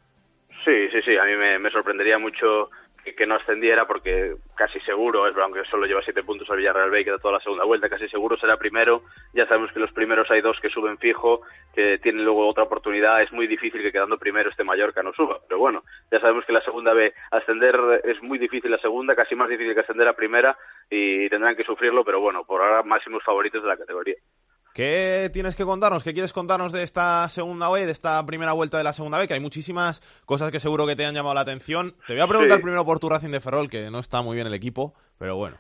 Sí, 0.65 0.89
sí, 0.91 1.01
sí, 1.03 1.17
a 1.17 1.25
mí 1.25 1.35
me, 1.35 1.59
me 1.59 1.71
sorprendería 1.71 2.17
mucho 2.17 2.69
que, 3.03 3.15
que, 3.15 3.25
no 3.25 3.35
ascendiera 3.35 3.85
porque 3.85 4.35
casi 4.55 4.79
seguro, 4.81 5.27
es 5.27 5.35
aunque 5.37 5.63
solo 5.65 5.85
lleva 5.85 6.01
siete 6.03 6.23
puntos 6.23 6.49
al 6.49 6.57
Villarreal 6.57 6.89
B 6.89 7.01
y 7.01 7.05
queda 7.05 7.17
toda 7.17 7.35
la 7.35 7.39
segunda 7.39 7.65
vuelta, 7.65 7.89
casi 7.89 8.07
seguro 8.09 8.37
será 8.37 8.57
primero. 8.57 9.03
Ya 9.33 9.45
sabemos 9.47 9.71
que 9.71 9.79
los 9.79 9.91
primeros 9.91 10.29
hay 10.31 10.41
dos 10.41 10.59
que 10.59 10.69
suben 10.69 10.97
fijo, 10.97 11.41
que 11.73 11.97
tienen 11.99 12.23
luego 12.23 12.47
otra 12.47 12.63
oportunidad. 12.63 13.21
Es 13.21 13.31
muy 13.31 13.47
difícil 13.47 13.81
que 13.81 13.91
quedando 13.91 14.17
primero 14.17 14.49
este 14.49 14.63
Mallorca 14.63 15.03
no 15.03 15.13
suba, 15.13 15.39
pero 15.47 15.59
bueno, 15.59 15.83
ya 16.11 16.19
sabemos 16.19 16.45
que 16.45 16.53
la 16.53 16.61
segunda 16.61 16.93
B, 16.93 17.13
ascender 17.31 18.01
es 18.03 18.21
muy 18.21 18.37
difícil 18.37 18.71
la 18.71 18.79
segunda, 18.79 19.15
casi 19.15 19.35
más 19.35 19.49
difícil 19.49 19.73
que 19.73 19.81
ascender 19.81 20.07
a 20.07 20.13
primera 20.13 20.57
y 20.89 21.29
tendrán 21.29 21.55
que 21.55 21.63
sufrirlo, 21.63 22.03
pero 22.03 22.19
bueno, 22.19 22.43
por 22.45 22.61
ahora 22.61 22.83
máximos 22.83 23.23
favoritos 23.23 23.61
de 23.61 23.69
la 23.69 23.77
categoría. 23.77 24.15
¿Qué 24.73 25.29
tienes 25.31 25.55
que 25.55 25.65
contarnos? 25.65 26.03
¿Qué 26.03 26.13
quieres 26.13 26.33
contarnos 26.33 26.71
de 26.71 26.81
esta 26.81 27.29
segunda 27.29 27.69
B, 27.69 27.85
de 27.85 27.91
esta 27.91 28.25
primera 28.25 28.53
vuelta 28.53 28.79
de 28.79 28.83
la 28.83 28.91
segunda 28.91 29.19
B? 29.19 29.27
Que 29.27 29.35
hay 29.35 29.39
muchísimas 29.39 30.01
cosas 30.25 30.51
que 30.51 30.59
seguro 30.59 30.87
que 30.87 30.95
te 30.95 31.05
han 31.05 31.13
llamado 31.13 31.35
la 31.35 31.41
atención. 31.41 31.95
Te 32.07 32.13
voy 32.13 32.23
a 32.23 32.27
preguntar 32.27 32.57
sí. 32.57 32.63
primero 32.63 32.83
por 32.83 32.99
tu 32.99 33.07
Racing 33.07 33.29
de 33.29 33.39
Ferrol, 33.39 33.69
que 33.69 33.91
no 33.91 33.99
está 33.99 34.23
muy 34.23 34.33
bien 34.33 34.47
el 34.47 34.53
equipo, 34.55 34.95
pero 35.19 35.35
bueno. 35.35 35.57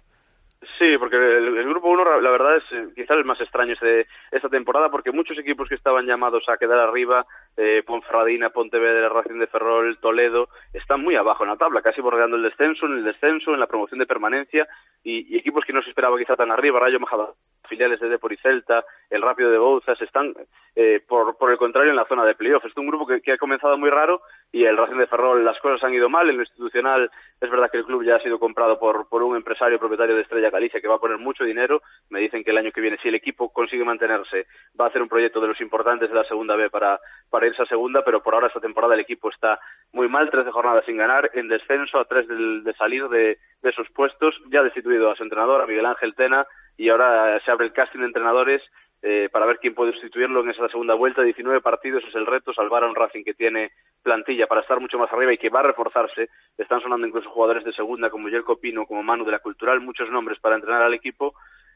Sí, 0.77 0.97
porque 0.97 1.15
el, 1.15 1.57
el 1.57 1.67
grupo 1.67 1.89
1 1.89 2.21
la 2.21 2.29
verdad 2.29 2.57
es 2.57 2.63
eh, 2.71 2.87
quizá 2.95 3.13
el 3.15 3.25
más 3.25 3.39
extraño 3.41 3.75
de 3.81 4.07
esta 4.31 4.49
temporada 4.49 4.89
porque 4.89 5.11
muchos 5.11 5.37
equipos 5.37 5.67
que 5.67 5.75
estaban 5.75 6.05
llamados 6.05 6.47
a 6.47 6.57
quedar 6.57 6.79
arriba, 6.79 7.25
eh, 7.57 7.83
Ponferradina, 7.85 8.49
Pontevedra, 8.49 9.09
Racing 9.09 9.39
de 9.39 9.47
Ferrol, 9.47 9.97
Toledo, 9.99 10.49
están 10.73 11.01
muy 11.01 11.15
abajo 11.15 11.43
en 11.43 11.49
la 11.49 11.57
tabla, 11.57 11.81
casi 11.81 12.01
bordeando 12.01 12.37
el 12.37 12.43
descenso, 12.43 12.85
en 12.85 12.93
el 12.93 13.03
descenso, 13.03 13.53
en 13.53 13.59
la 13.59 13.67
promoción 13.67 13.99
de 13.99 14.05
permanencia 14.05 14.67
y, 15.03 15.37
equipos 15.37 15.65
que 15.65 15.73
no 15.73 15.81
se 15.81 15.89
esperaba 15.89 16.17
quizá 16.17 16.35
tan 16.35 16.51
arriba, 16.51 16.79
Rayo 16.79 16.99
Majadahonda, 16.99 17.35
filiales 17.67 17.99
de 17.99 18.09
Depor 18.09 18.31
y 18.31 18.37
Celta, 18.37 18.85
el 19.09 19.21
Rápido 19.21 19.51
de 19.51 19.57
Bouzas, 19.57 19.99
están 20.01 20.33
eh, 20.75 21.01
por, 21.07 21.37
por 21.37 21.51
el 21.51 21.57
contrario 21.57 21.91
en 21.91 21.97
la 21.97 22.05
zona 22.05 22.23
de 22.25 22.35
playoff. 22.35 22.65
Es 22.65 22.77
un 22.77 22.87
grupo 22.87 23.05
que, 23.05 23.21
que 23.21 23.33
ha 23.33 23.37
comenzado 23.37 23.77
muy 23.77 23.89
raro 23.89 24.21
y 24.53 24.65
el 24.65 24.77
Racing 24.77 24.97
de 24.97 25.07
Ferrol 25.07 25.43
las 25.43 25.59
cosas 25.59 25.83
han 25.83 25.95
ido 25.95 26.09
mal, 26.09 26.29
en 26.29 26.37
lo 26.37 26.43
institucional 26.43 27.09
es 27.41 27.49
verdad 27.49 27.71
que 27.71 27.79
el 27.79 27.85
club 27.85 28.03
ya 28.03 28.17
ha 28.17 28.19
sido 28.21 28.37
comprado 28.37 28.79
por, 28.79 29.09
por 29.09 29.23
un 29.23 29.35
empresario 29.35 29.79
propietario 29.79 30.15
de 30.15 30.21
Estrella 30.21 30.51
Galicia 30.51 30.79
que 30.79 30.87
va 30.87 30.95
a 30.95 30.99
poner 30.99 31.17
mucho 31.17 31.43
dinero. 31.43 31.81
Me 32.11 32.19
dicen 32.19 32.43
que 32.43 32.51
el 32.51 32.57
año 32.59 32.71
que 32.71 32.79
viene, 32.79 32.99
si 33.01 33.07
el 33.07 33.15
equipo 33.15 33.51
consigue 33.51 33.83
mantenerse, 33.83 34.45
va 34.79 34.85
a 34.85 34.87
hacer 34.89 35.01
un 35.01 35.09
proyecto 35.09 35.41
de 35.41 35.47
los 35.47 35.59
importantes 35.59 36.07
de 36.07 36.15
la 36.15 36.23
segunda 36.25 36.55
B 36.55 36.69
para, 36.69 36.99
para 37.31 37.47
irse 37.47 37.63
a 37.63 37.65
segunda, 37.65 38.05
pero 38.05 38.21
por 38.21 38.35
ahora 38.35 38.47
esta 38.47 38.59
temporada 38.59 38.93
el 38.93 38.99
equipo 38.99 39.29
está 39.29 39.59
muy 39.91 40.07
mal, 40.07 40.29
13 40.29 40.51
jornadas 40.51 40.85
sin 40.85 40.97
ganar, 40.97 41.31
en 41.33 41.47
descenso, 41.47 41.97
a 41.97 42.05
tres 42.05 42.27
de, 42.27 42.73
salir 42.77 43.09
de, 43.09 43.39
de 43.63 43.69
esos 43.69 43.89
puestos, 43.89 44.35
ya 44.51 44.59
ha 44.59 44.63
destituido 44.63 45.09
a 45.09 45.15
su 45.15 45.23
entrenador, 45.23 45.61
a 45.61 45.65
Miguel 45.65 45.87
Ángel 45.87 46.13
Tena, 46.13 46.45
y 46.77 46.89
ahora 46.89 47.39
se 47.43 47.49
abre 47.49 47.65
el 47.65 47.73
casting 47.73 48.01
de 48.01 48.05
entrenadores 48.05 48.61
eh, 49.05 49.27
para 49.29 49.45
ver 49.45 49.59
quién 49.59 49.75
puede 49.75 49.91
sustituirlo 49.91 50.41
en 50.41 50.49
esa 50.49 50.69
segunda 50.69 50.93
vuelta. 50.93 51.21
19 51.21 51.59
partidos 51.59 52.03
es 52.07 52.15
el 52.15 52.25
reto, 52.25 52.53
salvar 52.53 52.83
a 52.83 52.87
un 52.87 52.95
Racing 52.95 53.25
que 53.25 53.33
tiene 53.33 53.71
plantilla 54.01 54.47
para 54.47 54.61
estar 54.61 54.79
mucho 54.79 54.97
más 54.97 55.11
arriba 55.11 55.33
y 55.33 55.37
que 55.37 55.49
va 55.49 55.59
a 55.59 55.63
reforzarse. 55.63 56.29
Están 56.57 56.79
sonando 56.79 57.05
incluso 57.05 57.29
jugadores 57.29 57.65
de 57.65 57.73
segunda 57.73 58.09
como 58.09 58.29
Jelko 58.29 58.55
Pino, 58.55 58.85
como 58.85 59.03
Manu 59.03 59.25
de 59.25 59.31
la 59.31 59.39
Cultural, 59.39 59.81
muchos 59.81 60.09
nombres 60.09 60.39
para 60.39 60.55
entrenar 60.55 60.83
al 60.83 60.93
equipo 60.93 61.33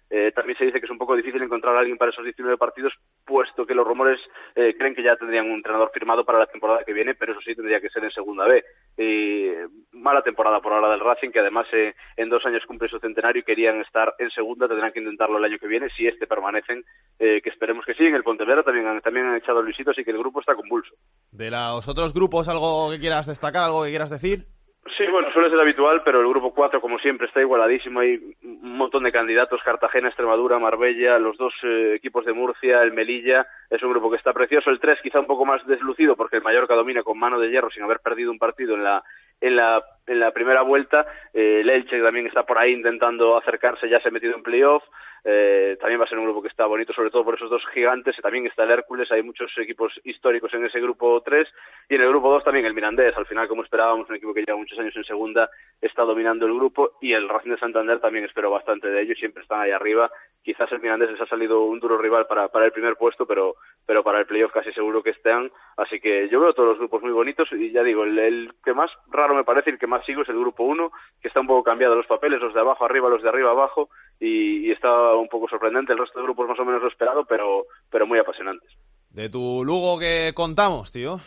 eh, 0.09 0.31
también 0.33 0.57
se 0.57 0.65
dice 0.65 0.79
que 0.79 0.85
es 0.85 0.91
un 0.91 0.97
poco 0.97 1.15
difícil 1.15 1.41
encontrar 1.41 1.75
a 1.75 1.79
alguien 1.79 1.97
para 1.97 2.11
esos 2.11 2.23
19 2.23 2.57
partidos, 2.57 2.93
puesto 3.25 3.65
que 3.65 3.75
los 3.75 3.85
rumores 3.85 4.19
eh, 4.55 4.75
creen 4.77 4.95
que 4.95 5.03
ya 5.03 5.17
tendrían 5.17 5.47
un 5.47 5.57
entrenador 5.57 5.91
firmado 5.93 6.23
para 6.23 6.39
la 6.39 6.45
temporada 6.45 6.83
que 6.85 6.93
viene, 6.93 7.15
pero 7.15 7.33
eso 7.33 7.41
sí 7.41 7.55
tendría 7.55 7.81
que 7.81 7.89
ser 7.89 8.03
en 8.03 8.11
segunda 8.11 8.47
B. 8.47 8.63
Y 8.97 9.51
mala 9.91 10.21
temporada 10.21 10.61
por 10.61 10.73
ahora 10.73 10.89
del 10.89 11.01
Racing, 11.01 11.31
que 11.31 11.39
además 11.39 11.67
eh, 11.73 11.93
en 12.15 12.29
dos 12.29 12.45
años 12.45 12.63
cumple 12.65 12.87
su 12.87 12.99
centenario 12.99 13.41
y 13.41 13.45
querían 13.45 13.81
estar 13.81 14.13
en 14.19 14.29
segunda, 14.31 14.67
tendrán 14.67 14.93
que 14.93 14.99
intentarlo 14.99 15.37
el 15.37 15.43
año 15.43 15.59
que 15.59 15.67
viene, 15.67 15.89
si 15.89 16.07
este 16.07 16.27
permanecen, 16.27 16.83
que 17.17 17.49
esperemos 17.49 17.85
que 17.85 17.93
sí. 17.95 18.05
En 18.05 18.15
el 18.15 18.23
Pontevedra 18.23 18.63
también 18.63 18.87
han, 18.87 19.01
también 19.01 19.25
han 19.25 19.35
echado 19.35 19.61
Luisito, 19.61 19.91
así 19.91 20.03
que 20.03 20.11
el 20.11 20.17
grupo 20.19 20.39
está 20.39 20.55
convulso. 20.55 20.93
De 21.31 21.51
los 21.51 21.87
otros 21.87 22.13
grupos, 22.13 22.47
¿algo 22.47 22.91
que 22.91 22.99
quieras 22.99 23.27
destacar, 23.27 23.65
algo 23.65 23.83
que 23.83 23.89
quieras 23.89 24.09
decir? 24.09 24.45
Sí, 24.95 25.05
bueno, 25.11 25.31
suele 25.31 25.49
ser 25.49 25.59
habitual, 25.59 26.01
pero 26.03 26.21
el 26.21 26.27
grupo 26.27 26.53
4, 26.53 26.79
como 26.79 26.99
siempre, 26.99 27.27
está 27.27 27.41
igualadísimo. 27.41 27.99
Hay 27.99 28.19
un 28.43 28.77
montón 28.77 29.03
de 29.03 29.11
candidatos, 29.11 29.61
Cartagena, 29.63 30.07
Extremadura, 30.07 30.59
Marbella, 30.59 31.17
los 31.19 31.37
dos 31.37 31.53
eh, 31.63 31.93
equipos 31.95 32.25
de 32.25 32.33
Murcia, 32.33 32.81
el 32.83 32.93
Melilla. 32.93 33.47
Es 33.69 33.81
un 33.83 33.91
grupo 33.91 34.09
que 34.09 34.17
está 34.17 34.33
precioso. 34.33 34.69
El 34.69 34.79
3 34.79 34.99
quizá 35.01 35.19
un 35.19 35.25
poco 35.25 35.45
más 35.45 35.65
deslucido, 35.65 36.15
porque 36.15 36.37
el 36.37 36.43
Mallorca 36.43 36.75
domina 36.75 37.03
con 37.03 37.17
mano 37.17 37.39
de 37.39 37.49
hierro 37.49 37.69
sin 37.71 37.83
haber 37.83 37.99
perdido 37.99 38.31
un 38.31 38.39
partido 38.39 38.75
en 38.75 38.83
la, 38.83 39.03
en 39.41 39.55
la, 39.55 39.83
en 40.05 40.19
la 40.19 40.31
primera 40.31 40.61
vuelta. 40.61 41.05
Eh, 41.33 41.61
el 41.61 41.69
Elche 41.69 42.01
también 42.01 42.27
está 42.27 42.43
por 42.43 42.57
ahí 42.57 42.73
intentando 42.73 43.37
acercarse, 43.37 43.89
ya 43.89 43.99
se 43.99 44.09
ha 44.09 44.11
metido 44.11 44.35
en 44.35 44.43
playoff. 44.43 44.83
Eh, 45.23 45.77
también 45.79 45.99
va 45.99 46.05
a 46.05 46.07
ser 46.07 46.17
un 46.17 46.25
grupo 46.25 46.41
que 46.41 46.47
está 46.47 46.65
bonito, 46.65 46.93
sobre 46.93 47.09
todo 47.09 47.23
por 47.23 47.35
esos 47.35 47.49
dos 47.49 47.63
gigantes. 47.73 48.15
También 48.21 48.47
está 48.47 48.63
el 48.63 48.71
Hércules, 48.71 49.11
hay 49.11 49.23
muchos 49.23 49.51
equipos 49.57 49.93
históricos 50.03 50.53
en 50.53 50.65
ese 50.65 50.79
grupo 50.79 51.21
3. 51.21 51.47
Y 51.89 51.95
en 51.95 52.01
el 52.01 52.09
grupo 52.09 52.31
2 52.31 52.43
también 52.43 52.65
el 52.65 52.73
Mirandés. 52.73 53.15
Al 53.17 53.25
final, 53.25 53.47
como 53.47 53.63
esperábamos, 53.63 54.09
un 54.09 54.15
equipo 54.15 54.33
que 54.33 54.43
lleva 54.45 54.57
muchos 54.57 54.79
años 54.79 54.95
en 54.95 55.03
segunda 55.03 55.49
está 55.81 56.03
dominando 56.03 56.45
el 56.45 56.53
grupo. 56.53 56.91
Y 57.01 57.13
el 57.13 57.29
Racing 57.29 57.51
de 57.51 57.59
Santander 57.59 57.99
también 57.99 58.25
espero 58.25 58.51
bastante 58.51 58.89
de 58.89 59.01
ellos, 59.01 59.17
siempre 59.17 59.43
están 59.43 59.61
ahí 59.61 59.71
arriba. 59.71 60.09
Quizás 60.43 60.71
el 60.71 60.79
Mirandés 60.79 61.11
les 61.11 61.21
ha 61.21 61.25
salido 61.25 61.63
un 61.63 61.79
duro 61.79 61.97
rival 61.97 62.25
para, 62.27 62.47
para 62.47 62.65
el 62.65 62.71
primer 62.71 62.95
puesto, 62.95 63.25
pero, 63.25 63.55
pero 63.85 64.03
para 64.03 64.19
el 64.19 64.25
playoff 64.25 64.51
casi 64.53 64.71
seguro 64.73 65.03
que 65.03 65.11
estén. 65.11 65.51
Así 65.77 65.99
que 65.99 66.29
yo 66.29 66.39
veo 66.39 66.53
todos 66.53 66.69
los 66.69 66.79
grupos 66.79 67.01
muy 67.01 67.11
bonitos. 67.11 67.49
Y 67.51 67.71
ya 67.71 67.83
digo, 67.83 68.03
el, 68.03 68.53
que 68.63 68.73
más 68.73 68.91
raro 69.11 69.35
me 69.35 69.43
parece, 69.43 69.69
el 69.69 69.79
que 69.79 69.87
más 69.87 70.05
sigo 70.05 70.21
es 70.21 70.29
el 70.29 70.39
grupo 70.39 70.63
1, 70.63 70.91
que 71.21 71.27
está 71.27 71.41
un 71.41 71.47
poco 71.47 71.63
cambiado 71.63 71.95
los 71.95 72.07
papeles, 72.07 72.41
los 72.41 72.53
de 72.53 72.59
abajo 72.59 72.85
arriba, 72.85 73.09
los 73.09 73.21
de 73.21 73.29
arriba 73.29 73.51
abajo. 73.51 73.89
Y, 74.19 74.71
y 74.71 74.71
un 74.71 75.27
poco 75.29 75.47
sorprendente. 75.47 75.93
El 75.93 75.99
resto 75.99 76.19
de 76.19 76.25
grupos 76.25 76.47
más 76.47 76.59
o 76.59 76.65
menos 76.65 76.81
lo 76.81 76.87
esperado, 76.87 77.25
pero, 77.25 77.65
pero 77.89 78.07
muy 78.07 78.19
apasionantes. 78.19 78.69
De 79.09 79.29
tu 79.29 79.63
Lugo 79.63 79.97
que 79.99 80.31
contamos, 80.35 80.91
tío. 80.91 81.19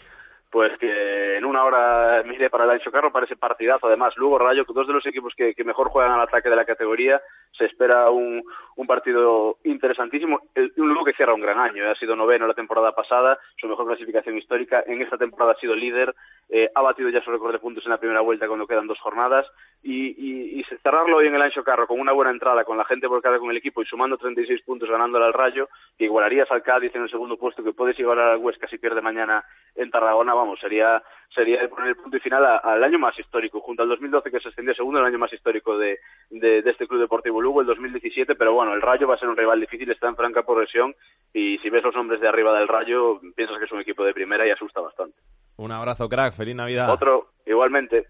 Pues 0.50 0.76
que 0.78 1.36
en 1.36 1.44
una 1.44 1.64
hora 1.64 2.24
mire 2.24 2.50
para 2.50 2.64
el 2.64 2.70
Ancho 2.70 2.90
Carro 2.90 3.12
parece 3.12 3.36
partidazo. 3.36 3.86
Además, 3.86 4.16
Lugo, 4.16 4.36
Rayo, 4.36 4.64
dos 4.68 4.86
de 4.86 4.92
los 4.92 5.06
equipos 5.06 5.32
que, 5.36 5.54
mejor 5.64 5.90
juegan 5.90 6.10
al 6.10 6.22
ataque 6.22 6.50
de 6.50 6.56
la 6.56 6.64
categoría. 6.64 7.20
Se 7.56 7.66
espera 7.66 8.10
un, 8.10 8.42
partido 8.88 9.58
interesantísimo. 9.62 10.40
El, 10.56 10.72
un 10.78 10.88
Lugo 10.88 11.04
que 11.04 11.12
cierra 11.12 11.34
un 11.34 11.40
gran 11.40 11.60
año. 11.60 11.84
¿eh? 11.84 11.90
Ha 11.90 11.94
sido 11.94 12.16
noveno 12.16 12.48
la 12.48 12.54
temporada 12.54 12.92
pasada, 12.92 13.38
su 13.60 13.68
mejor 13.68 13.86
clasificación 13.86 14.36
histórica. 14.38 14.82
En 14.86 15.00
esta 15.00 15.16
temporada 15.16 15.52
ha 15.52 15.60
sido 15.60 15.76
líder. 15.76 16.14
Eh, 16.48 16.68
ha 16.74 16.82
batido 16.82 17.08
ya 17.10 17.22
su 17.22 17.30
récord 17.30 17.52
de 17.52 17.60
puntos 17.60 17.84
en 17.84 17.90
la 17.92 17.98
primera 17.98 18.20
vuelta 18.20 18.48
cuando 18.48 18.66
quedan 18.66 18.88
dos 18.88 18.98
jornadas. 18.98 19.46
Y, 19.84 20.08
y, 20.08 20.60
y 20.60 20.64
cerrarlo 20.82 21.18
hoy 21.18 21.28
en 21.28 21.36
el 21.36 21.42
Ancho 21.42 21.62
Carro 21.62 21.86
con 21.86 22.00
una 22.00 22.12
buena 22.12 22.32
entrada, 22.32 22.64
con 22.64 22.76
la 22.76 22.84
gente 22.84 23.06
volcada 23.06 23.38
con 23.38 23.50
el 23.50 23.56
equipo 23.56 23.82
y 23.82 23.86
sumando 23.86 24.18
36 24.18 24.62
puntos 24.62 24.90
ganándole 24.90 25.26
al 25.26 25.32
Rayo, 25.32 25.68
que 25.96 26.04
igualarías 26.04 26.50
al 26.50 26.62
Cádiz 26.62 26.94
en 26.96 27.02
el 27.02 27.10
segundo 27.10 27.36
puesto, 27.36 27.62
que 27.62 27.72
puedes 27.72 27.98
igualar 28.00 28.30
al 28.30 28.38
Huesca 28.38 28.66
si 28.66 28.78
pierde 28.78 29.00
mañana 29.00 29.44
en 29.76 29.90
Tarragona, 29.90 30.34
vamos, 30.40 30.58
sería 30.60 31.02
sería 31.34 31.68
poner 31.68 31.90
el 31.90 31.96
punto 31.96 32.16
y 32.16 32.20
final 32.20 32.44
al 32.44 32.82
año 32.82 32.98
más 32.98 33.18
histórico, 33.18 33.60
junto 33.60 33.82
al 33.82 33.88
2012 33.88 34.30
que 34.30 34.40
se 34.40 34.48
extendió 34.48 34.74
segundo, 34.74 34.98
el 34.98 35.06
año 35.06 35.18
más 35.18 35.32
histórico 35.32 35.78
de, 35.78 35.98
de, 36.30 36.62
de, 36.62 36.70
este 36.70 36.86
Club 36.86 37.00
Deportivo 37.00 37.40
Lugo, 37.40 37.60
el 37.60 37.66
2017, 37.68 38.34
pero 38.34 38.52
bueno, 38.52 38.74
el 38.74 38.82
Rayo 38.82 39.06
va 39.06 39.14
a 39.14 39.18
ser 39.18 39.28
un 39.28 39.36
rival 39.36 39.60
difícil, 39.60 39.90
está 39.90 40.08
en 40.08 40.16
franca 40.16 40.42
progresión 40.42 40.94
y 41.32 41.58
si 41.58 41.70
ves 41.70 41.84
los 41.84 41.94
nombres 41.94 42.20
de 42.20 42.28
arriba 42.28 42.58
del 42.58 42.68
Rayo, 42.68 43.20
piensas 43.36 43.58
que 43.58 43.64
es 43.64 43.72
un 43.72 43.80
equipo 43.80 44.04
de 44.04 44.12
primera 44.12 44.46
y 44.46 44.50
asusta 44.50 44.80
bastante. 44.80 45.16
Un 45.56 45.72
abrazo, 45.72 46.08
crack, 46.08 46.34
feliz 46.34 46.56
Navidad. 46.56 46.92
Otro, 46.92 47.28
igualmente. 47.46 48.06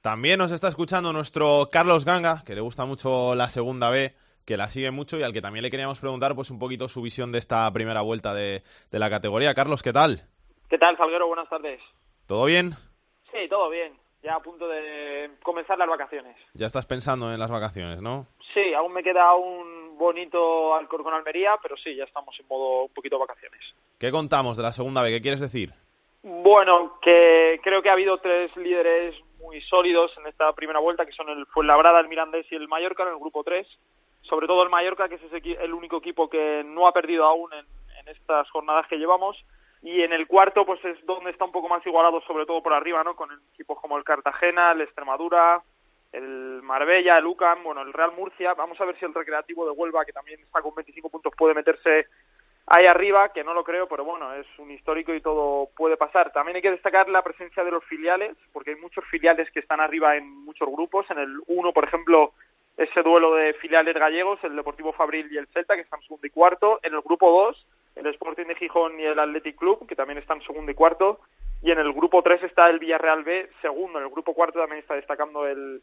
También 0.00 0.38
nos 0.38 0.52
está 0.52 0.68
escuchando 0.68 1.12
nuestro 1.12 1.68
Carlos 1.70 2.04
Ganga, 2.04 2.42
que 2.46 2.54
le 2.54 2.60
gusta 2.60 2.84
mucho 2.84 3.34
la 3.34 3.48
segunda 3.48 3.90
B, 3.90 4.14
que 4.46 4.56
la 4.56 4.68
sigue 4.68 4.90
mucho 4.90 5.18
y 5.18 5.22
al 5.22 5.32
que 5.32 5.42
también 5.42 5.62
le 5.62 5.70
queríamos 5.70 6.00
preguntar 6.00 6.34
pues 6.34 6.50
un 6.50 6.58
poquito 6.58 6.88
su 6.88 7.02
visión 7.02 7.32
de 7.32 7.38
esta 7.38 7.70
primera 7.72 8.00
vuelta 8.00 8.32
de, 8.32 8.62
de 8.90 8.98
la 8.98 9.10
categoría. 9.10 9.54
Carlos, 9.54 9.82
¿qué 9.82 9.92
tal? 9.92 10.22
¿Qué 10.70 10.78
tal, 10.78 10.96
Salguero? 10.96 11.26
Buenas 11.26 11.48
tardes. 11.48 11.80
¿Todo 12.28 12.44
bien? 12.44 12.70
Sí, 13.32 13.48
todo 13.48 13.68
bien. 13.70 13.92
Ya 14.22 14.36
a 14.36 14.40
punto 14.40 14.68
de 14.68 15.28
comenzar 15.42 15.76
las 15.76 15.88
vacaciones. 15.88 16.36
Ya 16.54 16.66
estás 16.66 16.86
pensando 16.86 17.32
en 17.32 17.40
las 17.40 17.50
vacaciones, 17.50 18.00
¿no? 18.00 18.28
Sí, 18.54 18.72
aún 18.72 18.92
me 18.92 19.02
queda 19.02 19.34
un 19.34 19.98
bonito 19.98 20.76
Alcor 20.76 21.02
con 21.02 21.12
Almería, 21.12 21.58
pero 21.60 21.76
sí, 21.76 21.96
ya 21.96 22.04
estamos 22.04 22.38
en 22.38 22.46
modo 22.46 22.84
un 22.84 22.94
poquito 22.94 23.18
vacaciones. 23.18 23.60
¿Qué 23.98 24.12
contamos 24.12 24.56
de 24.56 24.62
la 24.62 24.70
segunda 24.70 25.02
B? 25.02 25.10
¿Qué 25.10 25.20
quieres 25.20 25.40
decir? 25.40 25.72
Bueno, 26.22 27.00
que 27.02 27.58
creo 27.64 27.82
que 27.82 27.90
ha 27.90 27.94
habido 27.94 28.18
tres 28.18 28.56
líderes 28.56 29.16
muy 29.40 29.60
sólidos 29.62 30.12
en 30.18 30.28
esta 30.28 30.52
primera 30.52 30.78
vuelta, 30.78 31.04
que 31.04 31.12
son 31.12 31.30
el 31.30 31.46
Fuenlabrada, 31.46 31.98
el 31.98 32.06
Mirandés 32.06 32.46
y 32.52 32.54
el 32.54 32.68
Mallorca 32.68 33.02
en 33.02 33.08
el 33.08 33.18
grupo 33.18 33.42
3. 33.42 33.66
Sobre 34.22 34.46
todo 34.46 34.62
el 34.62 34.70
Mallorca, 34.70 35.08
que 35.08 35.16
es 35.16 35.22
ese, 35.24 35.42
el 35.64 35.74
único 35.74 35.96
equipo 35.96 36.30
que 36.30 36.62
no 36.64 36.86
ha 36.86 36.92
perdido 36.92 37.24
aún 37.24 37.52
en, 37.54 37.66
en 37.98 38.08
estas 38.08 38.48
jornadas 38.50 38.86
que 38.86 38.98
llevamos 38.98 39.36
y 39.82 40.02
en 40.02 40.12
el 40.12 40.26
cuarto 40.26 40.66
pues 40.66 40.84
es 40.84 41.04
donde 41.06 41.30
está 41.30 41.44
un 41.44 41.52
poco 41.52 41.68
más 41.68 41.84
igualado 41.86 42.20
sobre 42.22 42.44
todo 42.46 42.62
por 42.62 42.74
arriba 42.74 43.02
no 43.02 43.16
con 43.16 43.30
equipos 43.52 43.78
como 43.80 43.96
el 43.96 44.04
Cartagena 44.04 44.72
el 44.72 44.82
Extremadura 44.82 45.62
el 46.12 46.60
Marbella 46.62 47.18
el 47.18 47.26
UCAM 47.26 47.64
bueno 47.64 47.82
el 47.82 47.92
Real 47.92 48.12
Murcia. 48.12 48.54
Vamos 48.54 48.80
a 48.80 48.84
ver 48.84 48.98
si 48.98 49.04
el 49.04 49.14
Recreativo 49.14 49.64
de 49.64 49.72
Huelva 49.72 50.04
que 50.04 50.12
también 50.12 50.40
está 50.40 50.60
con 50.60 50.74
25 50.74 51.08
puntos 51.08 51.32
puede 51.36 51.54
meterse 51.54 52.06
ahí 52.66 52.86
arriba 52.86 53.32
que 53.32 53.42
no 53.42 53.54
lo 53.54 53.64
creo 53.64 53.88
pero 53.88 54.04
bueno 54.04 54.34
es 54.34 54.46
un 54.58 54.70
histórico 54.70 55.14
y 55.14 55.22
todo 55.22 55.68
puede 55.76 55.96
pasar. 55.96 56.30
También 56.32 56.56
hay 56.56 56.62
que 56.62 56.72
destacar 56.72 57.08
la 57.08 57.22
presencia 57.22 57.64
de 57.64 57.70
los 57.70 57.84
filiales 57.84 58.36
porque 58.52 58.70
hay 58.70 58.76
muchos 58.76 59.04
filiales 59.06 59.50
que 59.50 59.60
están 59.60 59.80
arriba 59.80 60.16
en 60.16 60.28
muchos 60.44 60.68
grupos. 60.68 61.10
En 61.10 61.18
el 61.18 61.40
1 61.46 61.72
por 61.72 61.84
ejemplo 61.84 62.32
ese 62.76 63.02
duelo 63.02 63.34
de 63.34 63.54
filiales 63.54 63.94
gallegos 63.94 64.42
el 64.42 64.56
Deportivo 64.56 64.92
Fabril 64.92 65.28
y 65.30 65.38
el 65.38 65.46
Celta 65.48 65.74
que 65.74 65.82
están 65.82 66.02
segundo 66.02 66.26
y 66.26 66.30
cuarto. 66.30 66.80
En 66.82 66.92
el 66.92 67.00
grupo 67.00 67.30
2 67.46 67.66
el 68.00 68.06
Sporting 68.14 68.46
de 68.46 68.54
Gijón 68.56 68.98
y 68.98 69.04
el 69.04 69.18
Athletic 69.18 69.56
Club, 69.56 69.86
que 69.86 69.96
también 69.96 70.18
están 70.18 70.42
segundo 70.42 70.70
y 70.72 70.74
cuarto, 70.74 71.20
y 71.62 71.70
en 71.70 71.78
el 71.78 71.92
grupo 71.92 72.22
3 72.22 72.42
está 72.42 72.68
el 72.70 72.78
Villarreal 72.78 73.22
B, 73.22 73.50
segundo, 73.60 73.98
en 73.98 74.06
el 74.06 74.10
grupo 74.10 74.34
cuarto 74.34 74.58
también 74.58 74.80
está 74.80 74.94
destacando 74.94 75.46
el, 75.46 75.82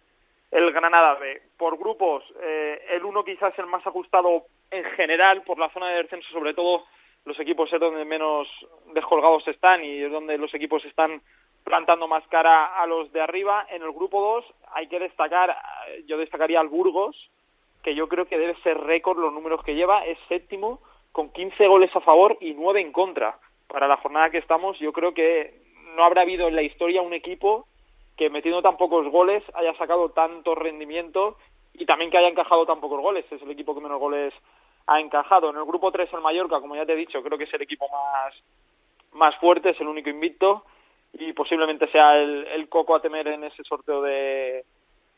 el 0.52 0.72
Granada 0.72 1.16
B. 1.16 1.42
Por 1.58 1.78
grupos, 1.78 2.24
eh, 2.42 2.82
el 2.92 3.06
uno 3.06 3.24
quizás 3.24 3.58
el 3.60 3.68
más 3.68 3.86
ajustado 3.86 4.46
en 4.72 4.84
general 4.84 5.44
por 5.44 5.60
la 5.60 5.70
zona 5.70 5.90
de 5.90 6.04
descenso, 6.04 6.28
sobre 6.32 6.54
todo 6.54 6.86
los 7.26 7.40
equipos 7.40 7.72
es 7.72 7.80
donde 7.80 8.06
menos 8.06 8.48
descolgados 8.94 9.48
están 9.48 9.84
y 9.84 10.02
es 10.02 10.12
donde 10.12 10.38
los 10.38 10.54
equipos 10.54 10.84
están 10.86 11.22
plantando 11.64 12.08
más 12.08 12.26
cara 12.28 12.82
a 12.82 12.88
los 12.88 13.12
de 13.12 13.22
arriba. 13.22 13.68
En 13.70 13.84
el 13.84 13.92
grupo 13.92 14.22
2 14.22 14.46
hay 14.74 14.88
que 14.88 15.00
destacar, 15.00 15.56
yo 16.06 16.18
destacaría 16.18 16.60
al 16.60 16.70
Burgos, 16.70 17.30
que 17.84 17.94
yo 17.94 18.08
creo 18.08 18.26
que 18.26 18.38
debe 18.38 18.56
ser 18.64 18.78
récord 18.80 19.20
los 19.20 19.34
números 19.34 19.64
que 19.64 19.76
lleva, 19.76 20.06
es 20.06 20.18
séptimo, 20.30 20.80
con 21.18 21.32
15 21.32 21.66
goles 21.66 21.90
a 21.96 22.02
favor 22.02 22.38
y 22.42 22.54
9 22.54 22.80
en 22.80 22.92
contra. 22.92 23.40
Para 23.68 23.88
la 23.88 23.98
jornada 23.98 24.30
que 24.30 24.38
estamos, 24.38 24.78
yo 24.78 24.94
creo 24.94 25.16
que 25.16 25.64
no 25.96 26.04
habrá 26.04 26.22
habido 26.22 26.48
en 26.48 26.56
la 26.56 26.62
historia 26.62 27.02
un 27.02 27.12
equipo 27.12 27.66
que 28.16 28.30
metiendo 28.30 28.62
tan 28.62 28.78
pocos 28.78 29.08
goles 29.08 29.44
haya 29.56 29.74
sacado 29.80 30.10
tanto 30.10 30.54
rendimiento 30.54 31.38
y 31.74 31.88
también 31.88 32.12
que 32.12 32.20
haya 32.20 32.28
encajado 32.28 32.68
tan 32.68 32.80
pocos 32.80 33.02
goles. 33.02 33.26
Es 33.32 33.42
el 33.42 33.50
equipo 33.50 33.74
que 33.74 33.82
menos 33.82 34.00
goles 34.00 34.32
ha 34.86 35.00
encajado. 35.00 35.50
En 35.50 35.56
el 35.56 35.66
grupo 35.66 35.92
3 35.92 36.08
el 36.14 36.22
Mallorca, 36.22 36.62
como 36.62 36.76
ya 36.76 36.86
te 36.86 36.94
he 36.94 36.96
dicho, 36.96 37.24
creo 37.24 37.36
que 37.36 37.46
es 37.46 37.54
el 37.56 37.64
equipo 37.64 37.88
más, 37.90 38.36
más 39.14 39.36
fuerte, 39.38 39.72
es 39.72 39.82
el 39.82 39.88
único 39.88 40.12
invicto 40.12 40.66
y 41.14 41.34
posiblemente 41.34 41.88
sea 41.88 42.16
el, 42.16 42.46
el 42.46 42.70
coco 42.70 42.96
a 42.96 43.02
temer 43.02 43.28
en 43.30 43.44
ese 43.44 43.64
sorteo 43.64 44.04
de, 44.04 44.66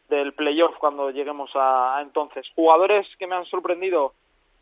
del 0.07 0.31
playoff 0.31 0.77
cuando 0.77 1.11
lleguemos 1.11 1.53
a, 1.55 1.97
a 1.97 2.01
entonces. 2.01 2.47
Jugadores 2.55 3.05
que 3.17 3.27
me 3.27 3.35
han 3.35 3.45
sorprendido, 3.47 4.13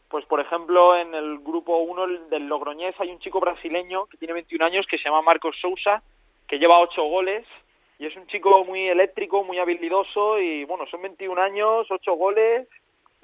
pues 0.09 0.25
por 0.25 0.39
ejemplo 0.39 0.95
en 0.95 1.13
el 1.13 1.39
grupo 1.39 1.77
1 1.79 2.29
del 2.29 2.47
Logroñés 2.47 2.95
hay 2.99 3.11
un 3.11 3.19
chico 3.19 3.39
brasileño 3.39 4.05
que 4.05 4.17
tiene 4.17 4.33
21 4.33 4.65
años 4.65 4.85
que 4.89 4.97
se 4.97 5.05
llama 5.05 5.21
Marcos 5.21 5.55
Sousa, 5.59 6.01
que 6.47 6.59
lleva 6.59 6.79
8 6.79 7.03
goles 7.03 7.45
y 7.99 8.05
es 8.05 8.15
un 8.15 8.27
chico 8.27 8.63
muy 8.63 8.87
eléctrico, 8.87 9.43
muy 9.43 9.57
habilidoso 9.57 10.39
y 10.39 10.63
bueno, 10.65 10.85
son 10.87 11.01
21 11.01 11.41
años, 11.41 11.87
8 11.89 12.13
goles, 12.13 12.67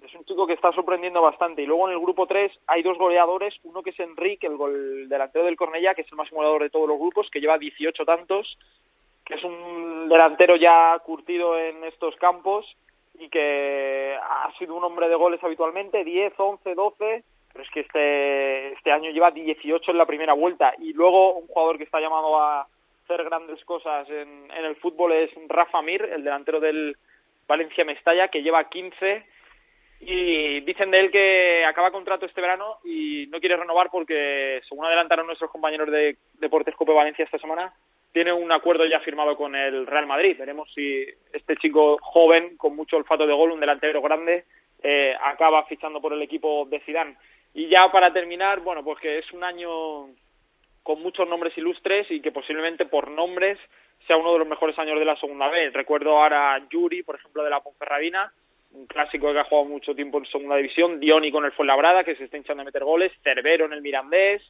es 0.03 0.13
un 0.15 0.25
chico 0.25 0.45
que 0.45 0.53
está 0.53 0.71
sorprendiendo 0.73 1.21
bastante. 1.21 1.61
Y 1.61 1.65
luego 1.65 1.87
en 1.87 1.93
el 1.93 2.01
grupo 2.01 2.25
3 2.25 2.51
hay 2.67 2.83
dos 2.83 2.97
goleadores, 2.97 3.53
uno 3.63 3.83
que 3.83 3.91
es 3.91 3.99
Enrique, 3.99 4.47
el 4.47 4.57
gol 4.57 5.07
delantero 5.07 5.45
del 5.45 5.55
Cornellá, 5.55 5.93
que 5.93 6.01
es 6.01 6.11
el 6.11 6.17
máximo 6.17 6.39
goleador 6.39 6.63
de 6.63 6.69
todos 6.69 6.87
los 6.87 6.99
grupos, 6.99 7.29
que 7.29 7.39
lleva 7.39 7.57
18 7.57 8.03
tantos, 8.03 8.57
que 9.23 9.35
es 9.35 9.43
un 9.43 10.09
delantero 10.09 10.55
ya 10.57 10.99
curtido 11.05 11.57
en 11.57 11.83
estos 11.85 12.15
campos 12.17 12.65
y 13.15 13.29
que 13.29 14.17
ha 14.21 14.51
sido 14.57 14.75
un 14.75 14.83
hombre 14.83 15.07
de 15.07 15.15
goles 15.15 15.43
habitualmente, 15.43 16.03
10, 16.03 16.33
11, 16.35 16.75
12, 16.75 17.23
pero 17.51 17.63
es 17.63 17.71
que 17.71 17.81
este, 17.81 18.73
este 18.73 18.91
año 18.91 19.11
lleva 19.11 19.31
18 19.31 19.91
en 19.91 19.97
la 19.97 20.05
primera 20.05 20.33
vuelta. 20.33 20.73
Y 20.79 20.93
luego 20.93 21.35
un 21.35 21.47
jugador 21.47 21.77
que 21.77 21.83
está 21.83 21.99
llamado 21.99 22.39
a 22.39 22.67
hacer 23.03 23.23
grandes 23.23 23.63
cosas 23.65 24.09
en, 24.09 24.49
en 24.51 24.65
el 24.65 24.75
fútbol 24.77 25.11
es 25.11 25.29
Rafa 25.47 25.81
Mir, 25.81 26.03
el 26.03 26.23
delantero 26.23 26.59
del 26.59 26.97
Valencia 27.47 27.85
Mestalla, 27.85 28.29
que 28.29 28.41
lleva 28.41 28.69
15 28.69 29.23
y 30.05 30.59
dicen 30.61 30.91
de 30.91 30.99
él 30.99 31.11
que 31.11 31.63
acaba 31.65 31.91
contrato 31.91 32.25
este 32.25 32.41
verano 32.41 32.79
y 32.83 33.27
no 33.27 33.39
quiere 33.39 33.55
renovar 33.55 33.89
porque, 33.89 34.61
según 34.67 34.85
adelantaron 34.85 35.25
nuestros 35.25 35.49
compañeros 35.51 35.89
de 35.91 36.17
Deportes 36.39 36.75
Cope 36.75 36.91
Valencia 36.91 37.23
esta 37.23 37.39
semana, 37.39 37.73
tiene 38.13 38.31
un 38.31 38.51
acuerdo 38.51 38.85
ya 38.85 38.99
firmado 38.99 39.35
con 39.35 39.55
el 39.55 39.87
Real 39.87 40.05
Madrid. 40.05 40.37
Veremos 40.37 40.71
si 40.73 41.03
este 41.33 41.57
chico 41.57 41.97
joven, 41.99 42.55
con 42.57 42.75
mucho 42.75 42.95
olfato 42.95 43.25
de 43.25 43.33
gol, 43.33 43.51
un 43.51 43.59
delantero 43.59 44.01
grande, 44.01 44.45
eh, 44.83 45.15
acaba 45.19 45.65
fichando 45.65 45.99
por 45.99 46.13
el 46.13 46.21
equipo 46.21 46.65
de 46.69 46.79
Zidane. 46.81 47.17
Y 47.55 47.67
ya 47.67 47.91
para 47.91 48.13
terminar, 48.13 48.59
bueno, 48.61 48.83
pues 48.83 48.99
que 48.99 49.17
es 49.17 49.31
un 49.33 49.43
año 49.43 50.09
con 50.83 51.01
muchos 51.01 51.27
nombres 51.27 51.57
ilustres 51.57 52.09
y 52.11 52.21
que 52.21 52.31
posiblemente 52.31 52.85
por 52.85 53.09
nombres 53.09 53.57
sea 54.05 54.17
uno 54.17 54.33
de 54.33 54.39
los 54.39 54.47
mejores 54.47 54.77
años 54.77 54.99
de 54.99 55.05
la 55.05 55.15
segunda 55.17 55.49
vez. 55.49 55.73
Recuerdo 55.73 56.17
ahora 56.17 56.53
a 56.53 56.69
Yuri, 56.69 57.01
por 57.01 57.15
ejemplo, 57.15 57.43
de 57.43 57.49
la 57.49 57.61
Ponferradina, 57.61 58.31
un 58.73 58.85
clásico 58.85 59.33
que 59.33 59.39
ha 59.39 59.45
jugado 59.45 59.69
mucho 59.69 59.95
tiempo 59.95 60.19
en 60.19 60.25
segunda 60.25 60.57
división, 60.57 60.99
Dioni 60.99 61.31
con 61.31 61.45
el 61.45 61.51
Fuenlabrada, 61.53 62.03
que 62.03 62.15
se 62.15 62.25
está 62.25 62.37
hinchando 62.37 62.61
a 62.61 62.65
meter 62.65 62.83
goles, 62.83 63.11
Cervero 63.23 63.65
en 63.65 63.73
el 63.73 63.81
Mirandés, 63.81 64.43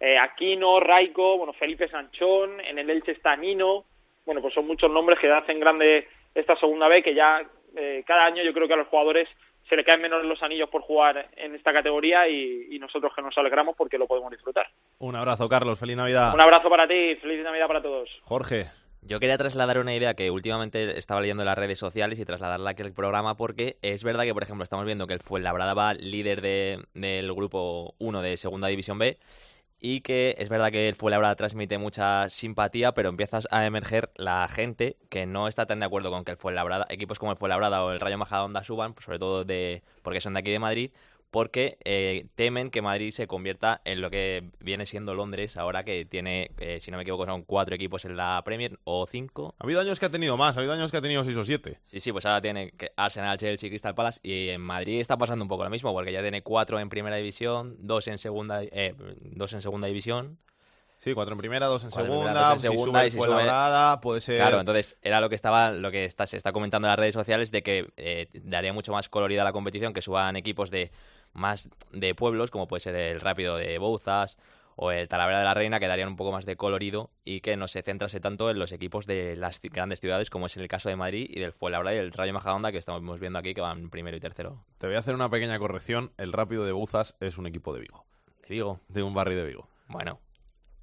eh, 0.00 0.18
Aquino, 0.18 0.80
Raico, 0.80 1.38
bueno, 1.38 1.52
Felipe 1.52 1.88
Sanchón, 1.88 2.60
en 2.60 2.78
el 2.78 2.90
Elche 2.90 3.12
está 3.12 3.36
Nino, 3.36 3.84
bueno, 4.24 4.40
pues 4.40 4.54
son 4.54 4.66
muchos 4.66 4.90
nombres 4.90 5.18
que 5.18 5.30
hacen 5.30 5.58
grande 5.58 6.06
esta 6.34 6.56
segunda 6.56 6.88
vez, 6.88 7.02
que 7.02 7.14
ya 7.14 7.42
eh, 7.76 8.04
cada 8.06 8.26
año 8.26 8.42
yo 8.42 8.52
creo 8.52 8.68
que 8.68 8.74
a 8.74 8.78
los 8.78 8.88
jugadores 8.88 9.28
se 9.68 9.76
le 9.76 9.84
caen 9.84 10.00
menos 10.00 10.24
los 10.24 10.42
anillos 10.42 10.70
por 10.70 10.82
jugar 10.82 11.28
en 11.36 11.54
esta 11.54 11.72
categoría 11.72 12.28
y, 12.28 12.68
y 12.70 12.78
nosotros 12.78 13.12
que 13.14 13.22
nos 13.22 13.36
alegramos 13.36 13.76
porque 13.76 13.98
lo 13.98 14.06
podemos 14.06 14.30
disfrutar. 14.30 14.66
Un 14.98 15.14
abrazo, 15.16 15.48
Carlos. 15.48 15.78
Feliz 15.78 15.96
Navidad. 15.96 16.32
Un 16.32 16.40
abrazo 16.40 16.70
para 16.70 16.88
ti, 16.88 17.16
feliz 17.16 17.42
Navidad 17.42 17.66
para 17.66 17.82
todos. 17.82 18.08
Jorge. 18.24 18.66
Yo 19.02 19.20
quería 19.20 19.38
trasladar 19.38 19.78
una 19.78 19.94
idea 19.94 20.14
que 20.14 20.30
últimamente 20.30 20.98
estaba 20.98 21.20
leyendo 21.20 21.42
en 21.42 21.46
las 21.46 21.56
redes 21.56 21.78
sociales 21.78 22.18
y 22.18 22.24
trasladarla 22.24 22.70
aquí 22.70 22.82
al 22.82 22.92
programa 22.92 23.36
porque 23.36 23.76
es 23.80 24.02
verdad 24.02 24.24
que, 24.24 24.34
por 24.34 24.42
ejemplo, 24.42 24.64
estamos 24.64 24.84
viendo 24.86 25.06
que 25.06 25.14
el 25.14 25.20
Fuenlabrada 25.20 25.72
va 25.72 25.94
líder 25.94 26.40
de, 26.40 26.84
del 26.94 27.32
grupo 27.32 27.94
1 28.00 28.22
de 28.22 28.36
Segunda 28.36 28.68
División 28.68 28.98
B 28.98 29.16
y 29.80 30.00
que 30.00 30.34
es 30.38 30.48
verdad 30.48 30.72
que 30.72 30.88
el 30.88 30.96
Fuenlabrada 30.96 31.36
transmite 31.36 31.78
mucha 31.78 32.28
simpatía, 32.30 32.92
pero 32.92 33.08
empiezas 33.08 33.46
a 33.50 33.64
emerger 33.66 34.10
la 34.16 34.48
gente 34.48 34.96
que 35.08 35.26
no 35.26 35.48
está 35.48 35.66
tan 35.66 35.80
de 35.80 35.86
acuerdo 35.86 36.10
con 36.10 36.24
que 36.24 36.32
el 36.32 36.36
Fuenlabrada, 36.36 36.86
equipos 36.90 37.18
como 37.18 37.32
el 37.32 37.38
Fuenlabrada 37.38 37.84
o 37.84 37.92
el 37.92 38.00
Rayo 38.00 38.18
Majadahonda 38.18 38.64
suban, 38.64 38.94
pues 38.94 39.04
sobre 39.04 39.18
todo 39.18 39.44
de 39.44 39.82
porque 40.02 40.20
son 40.20 40.34
de 40.34 40.40
aquí 40.40 40.50
de 40.50 40.58
Madrid, 40.58 40.90
porque 41.30 41.76
eh, 41.84 42.26
temen 42.36 42.70
que 42.70 42.80
Madrid 42.80 43.10
se 43.10 43.26
convierta 43.26 43.80
en 43.84 44.00
lo 44.00 44.10
que 44.10 44.44
viene 44.60 44.86
siendo 44.86 45.14
Londres 45.14 45.56
ahora 45.56 45.84
que 45.84 46.04
tiene, 46.06 46.50
eh, 46.58 46.78
si 46.80 46.90
no 46.90 46.96
me 46.96 47.02
equivoco, 47.02 47.26
son 47.26 47.42
cuatro 47.42 47.74
equipos 47.74 48.04
en 48.04 48.16
la 48.16 48.40
Premier 48.44 48.78
o 48.84 49.06
cinco. 49.06 49.54
Ha 49.58 49.64
habido 49.64 49.80
años 49.80 50.00
que 50.00 50.06
ha 50.06 50.10
tenido 50.10 50.36
más, 50.36 50.56
ha 50.56 50.60
habido 50.60 50.72
años 50.72 50.90
que 50.90 50.96
ha 50.96 51.02
tenido 51.02 51.22
seis 51.24 51.36
o 51.36 51.44
siete. 51.44 51.78
Sí, 51.84 52.00
sí, 52.00 52.12
pues 52.12 52.24
ahora 52.24 52.40
tiene 52.40 52.72
Arsenal, 52.96 53.36
Chelsea, 53.38 53.68
Crystal 53.68 53.94
Palace 53.94 54.20
y 54.22 54.48
en 54.48 54.60
Madrid 54.62 55.00
está 55.00 55.16
pasando 55.18 55.44
un 55.44 55.48
poco 55.48 55.64
lo 55.64 55.70
mismo 55.70 55.92
porque 55.92 56.12
ya 56.12 56.22
tiene 56.22 56.42
cuatro 56.42 56.80
en 56.80 56.88
primera 56.88 57.16
división, 57.16 57.76
dos 57.80 58.08
en 58.08 58.18
segunda, 58.18 58.62
eh, 58.62 58.94
dos 59.20 59.52
en 59.52 59.60
segunda 59.60 59.86
división. 59.86 60.38
Sí, 61.00 61.14
cuatro 61.14 61.34
en 61.34 61.38
primera, 61.38 61.66
dos 61.66 61.84
en 61.84 61.90
Cuatro 61.90 62.06
segunda, 62.12 62.32
primera, 62.32 62.48
dos 62.48 62.54
en 62.54 62.58
si 62.60 62.66
segunda, 62.76 62.98
sube 63.00 63.06
y 63.06 63.10
si 63.12 63.16
sube- 63.18 63.26
Fuenlabrada, 63.26 64.00
puede 64.00 64.20
ser... 64.20 64.36
Claro, 64.38 64.58
entonces 64.58 64.96
era 65.00 65.20
lo 65.20 65.28
que 65.28 65.36
estaba, 65.36 65.70
lo 65.70 65.92
que 65.92 66.04
está, 66.04 66.26
se 66.26 66.36
está 66.36 66.50
comentando 66.50 66.88
en 66.88 66.90
las 66.90 66.98
redes 66.98 67.14
sociales 67.14 67.52
de 67.52 67.62
que 67.62 67.86
eh, 67.96 68.26
daría 68.42 68.72
mucho 68.72 68.90
más 68.90 69.08
colorida 69.08 69.42
a 69.42 69.44
la 69.44 69.52
competición 69.52 69.92
que 69.92 70.02
suban 70.02 70.34
equipos 70.34 70.72
de 70.72 70.90
más 71.32 71.70
de 71.92 72.14
pueblos, 72.14 72.50
como 72.50 72.68
puede 72.68 72.80
ser 72.80 72.94
el 72.94 73.20
Rápido 73.20 73.56
de 73.56 73.78
Bouzas 73.78 74.38
o 74.76 74.92
el 74.92 75.08
Talavera 75.08 75.40
de 75.40 75.44
la 75.44 75.54
Reina, 75.54 75.80
que 75.80 75.88
darían 75.88 76.08
un 76.08 76.16
poco 76.16 76.30
más 76.30 76.46
de 76.46 76.56
colorido 76.56 77.10
y 77.24 77.40
que 77.40 77.56
no 77.56 77.66
se 77.66 77.82
centrase 77.82 78.20
tanto 78.20 78.48
en 78.50 78.58
los 78.58 78.70
equipos 78.72 79.06
de 79.06 79.34
las 79.36 79.60
grandes 79.60 80.00
ciudades, 80.00 80.30
como 80.30 80.46
es 80.46 80.56
el 80.56 80.68
caso 80.68 80.88
de 80.88 80.96
Madrid 80.96 81.26
y 81.28 81.40
del 81.40 81.52
Fuenlabrada 81.52 81.96
y 81.96 81.98
el 81.98 82.12
Rayo 82.12 82.32
Majadahonda, 82.32 82.70
que 82.70 82.78
estamos 82.78 83.18
viendo 83.18 83.38
aquí, 83.38 83.54
que 83.54 83.60
van 83.60 83.90
primero 83.90 84.16
y 84.16 84.20
tercero. 84.20 84.64
Te 84.78 84.86
voy 84.86 84.96
a 84.96 85.00
hacer 85.00 85.14
una 85.14 85.28
pequeña 85.28 85.58
corrección. 85.58 86.12
El 86.16 86.32
Rápido 86.32 86.64
de 86.64 86.72
Buzas 86.72 87.16
es 87.20 87.38
un 87.38 87.46
equipo 87.46 87.74
de 87.74 87.80
Vigo. 87.80 88.04
¿De 88.42 88.54
Vigo? 88.54 88.80
De 88.88 89.02
un 89.02 89.14
barrio 89.14 89.38
de 89.38 89.46
Vigo. 89.46 89.68
Bueno, 89.88 90.20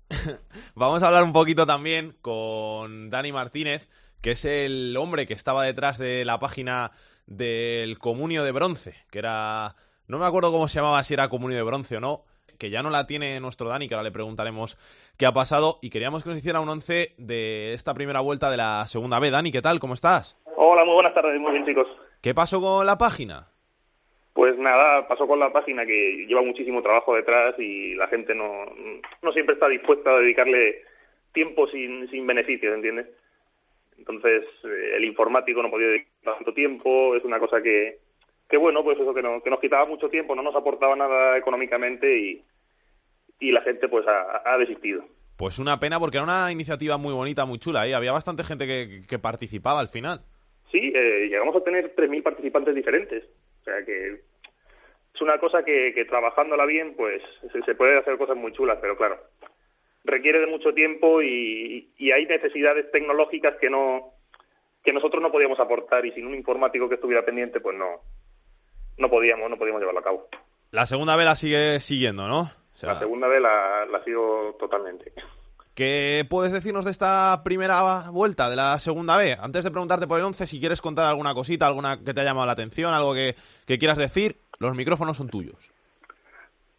Vamos 0.76 1.04
a 1.04 1.08
hablar 1.08 1.24
un 1.24 1.34
poquito 1.34 1.66
también 1.66 2.16
con 2.22 3.10
Dani 3.10 3.32
Martínez, 3.32 3.90
que 4.22 4.32
es 4.32 4.46
el 4.46 4.96
hombre 4.98 5.26
que 5.26 5.34
estaba 5.34 5.64
detrás 5.64 5.98
de 5.98 6.26
la 6.26 6.40
página 6.40 6.92
del 7.26 7.98
Comunio 8.00 8.44
de 8.44 8.52
Bronce, 8.52 8.96
que 9.12 9.20
era... 9.20 9.76
No 10.08 10.20
me 10.20 10.26
acuerdo 10.26 10.52
cómo 10.52 10.68
se 10.68 10.80
llamaba, 10.80 11.04
si 11.04 11.16
era 11.16 11.30
Comunio 11.30 11.58
de 11.58 11.64
Bronce 11.64 11.98
o 11.98 12.00
no, 12.00 12.22
que 12.60 12.70
ya 12.70 12.84
no 12.84 12.92
la 12.92 13.08
tiene 13.08 13.40
nuestro 13.40 13.68
Dani, 13.70 13.88
que 13.88 13.96
ahora 13.96 14.04
le 14.04 14.12
preguntaremos 14.12 14.78
qué 15.18 15.26
ha 15.26 15.32
pasado, 15.32 15.80
y 15.82 15.90
queríamos 15.90 16.24
que 16.24 16.30
nos 16.30 16.38
hiciera 16.38 16.62
un 16.62 16.70
once 16.70 17.14
de 17.18 17.74
esta 17.74 17.96
primera 17.96 18.20
vuelta 18.20 18.52
de 18.52 18.58
la 18.58 18.86
segunda 18.86 19.20
B. 19.20 19.32
Dani, 19.32 19.52
¿qué 19.52 19.64
tal? 19.64 19.80
¿Cómo 19.80 19.96
estás? 19.96 20.40
Hola, 20.58 20.86
muy 20.86 20.94
buenas 20.94 21.14
tardes, 21.16 21.40
muy 21.40 21.54
bien 21.54 21.66
chicos. 21.66 21.88
¿Qué 22.22 22.36
pasó 22.36 22.62
con 22.62 22.86
la 22.86 22.98
página? 22.98 23.48
Pues 24.34 24.58
nada, 24.60 25.08
pasó 25.08 25.26
con 25.28 25.40
la 25.40 25.52
página 25.52 25.86
que 25.86 26.26
lleva 26.28 26.42
muchísimo 26.44 26.84
trabajo 26.84 27.16
detrás 27.16 27.56
y 27.58 27.96
la 27.96 28.08
gente 28.08 28.36
no, 28.36 28.66
no 29.24 29.32
siempre 29.32 29.54
está 29.54 29.68
dispuesta 29.68 30.12
a 30.12 30.20
dedicarle 30.20 30.84
tiempo 31.34 31.68
sin, 31.68 32.10
sin 32.12 32.28
beneficios, 32.28 32.76
¿entiendes? 32.76 33.08
Entonces, 33.98 34.44
eh, 34.66 34.98
el 34.98 35.06
informático 35.06 35.64
no 35.64 35.72
podía 35.72 35.88
dedicar 35.88 36.36
tanto 36.36 36.54
tiempo, 36.54 37.16
es 37.16 37.24
una 37.24 37.40
cosa 37.40 37.62
que, 37.62 38.00
que 38.50 38.58
bueno, 38.58 38.84
pues 38.84 39.00
eso 39.00 39.14
que, 39.14 39.22
no- 39.22 39.42
que 39.42 39.50
nos 39.50 39.60
quitaba 39.60 39.86
mucho 39.86 40.10
tiempo, 40.10 40.36
no 40.36 40.44
nos 40.44 40.56
aportaba 40.56 40.96
nada 40.96 41.38
económicamente 41.38 42.18
y, 42.20 42.44
y 43.40 43.52
la 43.52 43.62
gente 43.62 43.88
pues 43.88 44.06
ha, 44.08 44.42
ha 44.46 44.58
desistido. 44.58 45.04
Pues 45.38 45.60
una 45.60 45.80
pena 45.80 46.00
porque 46.00 46.18
era 46.18 46.24
una 46.24 46.52
iniciativa 46.52 46.98
muy 46.98 47.14
bonita, 47.14 47.46
muy 47.46 47.60
chula, 47.60 47.86
¿eh? 47.88 47.94
Había 47.96 48.12
bastante 48.14 48.44
gente 48.44 48.66
que, 48.68 49.02
que 49.08 49.20
participaba 49.20 49.80
al 49.82 49.90
final. 49.90 50.22
Sí, 50.72 50.92
eh, 50.96 51.28
llegamos 51.30 51.56
a 51.56 51.62
tener 51.64 51.94
3.000 51.96 52.24
participantes 52.24 52.74
diferentes. 52.74 53.24
O 53.62 53.64
sea 53.66 53.84
que 53.86 54.14
es 55.14 55.22
una 55.22 55.38
cosa 55.40 55.64
que, 55.66 55.94
que 55.94 56.06
trabajándola 56.06 56.66
bien, 56.66 56.94
pues 56.96 57.22
se, 57.52 57.62
se 57.64 57.76
puede 57.76 57.98
hacer 57.98 58.18
cosas 58.18 58.38
muy 58.38 58.54
chulas, 58.54 58.78
pero 58.82 58.96
claro, 58.96 59.18
requiere 60.04 60.40
de 60.40 60.48
mucho 60.48 60.74
tiempo 60.74 61.22
y, 61.22 61.90
y 61.98 62.12
hay 62.12 62.26
necesidades 62.28 62.90
tecnológicas 62.92 63.56
que 63.60 63.70
no 63.70 64.12
que 64.84 64.94
nosotros 64.94 65.20
no 65.22 65.32
podíamos 65.32 65.60
aportar 65.60 66.06
y 66.06 66.12
sin 66.12 66.28
un 66.28 66.36
informático 66.36 66.88
que 66.88 66.96
estuviera 66.96 67.26
pendiente, 67.26 67.60
pues 67.60 67.76
no 67.76 68.02
no 68.98 69.10
podíamos 69.10 69.50
no 69.50 69.58
podíamos 69.58 69.82
llevarlo 69.82 70.00
a 70.00 70.04
cabo. 70.04 70.28
La 70.72 70.86
segunda 70.86 71.16
vez 71.16 71.26
la 71.26 71.36
sigue 71.36 71.80
siguiendo, 71.80 72.28
¿no? 72.28 72.42
O 72.42 72.78
sea, 72.78 72.94
La 72.94 73.00
segunda 73.00 73.28
vez 73.28 73.42
la, 73.42 73.88
sigo 74.04 74.56
totalmente. 74.60 75.12
¿Qué 75.74 76.26
puedes 76.30 76.52
decirnos 76.54 76.86
de 76.86 76.92
esta 76.92 77.42
primera 77.44 78.10
vuelta, 78.12 78.50
de 78.50 78.56
la 78.56 78.80
segunda 78.80 79.18
B? 79.18 79.36
Antes 79.40 79.64
de 79.64 79.72
preguntarte 79.72 80.08
por 80.08 80.20
el 80.20 80.26
11, 80.26 80.46
si 80.48 80.60
quieres 80.60 80.82
contar 80.82 81.06
alguna 81.06 81.34
cosita, 81.34 81.68
alguna 81.68 81.98
que 82.04 82.14
te 82.14 82.22
haya 82.22 82.30
llamado 82.30 82.46
la 82.46 82.54
atención, 82.54 82.94
algo 82.94 83.14
que, 83.14 83.36
que 83.68 83.78
quieras 83.78 83.98
decir, 83.98 84.36
los 84.60 84.76
micrófonos 84.76 85.18
son 85.18 85.30
tuyos. 85.30 85.58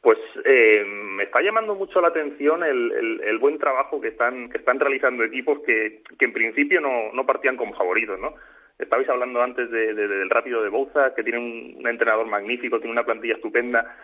Pues 0.01 0.19
eh, 0.45 0.85
me 0.87 1.25
está 1.25 1.41
llamando 1.43 1.75
mucho 1.75 2.01
la 2.01 2.09
atención 2.09 2.63
el, 2.63 2.93
el- 2.93 3.21
el 3.23 3.39
buen 3.39 3.59
trabajo 3.59 4.01
que 4.01 4.09
están 4.09 4.49
que 4.51 4.59
están 4.59 4.79
realizando 4.79 5.25
equipos 5.25 5.59
que, 5.67 6.03
que 6.19 6.25
en 6.27 6.33
principio 6.33 6.81
no, 6.81 7.13
no 7.13 7.27
partían 7.27 7.57
como 7.57 7.75
favoritos, 7.75 8.19
¿no? 8.21 8.35
Estabais 8.79 9.09
hablando 9.09 9.43
antes 9.43 9.71
de- 9.71 9.95
de- 9.95 10.09
del 10.09 10.31
Rápido 10.31 10.63
de 10.63 10.69
Bouza, 10.69 11.15
que 11.15 11.23
tiene 11.23 11.39
un, 11.39 11.87
entrenador 11.87 12.27
magnífico, 12.27 12.79
tiene 12.79 12.93
una 12.93 13.05
plantilla 13.05 13.35
estupenda. 13.35 13.97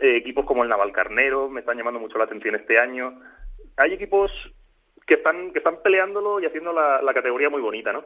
Eh, 0.00 0.16
equipos 0.16 0.44
como 0.44 0.62
el 0.62 0.68
Navalcarnero 0.68 1.48
me 1.48 1.60
están 1.60 1.78
llamando 1.78 2.00
mucho 2.00 2.18
la 2.18 2.24
atención 2.24 2.54
este 2.54 2.78
año. 2.78 3.20
Hay 3.76 3.94
equipos 3.94 4.30
que 5.06 5.14
están 5.14 5.52
que 5.52 5.58
están 5.58 5.82
peleándolo 5.82 6.40
y 6.40 6.46
haciendo 6.46 6.72
la, 6.72 7.14
categoría 7.14 7.48
muy 7.50 7.62
bonita, 7.62 7.92
¿no? 7.92 8.04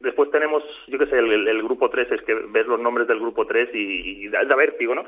Después 0.00 0.30
tenemos, 0.30 0.62
yo 0.88 0.98
qué 0.98 1.06
sé, 1.06 1.18
el, 1.18 1.62
grupo 1.62 1.88
3, 1.88 2.12
es 2.12 2.22
que 2.22 2.34
ves 2.34 2.66
los 2.66 2.78
nombres 2.80 3.06
del 3.08 3.20
grupo 3.20 3.46
3 3.46 3.70
y, 3.72 4.26
y 4.26 4.28
da 4.28 4.56
vértigo, 4.56 4.94
¿no? 4.94 5.04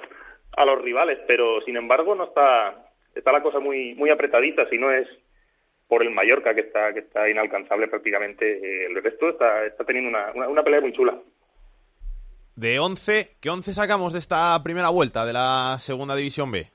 A 0.57 0.65
los 0.65 0.81
rivales, 0.81 1.19
pero 1.27 1.61
sin 1.63 1.77
embargo 1.77 2.15
no 2.15 2.25
está 2.25 2.87
está 3.15 3.33
la 3.33 3.43
cosa 3.43 3.59
muy 3.59 3.95
muy 3.95 4.11
apretadita, 4.11 4.69
si 4.69 4.79
no 4.79 4.91
es 4.93 5.09
por 5.89 6.03
el 6.03 6.11
Mallorca 6.11 6.55
que 6.55 6.63
está 6.63 6.93
que 6.93 7.01
está 7.01 7.29
inalcanzable 7.29 7.89
prácticamente, 7.89 8.59
eh, 8.59 8.87
el 8.87 9.03
resto 9.03 9.31
está 9.31 9.65
está 9.67 9.85
teniendo 9.85 10.11
una, 10.11 10.33
una, 10.35 10.49
una 10.49 10.63
pelea 10.63 10.81
muy 10.81 10.93
chula. 10.93 11.19
De 12.57 12.79
11, 12.79 13.37
¿qué 13.41 13.51
11 13.51 13.75
sacamos 13.75 14.15
de 14.15 14.19
esta 14.19 14.59
primera 14.63 14.89
vuelta 14.89 15.27
de 15.27 15.35
la 15.35 15.77
segunda 15.79 16.17
división 16.17 16.51
B? 16.51 16.67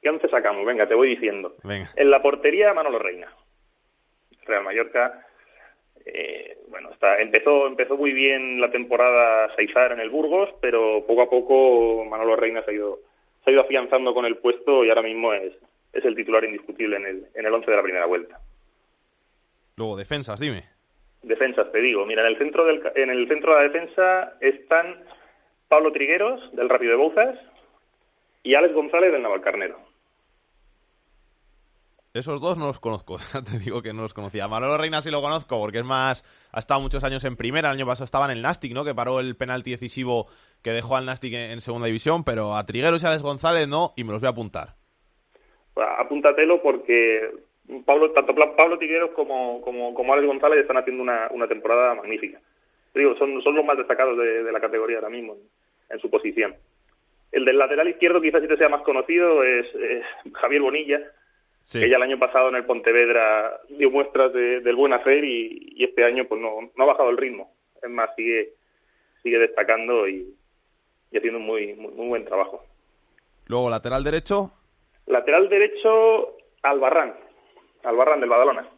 ¿Qué 0.00 0.10
once 0.10 0.28
sacamos? 0.28 0.66
Venga, 0.66 0.86
te 0.86 0.94
voy 0.94 1.08
diciendo. 1.08 1.56
Venga. 1.64 1.90
En 1.96 2.10
la 2.10 2.20
portería, 2.20 2.74
Manolo 2.74 2.98
Reina. 2.98 3.26
Real 4.44 4.62
Mallorca, 4.62 5.26
eh, 6.04 6.58
bueno, 6.68 6.90
está, 6.90 7.18
empezó, 7.20 7.66
empezó 7.66 7.96
muy 7.96 8.12
bien 8.12 8.60
la 8.60 8.70
temporada 8.70 9.54
Saizar 9.56 9.92
en 9.92 10.00
el 10.00 10.10
Burgos, 10.10 10.50
pero 10.60 11.06
poco 11.06 11.22
a 11.22 11.30
poco 11.30 12.04
Manolo 12.04 12.36
Reina 12.36 12.62
se 12.62 12.72
ha 12.72 12.74
ido, 12.74 12.98
se 13.42 13.50
ha 13.50 13.52
ido 13.54 13.62
afianzando 13.62 14.12
con 14.12 14.26
el 14.26 14.36
puesto 14.36 14.84
y 14.84 14.90
ahora 14.90 15.00
mismo 15.00 15.32
es, 15.32 15.54
es 15.94 16.04
el 16.04 16.14
titular 16.14 16.44
indiscutible 16.44 16.96
en 16.96 17.06
el, 17.06 17.26
en 17.34 17.46
el 17.46 17.54
once 17.54 17.70
de 17.70 17.76
la 17.76 17.82
primera 17.82 18.04
vuelta. 18.06 18.38
Luego, 19.76 19.96
defensas, 19.96 20.38
dime. 20.38 20.64
Defensas, 21.22 21.70
te 21.72 21.80
digo. 21.80 22.06
Mira, 22.06 22.22
en 22.22 22.28
el 22.28 22.38
centro 22.38 22.64
del, 22.64 22.82
en 22.94 23.10
el 23.10 23.26
centro 23.28 23.54
de 23.54 23.56
la 23.56 23.68
defensa 23.68 24.32
están 24.40 25.04
Pablo 25.68 25.92
Trigueros, 25.92 26.54
del 26.54 26.68
Rápido 26.68 26.92
de 26.92 26.98
Bouzas, 26.98 27.38
y 28.42 28.54
Alex 28.54 28.74
González 28.74 29.12
del 29.12 29.22
Navalcarnero. 29.22 29.78
Esos 32.12 32.40
dos 32.40 32.58
no 32.58 32.68
los 32.68 32.78
conozco, 32.78 33.16
te 33.50 33.58
digo 33.58 33.82
que 33.82 33.92
no 33.92 34.02
los 34.02 34.14
conocía. 34.14 34.46
Manolo 34.46 34.78
Reina 34.78 35.02
sí 35.02 35.10
lo 35.10 35.20
conozco 35.20 35.58
porque 35.58 35.78
es 35.78 35.84
más, 35.84 36.22
ha 36.52 36.60
estado 36.60 36.80
muchos 36.80 37.02
años 37.02 37.24
en 37.24 37.36
primera, 37.36 37.70
el 37.70 37.76
año 37.76 37.86
pasado 37.86 38.04
estaba 38.04 38.26
en 38.26 38.30
el 38.32 38.42
Nastic, 38.42 38.72
¿no? 38.72 38.84
Que 38.84 38.94
paró 38.94 39.18
el 39.18 39.36
penalti 39.36 39.72
decisivo 39.72 40.26
que 40.62 40.70
dejó 40.70 40.96
al 40.96 41.06
Nastic 41.06 41.34
en, 41.34 41.50
en 41.50 41.60
segunda 41.60 41.88
división, 41.88 42.22
pero 42.22 42.54
a 42.54 42.64
Trigueros 42.66 43.02
y 43.02 43.06
a 43.06 43.08
Alex 43.08 43.24
González 43.24 43.66
no, 43.66 43.94
y 43.96 44.04
me 44.04 44.12
los 44.12 44.20
voy 44.20 44.28
a 44.28 44.30
apuntar. 44.30 44.76
Apúntatelo 45.74 46.62
porque 46.62 47.32
Pablo, 47.86 48.10
tanto 48.12 48.34
Pablo 48.34 48.78
Trigueros 48.78 49.10
como, 49.12 49.60
como, 49.62 49.94
como 49.94 50.12
Alex 50.12 50.26
González 50.28 50.60
están 50.60 50.76
haciendo 50.76 51.02
una, 51.02 51.28
una 51.30 51.48
temporada 51.48 51.94
magnífica. 51.94 52.40
Digo, 52.94 53.16
son, 53.16 53.42
son 53.42 53.54
los 53.56 53.64
más 53.64 53.76
destacados 53.78 54.16
de, 54.18 54.44
de 54.44 54.52
la 54.52 54.60
categoría 54.60 54.98
ahora 54.98 55.08
mismo 55.10 55.34
en, 55.34 55.40
en 55.90 55.98
su 56.00 56.10
posición. 56.10 56.54
El 57.32 57.44
del 57.44 57.58
lateral 57.58 57.88
izquierdo, 57.88 58.20
quizás 58.20 58.42
si 58.42 58.48
te 58.48 58.56
sea 58.56 58.68
más 58.68 58.82
conocido, 58.82 59.42
es, 59.42 59.66
es 59.74 60.04
Javier 60.34 60.62
Bonilla, 60.62 61.00
Sí. 61.66 61.80
que 61.80 61.88
ya 61.88 61.96
el 61.96 62.02
año 62.02 62.18
pasado 62.18 62.50
en 62.50 62.56
el 62.56 62.66
Pontevedra 62.66 63.58
dio 63.70 63.90
muestras 63.90 64.34
de- 64.34 64.60
del 64.60 64.76
buen 64.76 64.92
hacer 64.92 65.24
y, 65.24 65.72
y 65.74 65.84
este 65.84 66.04
año 66.04 66.26
pues 66.26 66.38
no, 66.38 66.70
no 66.76 66.84
ha 66.84 66.86
bajado 66.86 67.08
el 67.08 67.16
ritmo. 67.16 67.54
Es 67.82 67.88
más, 67.88 68.14
sigue 68.16 68.50
sigue 69.22 69.38
destacando 69.38 70.06
y, 70.06 70.34
y 71.10 71.16
haciendo 71.16 71.38
un 71.38 71.46
muy, 71.46 71.72
muy, 71.72 71.90
muy 71.94 72.08
buen 72.08 72.26
trabajo. 72.26 72.62
Luego, 73.46 73.70
lateral 73.70 74.04
derecho, 74.04 74.52
Lateral 75.06 75.48
derecho, 75.48 76.36
Albarrán. 76.62 77.14
Albarrán 77.84 78.20
del 78.20 78.28
Badalona. 78.30 78.68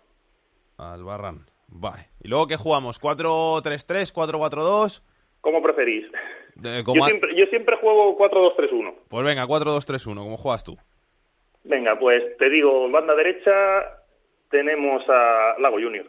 Albarrán. 0.79 1.47
Vale. 1.69 2.09
¿Y 2.23 2.29
luego 2.29 2.47
qué 2.47 2.57
jugamos? 2.57 3.01
¿4-3-3, 3.01 4.12
4-4-2? 4.12 5.03
¿Cómo 5.40 5.62
preferís? 5.62 6.07
Yo 6.57 6.85
como 6.85 7.05
a- 7.05 7.09
siempre, 7.09 7.35
yo 7.37 7.47
siempre 7.47 7.77
juego 7.77 8.16
4-2-3-1. 8.16 8.95
Pues 9.09 9.25
venga, 9.25 9.47
4-2-3-1, 9.47 10.14
¿cómo 10.25 10.37
juegas 10.37 10.64
tú? 10.64 10.77
Venga, 11.64 11.99
pues 11.99 12.37
te 12.38 12.49
digo, 12.49 12.88
banda 12.90 13.14
derecha 13.14 13.53
tenemos 14.51 15.03
a 15.09 15.57
Lago 15.59 15.77
Junior, 15.81 16.07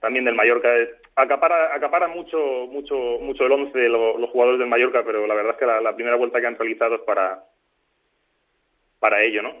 también 0.00 0.24
del 0.24 0.34
Mallorca. 0.34 0.68
Acapara, 1.16 1.74
acapara 1.74 2.08
mucho, 2.08 2.38
mucho, 2.70 2.94
mucho 3.20 3.44
el 3.44 3.52
once 3.52 3.78
lo- 3.88 4.16
los 4.18 4.30
jugadores 4.30 4.58
del 4.60 4.68
Mallorca, 4.68 5.02
pero 5.04 5.26
la 5.26 5.34
verdad 5.34 5.52
es 5.52 5.58
que 5.58 5.66
la, 5.66 5.80
la 5.80 5.94
primera 5.94 6.16
vuelta 6.16 6.40
que 6.40 6.46
han 6.46 6.56
realizado 6.56 6.94
es 6.94 7.00
para, 7.02 7.44
para 9.00 9.22
ello, 9.22 9.42
¿no? 9.42 9.52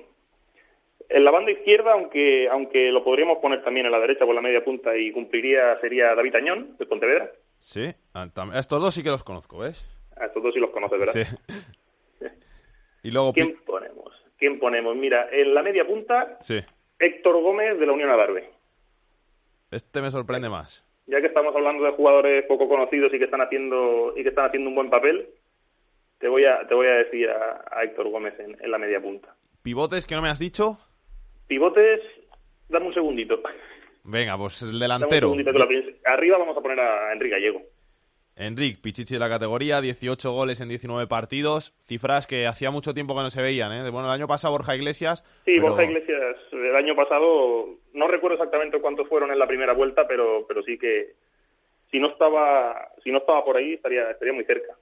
En 1.14 1.24
la 1.24 1.30
banda 1.30 1.50
izquierda, 1.50 1.92
aunque, 1.92 2.48
aunque 2.48 2.90
lo 2.90 3.04
podríamos 3.04 3.38
poner 3.38 3.62
también 3.62 3.86
en 3.86 3.92
la 3.92 4.00
derecha 4.00 4.24
por 4.24 4.34
la 4.34 4.40
media 4.40 4.64
punta 4.64 4.96
y 4.96 5.12
cumpliría, 5.12 5.78
sería 5.80 6.14
David 6.14 6.34
Añón, 6.36 6.76
de 6.78 6.86
Pontevedra. 6.86 7.30
Sí, 7.58 7.84
ah, 8.14 8.26
tam- 8.34 8.56
estos 8.58 8.80
dos 8.82 8.94
sí 8.94 9.02
que 9.02 9.10
los 9.10 9.22
conozco, 9.22 9.58
¿ves? 9.58 9.86
A 10.16 10.26
estos 10.26 10.42
dos 10.42 10.54
sí 10.54 10.60
los 10.60 10.70
conoces, 10.70 10.98
¿verdad? 10.98 11.12
Sí. 11.12 12.26
Y 13.04 13.10
luego... 13.10 13.32
¿Quién 13.32 13.56
ponemos? 13.66 14.14
¿Quién 14.38 14.58
ponemos? 14.60 14.94
Mira, 14.96 15.28
en 15.32 15.54
la 15.54 15.62
media 15.62 15.84
punta, 15.86 16.38
Sí, 16.40 16.60
Héctor 17.00 17.40
Gómez 17.42 17.78
de 17.78 17.86
la 17.86 17.92
Unión 17.92 18.10
Adarve. 18.10 18.48
este 19.72 20.00
me 20.00 20.10
sorprende 20.12 20.48
más. 20.48 20.84
Ya 21.06 21.20
que 21.20 21.26
estamos 21.26 21.54
hablando 21.54 21.82
de 21.84 21.90
jugadores 21.92 22.44
poco 22.46 22.68
conocidos 22.68 23.12
y 23.12 23.18
que 23.18 23.24
están 23.24 23.40
haciendo 23.40 24.14
y 24.16 24.22
que 24.22 24.28
están 24.28 24.46
haciendo 24.46 24.68
un 24.68 24.76
buen 24.76 24.88
papel, 24.88 25.28
te 26.18 26.28
voy 26.28 26.44
a 26.44 26.64
te 26.68 26.74
voy 26.74 26.86
a 26.86 26.92
decir 26.92 27.28
a, 27.28 27.64
a 27.72 27.82
Héctor 27.82 28.08
Gómez 28.08 28.38
en, 28.38 28.56
en 28.62 28.70
la 28.70 28.78
media 28.78 29.00
punta. 29.00 29.34
¿Pivotes 29.64 30.06
que 30.06 30.14
no 30.14 30.22
me 30.22 30.28
has 30.28 30.38
dicho? 30.38 30.78
Pivotes, 31.56 32.00
dame 32.70 32.86
un 32.86 32.94
segundito. 32.94 33.38
Venga, 34.04 34.38
pues 34.38 34.62
el 34.62 34.68
Dame 34.68 34.74
un 34.76 34.80
delantero. 34.80 35.20
segundito 35.28 35.52
que 35.52 35.58
lo 35.58 35.68
piense. 35.68 35.96
Arriba 36.06 36.38
vamos 36.38 36.56
a 36.56 36.62
poner 36.62 36.80
a 36.80 37.12
Enrique 37.12 37.34
Gallego. 37.34 37.60
Enric, 38.36 38.80
Pichichi 38.80 39.12
de 39.12 39.20
la 39.20 39.28
categoría, 39.28 39.82
18 39.82 40.32
goles 40.32 40.62
en 40.62 40.70
19 40.70 41.06
partidos, 41.08 41.74
cifras 41.86 42.26
que 42.26 42.46
hacía 42.46 42.70
mucho 42.70 42.94
tiempo 42.94 43.14
que 43.14 43.20
no 43.20 43.28
se 43.28 43.42
veían, 43.42 43.70
¿eh? 43.70 43.90
Bueno, 43.90 44.06
el 44.08 44.14
año 44.14 44.26
pasado 44.26 44.54
Borja 44.54 44.74
Iglesias... 44.74 45.22
Sí, 45.44 45.52
pero- 45.56 45.68
Borja 45.68 45.84
Iglesias, 45.84 46.36
el 46.52 46.74
año 46.74 46.96
pasado, 46.96 47.66
no 47.92 48.08
recuerdo 48.08 48.36
exactamente 48.36 48.80
cuántos 48.80 49.06
fueron 49.10 49.30
en 49.30 49.38
la 49.38 49.46
primera 49.46 49.74
vuelta, 49.74 50.08
pero, 50.08 50.46
pero 50.48 50.62
sí 50.62 50.78
que 50.78 51.12
si 51.90 52.00
no 52.00 52.08
estaba 52.08 52.88
si 53.04 53.10
no 53.12 53.18
estaba 53.18 53.44
por 53.44 53.58
ahí 53.58 53.74
estaría 53.74 54.10
estaría 54.10 54.32
muy 54.32 54.44
cerca. 54.44 54.74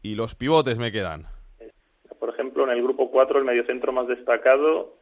Y 0.00 0.14
los 0.14 0.34
pivotes 0.34 0.78
me 0.78 0.90
quedan. 0.90 1.26
Por 2.18 2.30
ejemplo, 2.30 2.64
en 2.64 2.70
el 2.70 2.82
grupo 2.82 3.10
4 3.10 3.38
el 3.40 3.44
mediocentro 3.44 3.92
más 3.92 4.08
destacado 4.08 4.96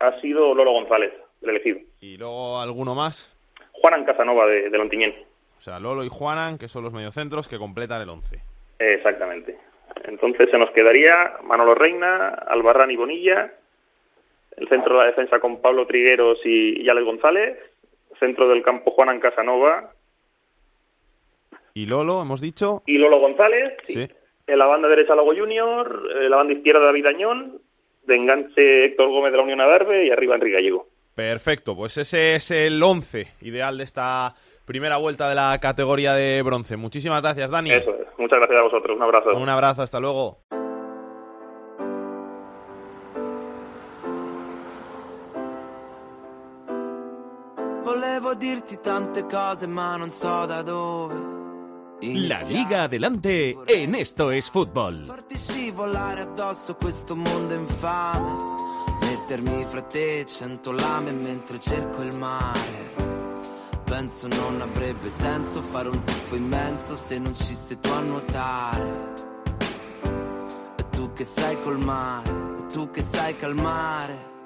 ha 0.00 0.20
sido 0.20 0.54
Lolo 0.54 0.72
González, 0.72 1.12
del 1.40 1.50
elegido. 1.50 1.78
Y 2.00 2.16
luego 2.16 2.58
alguno 2.60 2.94
más, 2.94 3.34
Juanan 3.72 4.04
Casanova 4.04 4.46
de, 4.46 4.70
de 4.70 4.78
Lontiñén. 4.78 5.14
o 5.58 5.60
sea, 5.62 5.78
Lolo 5.80 6.04
y 6.04 6.08
Juanan, 6.08 6.58
que 6.58 6.68
son 6.68 6.84
los 6.84 6.92
mediocentros 6.92 7.48
que 7.48 7.58
completan 7.58 8.02
el 8.02 8.08
11. 8.08 8.38
Exactamente. 8.78 9.56
Entonces 10.04 10.48
se 10.50 10.58
nos 10.58 10.70
quedaría 10.70 11.34
Manolo 11.44 11.74
Reina, 11.74 12.28
Albarrán 12.28 12.90
y 12.90 12.96
Bonilla, 12.96 13.52
el 14.56 14.68
centro 14.68 14.94
de 14.94 15.00
la 15.00 15.06
defensa 15.10 15.38
con 15.40 15.60
Pablo 15.60 15.86
Trigueros 15.86 16.38
y, 16.44 16.82
y 16.82 16.88
Alex 16.88 17.04
González, 17.06 17.58
centro 18.18 18.48
del 18.48 18.62
campo 18.62 18.90
Juanan 18.92 19.20
Casanova 19.20 19.92
Y 21.74 21.86
Lolo, 21.86 22.22
hemos 22.22 22.40
dicho... 22.40 22.82
y 22.86 22.98
Lolo 22.98 23.20
González, 23.20 23.74
Sí. 23.84 24.08
en 24.46 24.58
la 24.58 24.66
banda 24.66 24.88
derecha 24.88 25.14
Lago 25.14 25.34
Junior, 25.34 26.08
en 26.20 26.30
la 26.30 26.36
banda 26.36 26.54
izquierda 26.54 26.80
David 26.86 27.06
Añón, 27.06 27.60
de 28.08 28.16
enganche 28.16 28.86
Héctor 28.86 29.08
Gómez 29.08 29.30
de 29.30 29.38
la 29.38 29.44
Unión 29.44 29.60
Adarve 29.60 30.06
y 30.06 30.10
arriba 30.10 30.34
Enrique 30.34 30.56
Gallego. 30.56 30.88
Perfecto, 31.14 31.76
pues 31.76 31.96
ese 31.98 32.34
es 32.36 32.50
el 32.50 32.82
11 32.82 33.26
ideal 33.42 33.76
de 33.76 33.84
esta 33.84 34.34
primera 34.64 34.96
vuelta 34.96 35.28
de 35.28 35.34
la 35.34 35.58
categoría 35.60 36.14
de 36.14 36.42
bronce. 36.42 36.76
Muchísimas 36.76 37.20
gracias, 37.20 37.50
Dani. 37.50 37.70
Eso 37.70 37.90
es. 37.94 38.06
Muchas 38.18 38.38
gracias 38.38 38.58
a 38.58 38.62
vosotros. 38.62 38.96
Un 38.96 39.02
abrazo. 39.02 39.36
Un 39.36 39.48
abrazo, 39.48 39.82
hasta 39.82 40.00
luego. 40.00 40.38
Volevo 47.84 48.34
dirti 48.34 48.80
tante 48.80 49.24
cose 49.24 49.66
ma 49.66 49.96
non 49.96 50.10
so 50.10 50.44
da 50.46 50.62
dove 50.62 51.37
La 52.00 52.40
Liga 52.42 52.84
Adelante 52.84 53.56
en 53.66 53.96
Esto 53.96 54.30
es 54.30 54.48
Fútbol. 54.50 55.04
farti 55.04 55.36
scivolare 55.36 56.20
addosso 56.20 56.76
questo 56.76 57.16
mondo 57.16 57.54
infame. 57.54 58.54
Mettermi 59.00 59.64
fra 59.66 59.82
te 59.82 60.24
cento 60.24 60.70
lame 60.70 61.10
mentre 61.10 61.58
cerco 61.58 62.02
il 62.02 62.16
mare. 62.16 62.94
Penso 63.84 64.28
non 64.28 64.60
avrebbe 64.60 65.08
senso 65.08 65.60
fare 65.60 65.88
un 65.88 66.04
tuffo 66.04 66.36
immenso 66.36 66.94
se 66.94 67.18
non 67.18 67.34
ci 67.34 67.54
sei 67.54 67.80
tu 67.80 67.90
a 67.90 68.00
nuotare. 68.00 69.12
E 70.76 70.88
tu 70.90 71.12
che 71.12 71.24
sai 71.24 71.56
col 71.64 71.78
mare, 71.78 72.30
e 72.60 72.66
tu 72.72 72.90
che 72.92 73.02
sai 73.02 73.36
calmare 73.36 74.36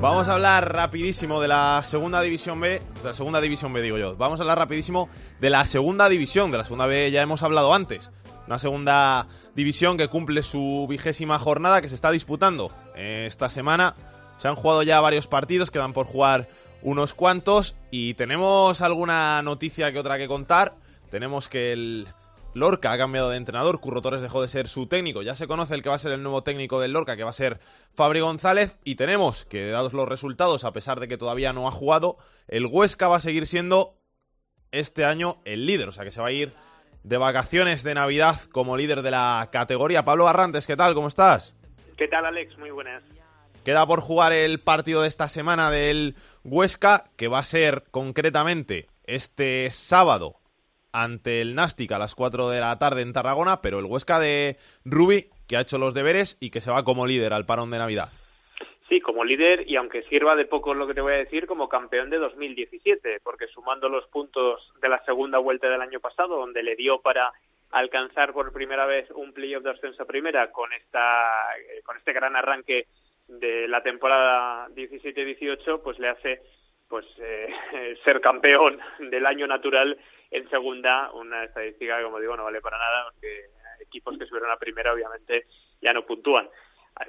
Vamos 0.00 0.28
a 0.28 0.34
hablar 0.34 0.72
rapidísimo 0.72 1.40
de 1.40 1.48
la 1.48 1.82
segunda 1.84 2.20
división 2.20 2.60
B, 2.60 2.82
de 3.02 3.04
la 3.04 3.12
segunda 3.12 3.40
división 3.40 3.72
B 3.72 3.80
digo 3.80 3.96
yo. 3.96 4.16
Vamos 4.16 4.40
a 4.40 4.42
hablar 4.42 4.58
rapidísimo 4.58 5.08
de 5.40 5.50
la 5.50 5.64
segunda 5.66 6.08
división, 6.08 6.50
de 6.50 6.58
la 6.58 6.64
segunda 6.64 6.86
B 6.86 7.10
ya 7.10 7.22
hemos 7.22 7.42
hablado 7.42 7.72
antes. 7.72 8.10
Una 8.46 8.58
segunda 8.58 9.26
división 9.54 9.96
que 9.96 10.08
cumple 10.08 10.42
su 10.42 10.86
vigésima 10.88 11.38
jornada 11.38 11.80
que 11.80 11.88
se 11.88 11.94
está 11.94 12.10
disputando 12.10 12.72
esta 12.96 13.50
semana. 13.50 13.94
Se 14.38 14.48
han 14.48 14.56
jugado 14.56 14.82
ya 14.82 15.00
varios 15.00 15.26
partidos, 15.26 15.70
quedan 15.70 15.92
por 15.92 16.06
jugar 16.06 16.48
unos 16.82 17.14
cuantos 17.14 17.76
y 17.90 18.14
tenemos 18.14 18.80
alguna 18.82 19.40
noticia 19.42 19.92
que 19.92 19.98
otra 19.98 20.18
que 20.18 20.28
contar. 20.28 20.74
Tenemos 21.10 21.48
que 21.48 21.72
el 21.72 22.08
Lorca 22.54 22.92
ha 22.92 22.98
cambiado 22.98 23.30
de 23.30 23.36
entrenador, 23.36 23.80
Curro 23.80 24.00
Torres 24.00 24.22
dejó 24.22 24.40
de 24.40 24.48
ser 24.48 24.68
su 24.68 24.86
técnico, 24.86 25.22
ya 25.22 25.34
se 25.34 25.48
conoce 25.48 25.74
el 25.74 25.82
que 25.82 25.88
va 25.88 25.96
a 25.96 25.98
ser 25.98 26.12
el 26.12 26.22
nuevo 26.22 26.44
técnico 26.44 26.80
del 26.80 26.92
Lorca, 26.92 27.16
que 27.16 27.24
va 27.24 27.30
a 27.30 27.34
ser 27.34 27.58
Fabri 27.94 28.20
González, 28.20 28.78
y 28.84 28.94
tenemos 28.94 29.44
que, 29.44 29.68
dados 29.68 29.92
los 29.92 30.08
resultados, 30.08 30.64
a 30.64 30.72
pesar 30.72 31.00
de 31.00 31.08
que 31.08 31.18
todavía 31.18 31.52
no 31.52 31.66
ha 31.66 31.72
jugado, 31.72 32.16
el 32.46 32.66
Huesca 32.66 33.08
va 33.08 33.16
a 33.16 33.20
seguir 33.20 33.46
siendo 33.46 33.98
este 34.70 35.04
año 35.04 35.38
el 35.44 35.66
líder, 35.66 35.88
o 35.88 35.92
sea 35.92 36.04
que 36.04 36.12
se 36.12 36.20
va 36.20 36.28
a 36.28 36.32
ir 36.32 36.52
de 37.02 37.16
vacaciones 37.16 37.82
de 37.82 37.94
Navidad 37.94 38.40
como 38.52 38.76
líder 38.76 39.02
de 39.02 39.10
la 39.10 39.48
categoría. 39.52 40.04
Pablo 40.04 40.24
Barrantes, 40.24 40.66
¿qué 40.66 40.76
tal? 40.76 40.94
¿Cómo 40.94 41.08
estás? 41.08 41.54
¿Qué 41.96 42.08
tal, 42.08 42.24
Alex? 42.24 42.56
Muy 42.58 42.70
buenas. 42.70 43.02
Queda 43.64 43.86
por 43.86 44.00
jugar 44.00 44.32
el 44.32 44.60
partido 44.60 45.02
de 45.02 45.08
esta 45.08 45.28
semana 45.28 45.70
del 45.70 46.16
Huesca, 46.44 47.10
que 47.16 47.28
va 47.28 47.38
a 47.38 47.44
ser 47.44 47.84
concretamente 47.90 48.88
este 49.04 49.70
sábado 49.70 50.36
ante 50.94 51.40
el 51.40 51.56
Nastic 51.56 51.90
a 51.90 51.98
las 51.98 52.14
4 52.14 52.48
de 52.48 52.60
la 52.60 52.78
tarde 52.78 53.02
en 53.02 53.12
Tarragona, 53.12 53.60
pero 53.60 53.80
el 53.80 53.84
Huesca 53.84 54.20
de 54.20 54.56
Rubi, 54.84 55.26
que 55.48 55.56
ha 55.56 55.60
hecho 55.60 55.76
los 55.76 55.92
deberes 55.92 56.38
y 56.40 56.50
que 56.50 56.60
se 56.60 56.70
va 56.70 56.84
como 56.84 57.04
líder 57.04 57.32
al 57.32 57.46
parón 57.46 57.70
de 57.72 57.78
Navidad. 57.78 58.10
Sí, 58.88 59.00
como 59.00 59.24
líder 59.24 59.68
y 59.68 59.74
aunque 59.74 60.04
sirva 60.04 60.36
de 60.36 60.44
poco 60.44 60.72
lo 60.72 60.86
que 60.86 60.94
te 60.94 61.00
voy 61.00 61.14
a 61.14 61.16
decir, 61.16 61.48
como 61.48 61.68
campeón 61.68 62.10
de 62.10 62.18
2017, 62.18 63.18
porque 63.24 63.48
sumando 63.48 63.88
los 63.88 64.06
puntos 64.06 64.72
de 64.80 64.88
la 64.88 65.04
segunda 65.04 65.38
vuelta 65.38 65.68
del 65.68 65.82
año 65.82 65.98
pasado, 65.98 66.38
donde 66.38 66.62
le 66.62 66.76
dio 66.76 67.00
para 67.00 67.32
alcanzar 67.72 68.32
por 68.32 68.52
primera 68.52 68.86
vez 68.86 69.10
un 69.10 69.32
playoff 69.32 69.64
de 69.64 69.70
ascenso 69.70 70.06
primera 70.06 70.52
con 70.52 70.72
esta 70.72 71.28
con 71.84 71.96
este 71.96 72.12
gran 72.12 72.36
arranque 72.36 72.86
de 73.26 73.66
la 73.66 73.82
temporada 73.82 74.68
17-18, 74.68 75.80
pues 75.82 75.98
le 75.98 76.08
hace 76.08 76.40
pues 76.88 77.04
eh, 77.18 77.48
ser 78.04 78.20
campeón 78.20 78.78
del 79.00 79.26
año 79.26 79.48
natural 79.48 79.98
en 80.34 80.50
segunda, 80.50 81.10
una 81.12 81.44
estadística 81.44 82.02
como 82.02 82.18
digo 82.18 82.36
no 82.36 82.44
vale 82.44 82.60
para 82.60 82.76
nada, 82.76 83.04
porque 83.10 83.46
equipos 83.80 84.18
que 84.18 84.26
subieron 84.26 84.50
a 84.50 84.56
primera 84.56 84.92
obviamente 84.92 85.46
ya 85.80 85.92
no 85.92 86.04
puntúan. 86.04 86.48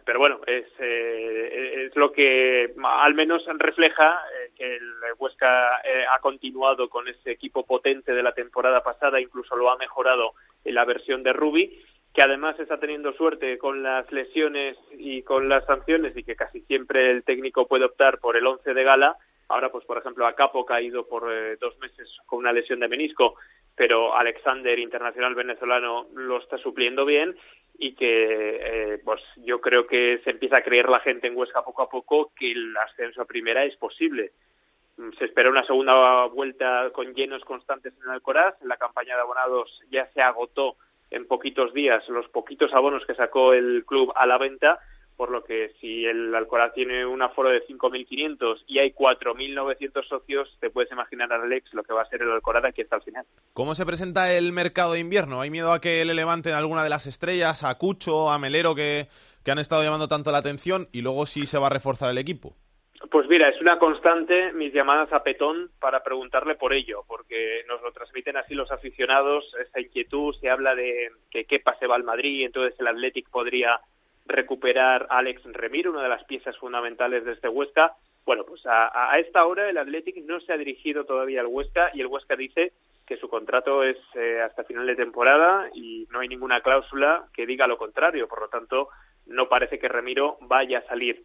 Pero 0.03 0.17
bueno, 0.17 0.41
es, 0.47 0.65
eh, 0.79 1.85
es 1.85 1.95
lo 1.95 2.11
que 2.11 2.73
al 2.83 3.13
menos 3.13 3.43
refleja 3.57 4.19
eh, 4.33 4.51
que 4.55 4.77
el 4.77 4.93
Huesca 5.19 5.81
eh, 5.83 6.05
ha 6.11 6.19
continuado 6.19 6.89
con 6.89 7.07
ese 7.07 7.31
equipo 7.31 7.65
potente 7.65 8.13
de 8.13 8.23
la 8.23 8.33
temporada 8.33 8.81
pasada, 8.81 9.21
incluso 9.21 9.55
lo 9.55 9.69
ha 9.69 9.77
mejorado 9.77 10.33
en 10.63 10.73
la 10.73 10.85
versión 10.85 11.21
de 11.21 11.33
Ruby, 11.33 11.83
que 12.13 12.23
además 12.23 12.59
está 12.59 12.79
teniendo 12.79 13.13
suerte 13.13 13.59
con 13.59 13.83
las 13.83 14.11
lesiones 14.11 14.75
y 14.97 15.21
con 15.21 15.49
las 15.49 15.65
sanciones 15.65 16.17
y 16.17 16.23
que 16.23 16.35
casi 16.35 16.61
siempre 16.61 17.11
el 17.11 17.23
técnico 17.23 17.67
puede 17.67 17.85
optar 17.85 18.19
por 18.19 18.37
el 18.37 18.47
once 18.47 18.73
de 18.73 18.83
gala. 18.83 19.17
Ahora, 19.47 19.71
pues 19.71 19.85
por 19.85 19.97
ejemplo, 19.97 20.25
a 20.25 20.33
Capo 20.33 20.65
ha 20.69 20.81
ido 20.81 21.07
por 21.07 21.23
dos 21.59 21.77
meses 21.79 22.09
con 22.25 22.39
una 22.39 22.51
lesión 22.51 22.79
de 22.79 22.87
menisco, 22.87 23.35
pero 23.75 24.15
Alexander, 24.15 24.79
internacional 24.79 25.35
venezolano, 25.35 26.07
lo 26.15 26.37
está 26.37 26.57
supliendo 26.57 27.05
bien 27.05 27.35
y 27.77 27.93
que 27.93 28.59
eh, 28.61 29.01
pues 29.03 29.21
yo 29.37 29.59
creo 29.59 29.85
que 29.85 30.21
se 30.23 30.31
empieza 30.31 30.57
a 30.57 30.63
creer 30.63 30.89
la 30.89 31.01
gente 31.01 31.27
en 31.27 31.35
Huesca 31.35 31.63
poco 31.63 31.81
a 31.81 31.89
poco 31.89 32.31
que 32.35 32.51
el 32.51 32.75
ascenso 32.77 33.21
a 33.21 33.25
primera 33.25 33.65
es 33.65 33.75
posible. 33.75 34.31
Mm, 34.97 35.11
se 35.17 35.25
espera 35.25 35.49
una 35.49 35.65
segunda 35.65 36.25
vuelta 36.25 36.89
con 36.93 37.13
llenos 37.13 37.43
constantes 37.43 37.93
en 38.01 38.09
Alcoraz. 38.09 38.55
La 38.61 38.77
campaña 38.77 39.15
de 39.15 39.21
abonados 39.21 39.81
ya 39.91 40.07
se 40.13 40.21
agotó 40.21 40.77
en 41.11 41.27
poquitos 41.27 41.73
días 41.73 42.07
los 42.09 42.27
poquitos 42.29 42.73
abonos 42.73 43.05
que 43.05 43.13
sacó 43.13 43.53
el 43.53 43.83
club 43.85 44.11
a 44.15 44.25
la 44.25 44.37
venta 44.37 44.79
por 45.15 45.31
lo 45.31 45.43
que 45.43 45.71
si 45.79 46.05
el 46.05 46.33
Alcoraz 46.35 46.73
tiene 46.73 47.05
un 47.05 47.21
aforo 47.21 47.49
de 47.49 47.65
5.500 47.65 48.63
y 48.67 48.79
hay 48.79 48.91
4.900 48.91 50.07
socios, 50.07 50.49
te 50.59 50.69
puedes 50.69 50.91
imaginar, 50.91 51.31
Alex, 51.31 51.73
lo 51.73 51.83
que 51.83 51.93
va 51.93 52.01
a 52.01 52.09
ser 52.09 52.21
el 52.21 52.31
Alcoraz 52.31 52.65
aquí 52.65 52.81
hasta 52.81 52.97
el 52.97 53.01
final. 53.01 53.25
¿Cómo 53.53 53.75
se 53.75 53.85
presenta 53.85 54.31
el 54.33 54.51
mercado 54.51 54.93
de 54.93 54.99
invierno? 54.99 55.41
¿Hay 55.41 55.49
miedo 55.49 55.71
a 55.71 55.81
que 55.81 56.03
le 56.05 56.13
levanten 56.13 56.53
alguna 56.53 56.83
de 56.83 56.89
las 56.89 57.07
estrellas, 57.07 57.63
a 57.63 57.77
Cucho, 57.77 58.29
a 58.29 58.39
Melero, 58.39 58.75
que, 58.75 59.07
que 59.43 59.51
han 59.51 59.59
estado 59.59 59.83
llamando 59.83 60.07
tanto 60.07 60.31
la 60.31 60.39
atención, 60.39 60.87
y 60.91 61.01
luego 61.01 61.25
sí 61.25 61.45
se 61.45 61.57
va 61.57 61.67
a 61.67 61.71
reforzar 61.71 62.11
el 62.11 62.17
equipo? 62.17 62.55
Pues 63.11 63.27
mira, 63.27 63.49
es 63.49 63.61
una 63.61 63.77
constante 63.77 64.51
mis 64.53 64.73
llamadas 64.73 65.11
a 65.13 65.23
Petón 65.23 65.69
para 65.79 66.01
preguntarle 66.01 66.55
por 66.55 66.73
ello, 66.73 67.03
porque 67.07 67.63
nos 67.67 67.81
lo 67.81 67.91
transmiten 67.91 68.37
así 68.37 68.55
los 68.55 68.71
aficionados, 68.71 69.45
esa 69.61 69.79
inquietud, 69.79 70.33
se 70.39 70.49
habla 70.49 70.75
de 70.75 71.09
que 71.29 71.45
Kepa 71.45 71.77
se 71.77 71.87
va 71.87 71.95
al 71.95 72.03
Madrid, 72.03 72.45
entonces 72.45 72.79
el 72.79 72.87
Athletic 72.87 73.29
podría 73.29 73.79
recuperar 74.25 75.07
a 75.09 75.19
Alex 75.19 75.43
Remiro, 75.45 75.91
una 75.91 76.03
de 76.03 76.09
las 76.09 76.23
piezas 76.25 76.57
fundamentales 76.57 77.25
de 77.25 77.33
este 77.33 77.47
Huesca. 77.49 77.93
Bueno, 78.25 78.43
pues 78.43 78.61
a, 78.65 79.17
esta 79.19 79.45
hora 79.45 79.69
el 79.69 79.77
Athletic 79.77 80.17
no 80.25 80.39
se 80.39 80.51
ha 80.51 80.57
dirigido 80.57 81.05
todavía 81.05 81.41
al 81.41 81.47
Huesca 81.47 81.91
y 81.93 82.01
el 82.01 82.07
Huesca 82.07 82.35
dice 82.35 82.73
que 83.05 83.17
su 83.17 83.29
contrato 83.29 83.83
es 83.83 83.97
eh, 84.15 84.41
hasta 84.41 84.63
final 84.63 84.87
de 84.87 84.95
temporada 84.95 85.69
y 85.75 86.07
no 86.11 86.21
hay 86.21 86.27
ninguna 86.27 86.61
cláusula 86.61 87.27
que 87.33 87.45
diga 87.45 87.67
lo 87.67 87.77
contrario. 87.77 88.27
Por 88.27 88.41
lo 88.41 88.49
tanto, 88.49 88.89
no 89.27 89.47
parece 89.47 89.77
que 89.77 89.87
Remiro 89.87 90.37
vaya 90.41 90.79
a 90.79 90.87
salir. 90.87 91.23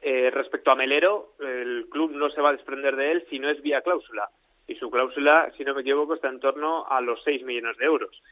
Eh, 0.00 0.30
respecto 0.30 0.70
a 0.70 0.76
Melero, 0.76 1.34
el 1.40 1.86
club 1.90 2.12
no 2.12 2.30
se 2.30 2.40
va 2.40 2.50
a 2.50 2.52
desprender 2.52 2.94
de 2.94 3.12
él 3.12 3.26
si 3.28 3.40
no 3.40 3.50
es 3.50 3.60
vía 3.60 3.82
cláusula. 3.82 4.28
Y 4.68 4.76
su 4.76 4.90
cláusula, 4.90 5.52
si 5.56 5.64
no 5.64 5.74
me 5.74 5.80
equivoco, 5.80 6.14
está 6.14 6.28
en 6.28 6.38
torno 6.38 6.86
a 6.86 7.00
los 7.00 7.20
6 7.24 7.42
millones 7.42 7.76
de 7.78 7.84
euros 7.84 8.22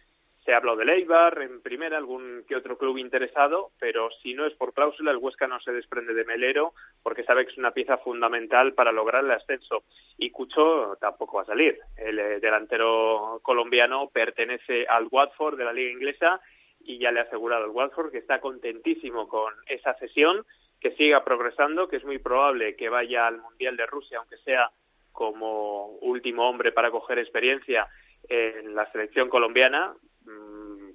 se 0.44 0.52
ha 0.52 0.56
hablado 0.56 0.78
de 0.78 0.90
Eibar 0.92 1.42
en 1.42 1.60
primera, 1.60 1.98
algún 1.98 2.44
que 2.48 2.56
otro 2.56 2.78
club 2.78 2.96
interesado, 2.96 3.72
pero 3.78 4.10
si 4.22 4.32
no 4.34 4.46
es 4.46 4.54
por 4.54 4.72
cláusula, 4.72 5.10
el 5.10 5.18
Huesca 5.18 5.46
no 5.46 5.60
se 5.60 5.72
desprende 5.72 6.14
de 6.14 6.24
Melero 6.24 6.72
porque 7.02 7.24
sabe 7.24 7.44
que 7.44 7.52
es 7.52 7.58
una 7.58 7.72
pieza 7.72 7.98
fundamental 7.98 8.72
para 8.72 8.90
lograr 8.90 9.24
el 9.24 9.32
ascenso. 9.32 9.84
Y 10.16 10.30
Cucho 10.30 10.96
tampoco 11.00 11.36
va 11.36 11.42
a 11.42 11.46
salir. 11.46 11.78
El 11.96 12.18
eh, 12.18 12.40
delantero 12.40 13.40
colombiano 13.42 14.08
pertenece 14.08 14.86
al 14.86 15.08
Watford 15.10 15.58
de 15.58 15.64
la 15.64 15.72
Liga 15.72 15.92
Inglesa 15.92 16.40
y 16.80 16.98
ya 16.98 17.12
le 17.12 17.20
ha 17.20 17.24
asegurado 17.24 17.66
el 17.66 17.70
Watford 17.70 18.10
que 18.10 18.18
está 18.18 18.40
contentísimo 18.40 19.28
con 19.28 19.52
esa 19.66 19.92
cesión, 19.94 20.46
que 20.80 20.92
siga 20.92 21.22
progresando, 21.22 21.88
que 21.88 21.96
es 21.96 22.04
muy 22.04 22.18
probable 22.18 22.76
que 22.76 22.88
vaya 22.88 23.26
al 23.26 23.38
Mundial 23.38 23.76
de 23.76 23.84
Rusia, 23.84 24.18
aunque 24.18 24.38
sea 24.38 24.70
como 25.12 25.88
último 25.98 26.48
hombre 26.48 26.72
para 26.72 26.90
coger 26.90 27.18
experiencia 27.18 27.86
en 28.28 28.74
la 28.74 28.90
selección 28.92 29.28
colombiana, 29.28 29.94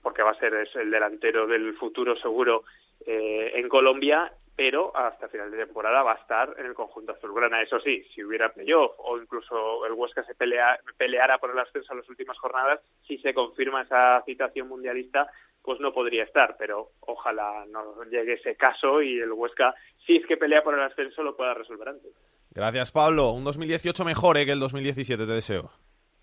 porque 0.01 0.21
va 0.21 0.31
a 0.31 0.39
ser 0.39 0.53
el 0.75 0.91
delantero 0.91 1.47
del 1.47 1.73
futuro 1.75 2.15
seguro 2.15 2.63
eh, 3.05 3.53
en 3.55 3.67
Colombia, 3.67 4.31
pero 4.55 4.95
hasta 4.95 5.27
final 5.27 5.51
de 5.51 5.65
temporada 5.65 6.03
va 6.03 6.13
a 6.13 6.21
estar 6.21 6.55
en 6.57 6.67
el 6.67 6.73
conjunto 6.73 7.11
azulgrana. 7.11 7.61
Eso 7.61 7.79
sí, 7.79 8.03
si 8.13 8.23
hubiera 8.23 8.53
playoff 8.53 8.93
o 8.97 9.17
incluso 9.17 9.86
el 9.86 9.93
Huesca 9.93 10.23
se 10.23 10.36
pelea, 10.36 10.79
peleara 10.97 11.39
por 11.39 11.51
el 11.51 11.59
ascenso 11.59 11.93
en 11.93 11.99
las 11.99 12.09
últimas 12.09 12.38
jornadas, 12.38 12.79
si 13.07 13.17
se 13.17 13.33
confirma 13.33 13.81
esa 13.81 14.21
citación 14.25 14.67
mundialista, 14.67 15.27
pues 15.61 15.79
no 15.79 15.91
podría 15.91 16.23
estar, 16.23 16.55
pero 16.57 16.91
ojalá 17.01 17.65
no 17.67 18.03
llegue 18.03 18.33
ese 18.33 18.55
caso 18.55 19.01
y 19.01 19.19
el 19.19 19.31
Huesca, 19.31 19.73
si 20.05 20.17
es 20.17 20.25
que 20.27 20.38
pelea 20.38 20.63
por 20.63 20.75
el 20.75 20.83
ascenso, 20.83 21.23
lo 21.23 21.36
pueda 21.36 21.53
resolver 21.53 21.89
antes. 21.89 22.11
Gracias, 22.51 22.91
Pablo. 22.91 23.31
Un 23.31 23.43
2018 23.43 24.05
mejor 24.05 24.38
eh, 24.38 24.45
que 24.45 24.51
el 24.51 24.59
2017, 24.59 25.25
te 25.25 25.31
deseo 25.31 25.71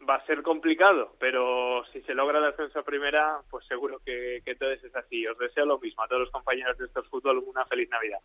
va 0.08 0.16
a 0.16 0.26
ser 0.26 0.42
complicado, 0.42 1.14
pero 1.18 1.84
si 1.92 2.00
se 2.02 2.14
logra 2.14 2.38
el 2.38 2.46
ascenso 2.46 2.80
a 2.80 2.82
primera, 2.82 3.38
pues 3.50 3.64
seguro 3.66 3.98
que, 4.04 4.40
que 4.44 4.54
todo 4.54 4.70
es 4.70 4.96
así. 4.96 5.26
Os 5.26 5.38
deseo 5.38 5.66
lo 5.66 5.78
mismo 5.78 6.02
a 6.02 6.08
todos 6.08 6.22
los 6.22 6.30
compañeros 6.30 6.76
de 6.78 6.86
estos 6.86 7.06
fútbol, 7.08 7.38
una 7.38 7.64
feliz 7.66 7.88
Navidad. 7.90 8.18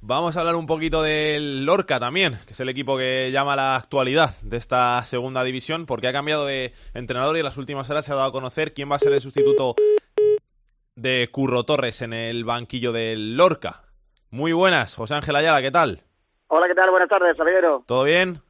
Vamos 0.00 0.36
a 0.36 0.40
hablar 0.40 0.56
un 0.56 0.66
poquito 0.66 1.02
del 1.02 1.64
Lorca 1.64 1.98
también, 1.98 2.38
que 2.46 2.52
es 2.52 2.60
el 2.60 2.68
equipo 2.68 2.96
que 2.96 3.30
llama 3.32 3.56
la 3.56 3.76
actualidad 3.76 4.30
de 4.42 4.56
esta 4.56 5.02
segunda 5.04 5.42
división, 5.42 5.86
porque 5.86 6.06
ha 6.06 6.12
cambiado 6.12 6.46
de 6.46 6.72
entrenador 6.94 7.36
y 7.36 7.40
en 7.40 7.44
las 7.44 7.56
últimas 7.56 7.90
horas 7.90 8.04
se 8.04 8.12
ha 8.12 8.14
dado 8.14 8.28
a 8.28 8.32
conocer 8.32 8.72
quién 8.72 8.90
va 8.90 8.96
a 8.96 9.00
ser 9.00 9.12
el 9.12 9.20
sustituto 9.20 9.74
de 10.94 11.28
Curro 11.32 11.64
Torres 11.64 12.02
en 12.02 12.12
el 12.12 12.44
banquillo 12.44 12.92
del 12.92 13.36
Lorca. 13.36 13.82
Muy 14.30 14.52
buenas, 14.52 14.94
José 14.94 15.14
Ángel 15.14 15.34
Ayala, 15.34 15.62
¿qué 15.62 15.70
tal? 15.70 16.02
Hola, 16.48 16.68
¿qué 16.68 16.74
tal? 16.74 16.90
Buenas 16.90 17.08
tardes, 17.08 17.36
Javier. 17.36 17.64
¿Todo 17.86 18.04
bien? 18.04 18.40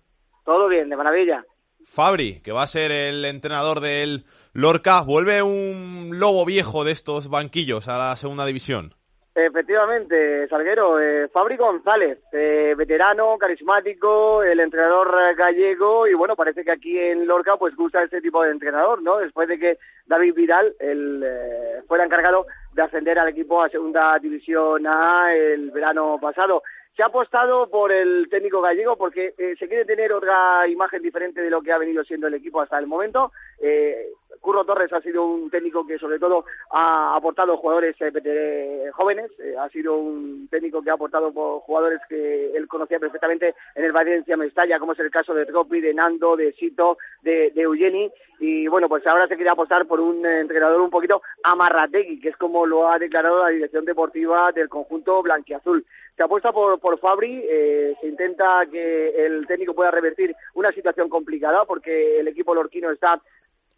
Todo 0.44 0.68
bien, 0.68 0.88
de 0.88 0.96
maravilla. 0.96 1.44
Fabri, 1.87 2.41
que 2.43 2.53
va 2.53 2.62
a 2.62 2.68
ser 2.68 2.91
el 2.91 3.24
entrenador 3.24 3.80
del 3.80 4.24
Lorca, 4.53 5.01
vuelve 5.03 5.43
un 5.43 6.11
lobo 6.18 6.45
viejo 6.45 6.84
de 6.84 6.93
estos 6.93 7.30
banquillos 7.30 7.89
a 7.89 7.97
la 7.97 8.16
segunda 8.16 8.45
división. 8.45 8.95
Efectivamente, 9.34 10.49
Salguero, 10.49 10.99
eh, 10.99 11.28
Fabri 11.28 11.59
González, 11.59 12.18
eh, 12.32 12.74
veterano, 12.74 13.37
carismático, 13.39 14.43
el 14.43 14.61
entrenador 14.61 15.34
gallego 15.37 16.07
y 16.07 16.14
bueno, 16.14 16.34
parece 16.34 16.64
que 16.64 16.72
aquí 16.72 16.99
en 16.99 17.26
Lorca 17.26 17.59
pues 17.59 17.76
gusta 17.76 18.03
este 18.03 18.22
tipo 18.22 18.43
de 18.43 18.53
entrenador, 18.53 19.03
¿no? 19.03 19.18
Después 19.18 19.47
de 19.47 19.59
que 19.59 19.78
David 20.07 20.34
Vidal 20.34 20.74
el, 20.80 21.22
eh, 21.22 21.82
fuera 21.87 22.05
encargado 22.05 22.47
de 22.72 22.80
ascender 22.80 23.18
al 23.18 23.28
equipo 23.28 23.62
a 23.62 23.68
segunda 23.68 24.18
división 24.18 24.87
A 24.87 25.34
el 25.34 25.70
verano 25.70 26.18
pasado 26.18 26.62
se 26.97 27.03
ha 27.03 27.07
apostado 27.07 27.68
por 27.68 27.92
el 27.92 28.26
técnico 28.30 28.62
gallego 28.62 28.97
porque 28.97 29.34
eh, 29.36 29.55
se 29.59 29.68
quiere 29.68 29.84
tener 29.84 30.12
otra 30.12 30.66
imagen 30.66 31.03
diferente 31.03 31.42
de 31.42 31.51
lo 31.51 31.61
que 31.61 31.70
ha 31.70 31.78
venido 31.78 32.03
siendo 32.05 32.26
el 32.26 32.34
equipo 32.34 32.61
hasta 32.61 32.78
el 32.78 32.86
momento. 32.86 33.32
Eh, 33.61 34.12
Curro 34.41 34.64
Torres 34.64 34.93
ha 34.93 35.01
sido 35.01 35.26
un 35.26 35.51
técnico 35.51 35.87
que 35.87 35.99
sobre 35.99 36.18
todo 36.18 36.45
ha 36.70 37.16
aportado 37.16 37.57
jugadores 37.57 37.97
eh, 38.01 38.91
jóvenes, 38.93 39.30
ha 39.59 39.68
sido 39.68 39.97
un 39.97 40.49
técnico 40.49 40.82
que 40.82 40.91
ha 40.91 40.95
aportado 40.95 41.30
jugadores 41.61 42.01
que 42.09 42.57
él 42.57 42.68
conocía 42.68 42.99
perfectamente 42.99 43.55
en 43.74 43.84
el 43.84 43.93
Valencia 43.93 44.37
Mestalla, 44.37 44.78
como 44.78 44.93
es 44.93 44.99
el 45.01 45.11
caso 45.11 45.34
de 45.34 45.47
Tropi, 45.47 45.80
de 45.80 45.95
Nando, 45.95 46.37
de 46.37 46.53
Sito, 46.53 46.99
de, 47.22 47.51
de 47.51 47.62
Eugeni, 47.62 48.11
y 48.39 48.66
bueno, 48.68 48.89
pues 48.89 49.07
ahora 49.07 49.26
se 49.28 49.37
quiere 49.37 49.51
apostar 49.51 49.87
por 49.87 50.01
un 50.01 50.24
entrenador 50.26 50.80
un 50.80 50.91
poquito 50.91 51.22
amarrategui, 51.43 52.20
que 52.20 52.30
es 52.30 52.37
como 52.37 52.66
lo 52.66 52.91
ha 52.91 52.99
declarado 52.99 53.43
la 53.43 53.49
dirección 53.51 53.84
deportiva 53.84 54.53
del 54.53 54.68
conjunto 54.68 55.22
blanquiazul. 55.22 55.84
Se 56.16 56.22
apuesta 56.22 56.53
por, 56.53 56.78
por 56.80 56.99
Fabri, 56.99 57.45
eh, 57.49 57.95
se 58.01 58.09
intenta 58.09 58.64
que 58.70 59.26
el 59.26 59.47
técnico 59.47 59.74
pueda 59.74 59.91
revertir 59.91 60.34
una 60.55 60.72
situación 60.72 61.09
complicada 61.09 61.64
porque 61.64 62.20
el 62.20 62.28
equipo 62.28 62.55
lorquino 62.55 62.91
está 62.91 63.20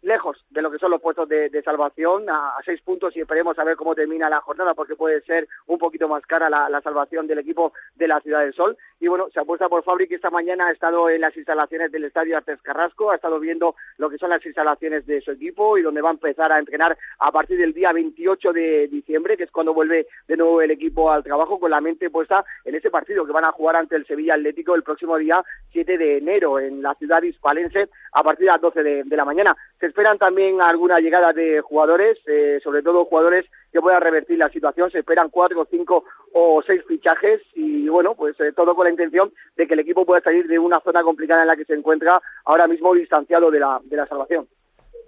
lejos 0.01 0.43
de 0.49 0.61
lo 0.61 0.71
que 0.71 0.77
son 0.77 0.91
los 0.91 1.01
puestos 1.01 1.27
de, 1.27 1.61
salvación, 1.63 2.29
a, 2.29 2.55
seis 2.63 2.81
puntos 2.81 3.15
y 3.15 3.21
esperemos 3.21 3.57
a 3.59 3.63
ver 3.63 3.75
cómo 3.75 3.95
termina 3.95 4.29
la 4.29 4.41
jornada 4.41 4.73
porque 4.73 4.95
puede 4.95 5.21
ser 5.21 5.47
un 5.67 5.77
poquito 5.77 6.07
más 6.07 6.25
cara 6.25 6.49
la, 6.49 6.81
salvación 6.81 7.27
del 7.27 7.39
equipo 7.39 7.73
de 7.95 8.07
la 8.07 8.21
Ciudad 8.21 8.41
del 8.41 8.53
Sol. 8.53 8.77
Y 8.99 9.07
bueno, 9.07 9.27
se 9.33 9.39
apuesta 9.39 9.67
por 9.67 9.83
Fabri 9.83 10.07
esta 10.09 10.29
mañana 10.29 10.67
ha 10.67 10.71
estado 10.71 11.09
en 11.09 11.21
las 11.21 11.35
instalaciones 11.35 11.91
del 11.91 12.05
Estadio 12.05 12.37
Artes 12.37 12.61
Carrasco, 12.61 13.11
ha 13.11 13.15
estado 13.15 13.39
viendo 13.39 13.75
lo 13.97 14.09
que 14.09 14.17
son 14.17 14.29
las 14.29 14.45
instalaciones 14.45 15.05
de 15.05 15.21
su 15.21 15.31
equipo 15.31 15.77
y 15.77 15.81
donde 15.81 16.01
va 16.01 16.09
a 16.09 16.13
empezar 16.13 16.51
a 16.51 16.59
entrenar 16.59 16.97
a 17.19 17.31
partir 17.31 17.57
del 17.57 17.73
día 17.73 17.91
28 17.91 18.53
de 18.53 18.87
diciembre, 18.87 19.37
que 19.37 19.43
es 19.43 19.51
cuando 19.51 19.73
vuelve 19.73 20.07
de 20.27 20.37
nuevo 20.37 20.61
el 20.61 20.71
equipo 20.71 21.11
al 21.11 21.23
trabajo 21.23 21.59
con 21.59 21.71
la 21.71 21.81
mente 21.81 22.09
puesta 22.09 22.43
en 22.65 22.75
ese 22.75 22.89
partido 22.89 23.25
que 23.25 23.31
van 23.31 23.45
a 23.45 23.51
jugar 23.51 23.75
ante 23.75 23.95
el 23.95 24.05
Sevilla 24.05 24.35
Atlético 24.35 24.75
el 24.75 24.83
próximo 24.83 25.17
día 25.17 25.43
7 25.71 25.97
de 25.97 26.17
enero 26.17 26.59
en 26.59 26.81
la 26.81 26.95
ciudad 26.95 27.21
hispalense 27.21 27.89
a 28.13 28.23
partir 28.23 28.45
de 28.45 28.51
las 28.51 28.61
12 28.61 28.83
de, 28.83 29.17
la 29.17 29.25
mañana. 29.25 29.55
Se 29.79 29.85
esperan 29.85 30.17
también 30.17 30.61
alguna 30.61 30.99
llegada 30.99 31.31
de 31.31 31.61
jugadores, 31.61 32.17
eh, 32.27 32.59
sobre 32.61 32.81
todo 32.81 33.05
jugadores 33.05 33.45
que 33.71 33.79
puedan 33.79 34.01
revertir 34.01 34.37
la 34.37 34.49
situación. 34.49 34.91
Se 34.91 34.99
esperan 34.99 35.29
cuatro, 35.29 35.65
cinco 35.71 36.03
o 36.33 36.61
seis 36.65 36.83
fichajes 36.85 37.41
y 37.55 37.87
bueno, 37.87 38.13
pues 38.15 38.37
eh, 38.41 38.51
todo 38.53 38.75
con 38.75 38.85
la 38.85 38.91
intención 38.91 39.31
de 39.55 39.67
que 39.67 39.75
el 39.75 39.79
equipo 39.79 40.05
pueda 40.05 40.21
salir 40.21 40.47
de 40.47 40.59
una 40.59 40.81
zona 40.81 41.01
complicada 41.01 41.43
en 41.43 41.47
la 41.47 41.55
que 41.55 41.63
se 41.63 41.75
encuentra 41.75 42.21
ahora 42.43 42.67
mismo 42.67 42.93
distanciado 42.93 43.49
de 43.51 43.59
la, 43.59 43.79
de 43.83 43.95
la 43.95 44.05
salvación. 44.05 44.47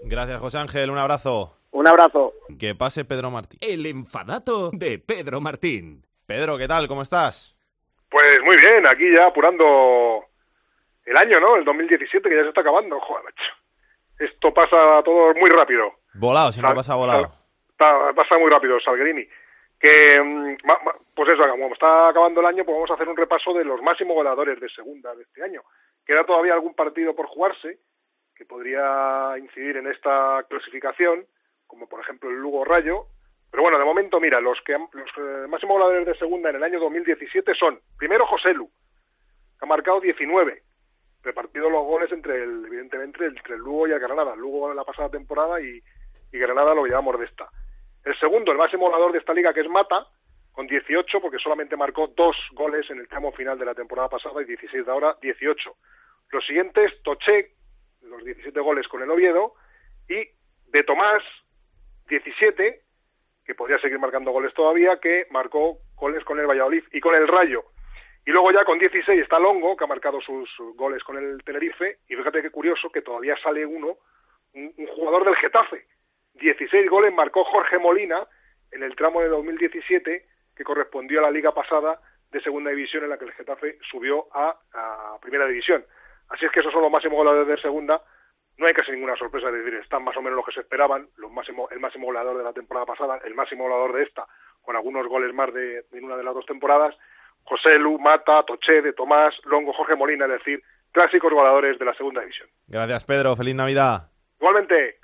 Gracias, 0.03 0.39
José 0.39 0.57
Ángel. 0.57 0.89
Un 0.89 0.97
abrazo. 0.97 1.57
Un 1.71 1.87
abrazo. 1.87 2.33
Que 2.57 2.73
pase 2.73 3.03
Pedro 3.03 3.29
Martín. 3.29 3.59
El 3.61 3.85
enfadato 3.85 4.71
de 4.71 4.99
Pedro 4.99 5.41
Martín. 5.41 6.03
Pedro, 6.25 6.57
¿qué 6.57 6.67
tal? 6.67 6.87
¿Cómo 6.87 7.01
estás? 7.01 7.57
Pues 8.09 8.41
muy 8.43 8.57
bien, 8.57 8.85
aquí 8.87 9.11
ya 9.13 9.27
apurando 9.27 10.25
el 11.05 11.17
año, 11.17 11.39
¿no? 11.39 11.55
El 11.57 11.65
2017 11.65 12.29
que 12.29 12.35
ya 12.35 12.43
se 12.43 12.49
está 12.49 12.61
acabando. 12.61 12.99
Joder, 12.99 13.23
macho. 13.23 13.60
Esto 14.21 14.53
pasa 14.53 15.01
todo 15.03 15.33
muy 15.33 15.49
rápido. 15.49 15.95
Volado, 16.13 16.51
si 16.51 16.61
no 16.61 16.73
pasa 16.75 16.95
volado. 16.95 17.33
Pasa 17.75 18.37
muy 18.37 18.51
rápido, 18.51 18.79
Salguerini. 18.79 19.27
Que, 19.79 20.21
mm, 20.21 20.57
pues 21.15 21.33
eso, 21.33 21.49
como 21.49 21.73
está 21.73 22.09
acabando 22.09 22.39
el 22.39 22.45
año, 22.45 22.63
pues 22.63 22.75
vamos 22.75 22.91
a 22.91 22.93
hacer 22.93 23.09
un 23.09 23.17
repaso 23.17 23.51
de 23.53 23.65
los 23.65 23.81
máximos 23.81 24.13
goleadores 24.13 24.59
de 24.59 24.69
segunda 24.69 25.15
de 25.15 25.23
este 25.23 25.43
año. 25.43 25.63
Queda 26.05 26.23
todavía 26.23 26.53
algún 26.53 26.75
partido 26.75 27.15
por 27.15 27.25
jugarse 27.25 27.79
que 28.35 28.45
podría 28.45 29.35
incidir 29.39 29.77
en 29.77 29.87
esta 29.87 30.45
clasificación, 30.47 31.25
como 31.65 31.87
por 31.87 32.01
ejemplo 32.01 32.29
el 32.29 32.35
Lugo 32.35 32.63
Rayo. 32.63 33.07
Pero 33.49 33.63
bueno, 33.63 33.79
de 33.79 33.85
momento, 33.85 34.19
mira, 34.19 34.39
los 34.39 34.59
que 34.61 34.73
los 34.73 35.09
eh, 35.17 35.47
máximos 35.49 35.79
goleadores 35.79 36.05
de 36.05 36.19
segunda 36.19 36.51
en 36.51 36.57
el 36.57 36.63
año 36.63 36.79
2017 36.79 37.55
son, 37.55 37.79
primero 37.97 38.27
José 38.27 38.53
Lu, 38.53 38.67
que 38.67 39.65
ha 39.65 39.67
marcado 39.67 39.99
19, 39.99 40.61
repartido 41.23 41.69
los 41.69 41.85
goles 41.85 42.11
entre 42.11 42.43
el, 42.43 42.65
evidentemente 42.65 43.25
entre 43.25 43.55
el 43.55 43.61
Lugo 43.61 43.87
y 43.87 43.91
el 43.91 43.99
Granada. 43.99 44.35
Lugo 44.35 44.71
en 44.71 44.77
la 44.77 44.83
pasada 44.83 45.09
temporada 45.09 45.61
y, 45.61 45.81
y 46.31 46.37
Granada 46.37 46.73
lo 46.73 46.85
llevamos 46.85 47.19
de 47.19 47.25
esta. 47.25 47.49
El 48.03 48.17
segundo, 48.19 48.51
el 48.51 48.57
máximo 48.57 48.85
goleador 48.85 49.11
de 49.11 49.19
esta 49.19 49.33
liga, 49.33 49.53
que 49.53 49.61
es 49.61 49.69
Mata, 49.69 50.07
con 50.51 50.67
18, 50.67 51.21
porque 51.21 51.37
solamente 51.37 51.77
marcó 51.77 52.07
dos 52.07 52.35
goles 52.53 52.89
en 52.89 52.99
el 52.99 53.07
tramo 53.07 53.31
final 53.31 53.57
de 53.57 53.65
la 53.65 53.75
temporada 53.75 54.09
pasada 54.09 54.41
y 54.41 54.45
16 54.45 54.85
de 54.85 54.91
ahora, 54.91 55.15
18. 55.21 55.75
Los 56.31 56.45
siguientes, 56.45 56.91
Toché, 57.03 57.51
los 58.01 58.23
17 58.23 58.59
goles 58.59 58.87
con 58.87 59.01
el 59.01 59.11
Oviedo, 59.11 59.53
y 60.09 60.27
de 60.71 60.83
Tomás, 60.83 61.23
17, 62.09 62.81
que 63.45 63.55
podría 63.55 63.79
seguir 63.79 63.99
marcando 63.99 64.31
goles 64.31 64.53
todavía, 64.53 64.99
que 64.99 65.27
marcó 65.29 65.77
goles 65.95 66.23
con 66.23 66.39
el 66.39 66.47
Valladolid 66.47 66.83
y 66.91 66.99
con 66.99 67.15
el 67.15 67.27
Rayo. 67.27 67.63
Y 68.25 68.31
luego 68.31 68.51
ya 68.51 68.63
con 68.63 68.77
16 68.77 69.21
está 69.21 69.39
Longo, 69.39 69.75
que 69.75 69.83
ha 69.83 69.87
marcado 69.87 70.21
sus 70.21 70.49
goles 70.75 71.03
con 71.03 71.17
el 71.17 71.43
Tenerife, 71.43 71.99
y 72.07 72.15
fíjate 72.15 72.41
qué 72.41 72.51
curioso 72.51 72.91
que 72.91 73.01
todavía 73.01 73.35
sale 73.41 73.65
uno, 73.65 73.97
un, 74.53 74.73
jugador 74.87 75.25
del 75.25 75.35
Getafe. 75.35 75.87
16 76.35 76.89
goles 76.89 77.13
marcó 77.13 77.43
Jorge 77.43 77.79
Molina 77.79 78.27
en 78.71 78.83
el 78.83 78.95
tramo 78.95 79.21
de 79.21 79.27
2017, 79.27 80.25
que 80.55 80.63
correspondió 80.63 81.19
a 81.19 81.23
la 81.23 81.31
liga 81.31 81.51
pasada 81.53 81.99
de 82.29 82.41
segunda 82.41 82.69
división 82.69 83.03
en 83.03 83.09
la 83.09 83.17
que 83.17 83.25
el 83.25 83.33
Getafe 83.33 83.79
subió 83.89 84.27
a, 84.33 84.55
primera 85.21 85.47
división. 85.47 85.83
Así 86.29 86.45
es 86.45 86.51
que 86.51 86.59
esos 86.59 86.71
son 86.71 86.83
los 86.83 86.91
máximos 86.91 87.17
goleadores 87.17 87.47
de 87.47 87.61
segunda. 87.61 88.01
No 88.57 88.67
hay 88.67 88.73
casi 88.73 88.91
ninguna 88.91 89.15
sorpresa, 89.15 89.47
es 89.47 89.55
decir, 89.55 89.73
están 89.75 90.03
más 90.03 90.15
o 90.15 90.21
menos 90.21 90.37
los 90.37 90.45
que 90.45 90.51
se 90.51 90.61
esperaban, 90.61 91.09
los 91.17 91.31
el 91.71 91.79
máximo 91.79 92.05
goleador 92.05 92.37
de 92.37 92.43
la 92.43 92.53
temporada 92.53 92.85
pasada, 92.85 93.19
el 93.25 93.33
máximo 93.33 93.63
goleador 93.63 93.93
de 93.93 94.03
esta, 94.03 94.27
con 94.61 94.75
algunos 94.75 95.07
goles 95.07 95.33
más 95.33 95.51
de, 95.53 95.85
en 95.91 96.03
una 96.03 96.15
de 96.15 96.23
las 96.23 96.35
dos 96.35 96.45
temporadas, 96.45 96.95
José 97.43 97.77
Lu, 97.79 97.99
Mata, 97.99 98.43
Toché, 98.43 98.81
de 98.81 98.93
Tomás, 98.93 99.33
Longo, 99.45 99.73
Jorge 99.73 99.95
Molina, 99.95 100.25
es 100.25 100.31
decir, 100.31 100.61
clásicos 100.91 101.31
voladores 101.31 101.77
de 101.79 101.85
la 101.85 101.93
segunda 101.93 102.21
división. 102.21 102.47
Gracias, 102.67 103.03
Pedro. 103.05 103.35
Feliz 103.35 103.55
Navidad. 103.55 104.09
Igualmente. 104.39 104.97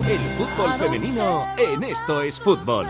El 0.00 0.18
fútbol 0.36 0.74
femenino 0.78 1.46
en 1.56 1.82
Esto 1.84 2.22
es 2.22 2.40
Fútbol. 2.40 2.86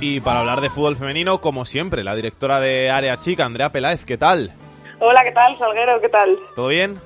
Y 0.00 0.20
para 0.20 0.40
hablar 0.40 0.60
de 0.60 0.70
fútbol 0.70 0.96
femenino, 0.96 1.40
como 1.40 1.64
siempre, 1.64 2.04
la 2.04 2.14
directora 2.14 2.60
de 2.60 2.90
Área 2.90 3.18
Chica, 3.18 3.44
Andrea 3.44 3.72
Peláez, 3.72 4.04
¿qué 4.04 4.16
tal? 4.16 4.52
Hola, 5.00 5.24
¿qué 5.24 5.32
tal, 5.32 5.58
Salguero? 5.58 6.00
¿Qué 6.00 6.08
tal? 6.08 6.38
¿Todo 6.54 6.68
bien? 6.68 7.00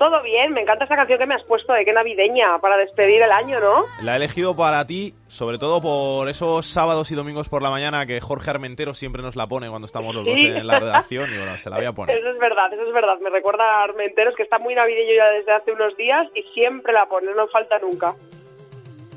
Todo 0.00 0.20
bien, 0.24 0.52
me 0.52 0.62
encanta 0.62 0.84
esa 0.84 0.96
canción 0.96 1.20
que 1.20 1.26
me 1.26 1.36
has 1.36 1.44
puesto 1.44 1.72
de 1.72 1.84
qué 1.84 1.92
navideña 1.92 2.58
para 2.58 2.76
despedir 2.76 3.22
el 3.22 3.30
año, 3.30 3.60
¿no? 3.60 3.84
La 4.02 4.14
he 4.14 4.16
elegido 4.16 4.56
para 4.56 4.84
ti, 4.84 5.14
sobre 5.28 5.58
todo 5.58 5.80
por 5.80 6.28
esos 6.28 6.66
sábados 6.66 7.12
y 7.12 7.14
domingos 7.14 7.48
por 7.48 7.62
la 7.62 7.70
mañana 7.70 8.04
que 8.04 8.20
Jorge 8.20 8.50
Armentero 8.50 8.94
siempre 8.94 9.22
nos 9.22 9.36
la 9.36 9.46
pone 9.46 9.70
cuando 9.70 9.86
estamos 9.86 10.12
los 10.12 10.26
dos 10.26 10.36
en 10.36 10.66
la 10.66 10.80
redacción 10.80 11.32
y 11.32 11.36
bueno, 11.38 11.56
se 11.58 11.70
la 11.70 11.76
voy 11.76 11.86
a 11.86 11.92
poner. 11.94 12.18
Eso 12.18 12.28
es 12.30 12.38
verdad, 12.40 12.72
eso 12.72 12.82
es 12.82 12.92
verdad. 12.92 13.16
Me 13.22 13.30
recuerda 13.30 13.62
a 13.64 13.84
Armenteros 13.84 14.34
que 14.34 14.42
está 14.42 14.58
muy 14.58 14.74
navideño 14.74 15.14
ya 15.16 15.30
desde 15.30 15.52
hace 15.52 15.70
unos 15.70 15.96
días 15.96 16.26
y 16.34 16.42
siempre 16.52 16.92
la 16.92 17.06
pone, 17.06 17.32
no 17.34 17.46
falta 17.46 17.78
nunca. 17.78 18.14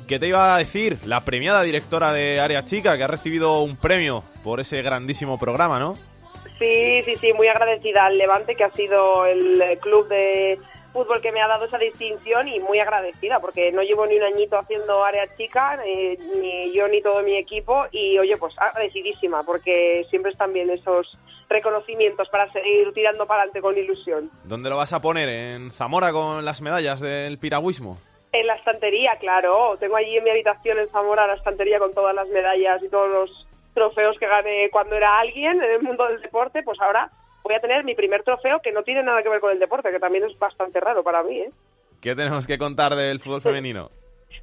¿Qué 0.08 0.18
te 0.18 0.26
iba 0.26 0.54
a 0.54 0.58
decir? 0.58 0.96
La 1.04 1.20
premiada 1.20 1.62
directora 1.62 2.14
de 2.14 2.40
Área 2.40 2.64
Chica, 2.64 2.96
que 2.96 3.04
ha 3.04 3.08
recibido 3.08 3.60
un 3.60 3.76
premio 3.76 4.24
por 4.42 4.58
ese 4.58 4.80
grandísimo 4.80 5.38
programa, 5.38 5.78
¿no? 5.78 5.98
Sí, 6.58 7.02
sí, 7.04 7.14
sí, 7.16 7.34
muy 7.34 7.46
agradecida 7.48 8.06
al 8.06 8.16
Levante, 8.16 8.54
que 8.54 8.64
ha 8.64 8.70
sido 8.70 9.26
el 9.26 9.62
club 9.80 10.08
de 10.08 10.58
fútbol 10.94 11.20
que 11.20 11.30
me 11.30 11.42
ha 11.42 11.46
dado 11.46 11.66
esa 11.66 11.76
distinción 11.76 12.48
y 12.48 12.58
muy 12.58 12.78
agradecida, 12.78 13.38
porque 13.38 13.70
no 13.70 13.82
llevo 13.82 14.06
ni 14.06 14.16
un 14.16 14.22
añito 14.22 14.58
haciendo 14.58 15.04
área 15.04 15.26
chica, 15.36 15.78
eh, 15.86 16.18
ni 16.40 16.72
yo 16.72 16.88
ni 16.88 17.02
todo 17.02 17.22
mi 17.22 17.36
equipo, 17.36 17.84
y 17.92 18.18
oye, 18.18 18.38
pues 18.38 18.54
agradecidísima, 18.58 19.42
porque 19.42 20.06
siempre 20.08 20.32
están 20.32 20.54
bien 20.54 20.70
esos 20.70 21.18
reconocimientos 21.50 22.30
para 22.30 22.50
seguir 22.50 22.94
tirando 22.94 23.26
para 23.26 23.42
adelante 23.42 23.60
con 23.60 23.76
ilusión. 23.76 24.30
¿Dónde 24.44 24.70
lo 24.70 24.78
vas 24.78 24.94
a 24.94 25.02
poner? 25.02 25.28
¿En 25.28 25.70
Zamora 25.70 26.12
con 26.12 26.46
las 26.46 26.62
medallas 26.62 27.02
del 27.02 27.36
piragüismo? 27.36 27.98
En 28.32 28.46
la 28.46 28.54
estantería, 28.54 29.16
claro. 29.18 29.76
Tengo 29.78 29.96
allí 29.96 30.16
en 30.16 30.24
mi 30.24 30.30
habitación 30.30 30.78
en 30.78 30.88
Zamora 30.90 31.26
la 31.26 31.34
estantería 31.34 31.78
con 31.78 31.92
todas 31.92 32.14
las 32.14 32.28
medallas 32.28 32.82
y 32.82 32.88
todos 32.88 33.08
los 33.08 33.46
trofeos 33.74 34.18
que 34.18 34.26
gané 34.26 34.68
cuando 34.70 34.96
era 34.96 35.18
alguien 35.18 35.62
en 35.62 35.70
el 35.70 35.82
mundo 35.82 36.06
del 36.06 36.20
deporte. 36.20 36.62
Pues 36.62 36.80
ahora 36.80 37.10
voy 37.42 37.54
a 37.54 37.60
tener 37.60 37.84
mi 37.84 37.94
primer 37.94 38.22
trofeo 38.22 38.60
que 38.60 38.72
no 38.72 38.82
tiene 38.82 39.02
nada 39.02 39.22
que 39.22 39.28
ver 39.28 39.40
con 39.40 39.52
el 39.52 39.58
deporte, 39.58 39.90
que 39.90 40.00
también 40.00 40.24
es 40.24 40.38
bastante 40.38 40.80
raro 40.80 41.02
para 41.02 41.22
mí. 41.22 41.38
¿eh? 41.38 41.50
¿Qué 42.02 42.14
tenemos 42.14 42.46
que 42.46 42.58
contar 42.58 42.94
del 42.94 43.20
fútbol 43.20 43.40
femenino? 43.40 43.88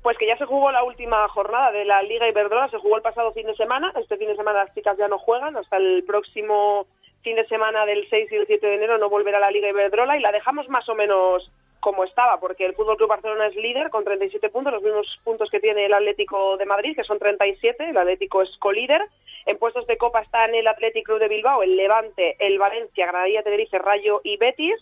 Pues 0.01 0.17
que 0.17 0.27
ya 0.27 0.37
se 0.37 0.45
jugó 0.45 0.71
la 0.71 0.83
última 0.83 1.27
jornada 1.29 1.71
de 1.71 1.85
la 1.85 2.01
Liga 2.01 2.27
Iberdrola, 2.27 2.69
se 2.69 2.79
jugó 2.79 2.97
el 2.97 3.01
pasado 3.03 3.31
fin 3.33 3.45
de 3.45 3.55
semana. 3.55 3.91
Este 3.95 4.17
fin 4.17 4.27
de 4.27 4.35
semana 4.35 4.63
las 4.63 4.73
chicas 4.73 4.97
ya 4.97 5.07
no 5.07 5.19
juegan, 5.19 5.55
hasta 5.57 5.77
el 5.77 6.03
próximo 6.05 6.87
fin 7.21 7.35
de 7.35 7.47
semana 7.47 7.85
del 7.85 8.07
6 8.09 8.31
y 8.31 8.35
el 8.35 8.47
7 8.47 8.65
de 8.65 8.75
enero 8.75 8.97
no 8.97 9.09
volverá 9.09 9.39
la 9.39 9.51
Liga 9.51 9.69
Iberdrola 9.69 10.17
y 10.17 10.21
la 10.21 10.31
dejamos 10.31 10.69
más 10.69 10.87
o 10.89 10.95
menos 10.95 11.49
como 11.85 12.03
estaba, 12.03 12.39
porque 12.39 12.65
el 12.65 12.73
Fútbol 12.73 12.97
Club 12.97 13.09
Barcelona 13.09 13.45
es 13.45 13.55
líder 13.55 13.91
con 13.91 14.03
37 14.03 14.49
puntos, 14.49 14.73
los 14.73 14.81
mismos 14.81 15.19
puntos 15.23 15.51
que 15.51 15.59
tiene 15.59 15.85
el 15.85 15.93
Atlético 15.93 16.57
de 16.57 16.65
Madrid, 16.65 16.95
que 16.95 17.03
son 17.03 17.19
37, 17.19 17.91
el 17.91 17.95
Atlético 17.95 18.41
es 18.41 18.49
colíder. 18.57 19.03
En 19.45 19.59
puestos 19.59 19.85
de 19.85 19.95
Copa 19.95 20.21
están 20.21 20.55
el 20.55 20.67
Atlético 20.67 21.09
Club 21.09 21.19
de 21.19 21.27
Bilbao, 21.27 21.61
el 21.61 21.77
Levante, 21.77 22.37
el 22.39 22.57
Valencia, 22.57 23.05
Granadilla, 23.05 23.43
Tenerife, 23.43 23.77
Rayo 23.77 24.19
y 24.23 24.37
Betis. 24.37 24.77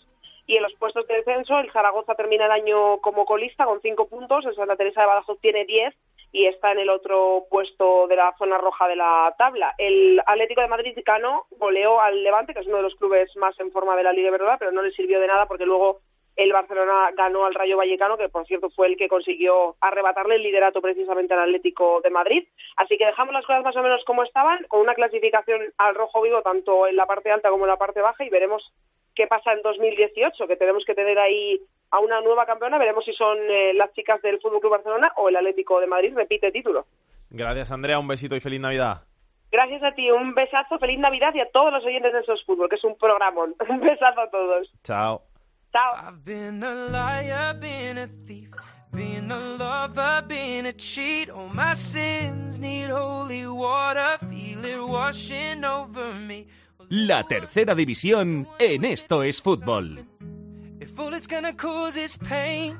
Y 0.46 0.56
en 0.56 0.62
los 0.62 0.72
puestos 0.76 1.06
de 1.06 1.16
descenso, 1.16 1.58
el 1.58 1.70
Zaragoza 1.72 2.14
termina 2.14 2.46
el 2.46 2.52
año 2.52 2.98
como 3.02 3.26
colista 3.26 3.66
con 3.66 3.82
5 3.82 4.08
puntos, 4.08 4.46
el 4.46 4.54
Santa 4.54 4.76
Teresa 4.76 5.02
de 5.02 5.06
Badajoz 5.06 5.38
tiene 5.42 5.66
10 5.66 5.94
y 6.32 6.46
está 6.46 6.72
en 6.72 6.78
el 6.78 6.88
otro 6.88 7.44
puesto 7.50 8.06
de 8.06 8.16
la 8.16 8.34
zona 8.38 8.56
roja 8.56 8.88
de 8.88 8.96
la 8.96 9.34
tabla. 9.36 9.74
El 9.76 10.22
Atlético 10.24 10.62
de 10.62 10.68
Madrid 10.68 10.98
ganó, 11.04 11.44
goleó 11.58 12.00
al 12.00 12.24
Levante, 12.24 12.54
que 12.54 12.60
es 12.60 12.66
uno 12.66 12.78
de 12.78 12.84
los 12.84 12.94
clubes 12.94 13.36
más 13.36 13.60
en 13.60 13.70
forma 13.72 13.94
de 13.94 14.04
la 14.04 14.12
Liga 14.14 14.30
Verdad, 14.30 14.56
pero 14.58 14.72
no 14.72 14.80
le 14.80 14.90
sirvió 14.92 15.20
de 15.20 15.26
nada 15.26 15.44
porque 15.46 15.66
luego 15.66 16.00
el 16.36 16.52
Barcelona 16.52 17.10
ganó 17.16 17.44
al 17.44 17.54
Rayo 17.54 17.76
Vallecano, 17.76 18.16
que 18.16 18.28
por 18.28 18.46
cierto 18.46 18.70
fue 18.70 18.88
el 18.88 18.96
que 18.96 19.08
consiguió 19.08 19.76
arrebatarle 19.80 20.36
el 20.36 20.42
liderato 20.42 20.80
precisamente 20.82 21.34
al 21.34 21.40
Atlético 21.40 22.00
de 22.02 22.10
Madrid. 22.10 22.44
Así 22.76 22.96
que 22.98 23.06
dejamos 23.06 23.32
las 23.32 23.46
cosas 23.46 23.62
más 23.62 23.76
o 23.76 23.82
menos 23.82 24.04
como 24.04 24.24
estaban, 24.24 24.64
con 24.68 24.80
una 24.80 24.94
clasificación 24.94 25.60
al 25.78 25.94
rojo 25.94 26.22
vivo 26.22 26.42
tanto 26.42 26.86
en 26.86 26.96
la 26.96 27.06
parte 27.06 27.30
alta 27.30 27.50
como 27.50 27.64
en 27.64 27.70
la 27.70 27.76
parte 27.76 28.00
baja 28.00 28.24
y 28.24 28.30
veremos 28.30 28.72
qué 29.14 29.26
pasa 29.26 29.52
en 29.52 29.62
2018, 29.62 30.46
que 30.46 30.56
tenemos 30.56 30.84
que 30.84 30.94
tener 30.94 31.18
ahí 31.18 31.60
a 31.90 32.00
una 32.00 32.20
nueva 32.20 32.46
campeona. 32.46 32.78
Veremos 32.78 33.04
si 33.04 33.12
son 33.12 33.38
eh, 33.48 33.72
las 33.74 33.92
chicas 33.92 34.20
del 34.22 34.40
Fútbol 34.40 34.60
Club 34.60 34.72
Barcelona 34.72 35.12
o 35.16 35.28
el 35.28 35.36
Atlético 35.36 35.80
de 35.80 35.86
Madrid 35.86 36.12
repite 36.14 36.50
título. 36.50 36.86
Gracias, 37.30 37.70
Andrea. 37.70 37.98
Un 37.98 38.08
besito 38.08 38.34
y 38.34 38.40
feliz 38.40 38.60
Navidad. 38.60 39.02
Gracias 39.52 39.84
a 39.84 39.92
ti, 39.92 40.10
un 40.10 40.34
besazo, 40.34 40.80
feliz 40.80 40.98
Navidad 40.98 41.32
y 41.32 41.40
a 41.40 41.48
todos 41.48 41.72
los 41.72 41.84
oyentes 41.84 42.12
de 42.12 42.18
esos 42.18 42.44
fútbol, 42.44 42.68
que 42.68 42.74
es 42.74 42.82
un 42.82 42.98
programón. 42.98 43.54
Un 43.68 43.80
besazo 43.80 44.20
a 44.20 44.28
todos. 44.28 44.72
Chao. 44.82 45.22
Chao. 45.74 46.06
I've 46.06 46.24
been 46.24 46.62
a 46.62 46.72
liar, 46.88 47.52
been 47.54 47.98
a 47.98 48.06
thief, 48.06 48.48
been 48.92 49.32
a 49.32 49.40
lover, 49.40 50.22
been 50.28 50.66
a 50.66 50.72
cheat. 50.72 51.28
All 51.30 51.48
my 51.48 51.74
sins 51.74 52.60
need 52.60 52.90
holy 52.90 53.44
water, 53.48 54.18
feel 54.30 54.64
it 54.64 54.80
washing 54.80 55.64
over 55.64 56.14
me. 56.14 56.46
La 56.90 57.24
tercera 57.24 57.74
división 57.74 58.46
en 58.60 58.84
Esto 58.84 59.24
es 59.24 59.42
Fútbol. 59.42 60.06
If 60.80 60.96
all 61.00 61.12
it's 61.12 61.26
gonna 61.26 61.52
cause 61.52 61.96
is 61.96 62.16
pain, 62.18 62.78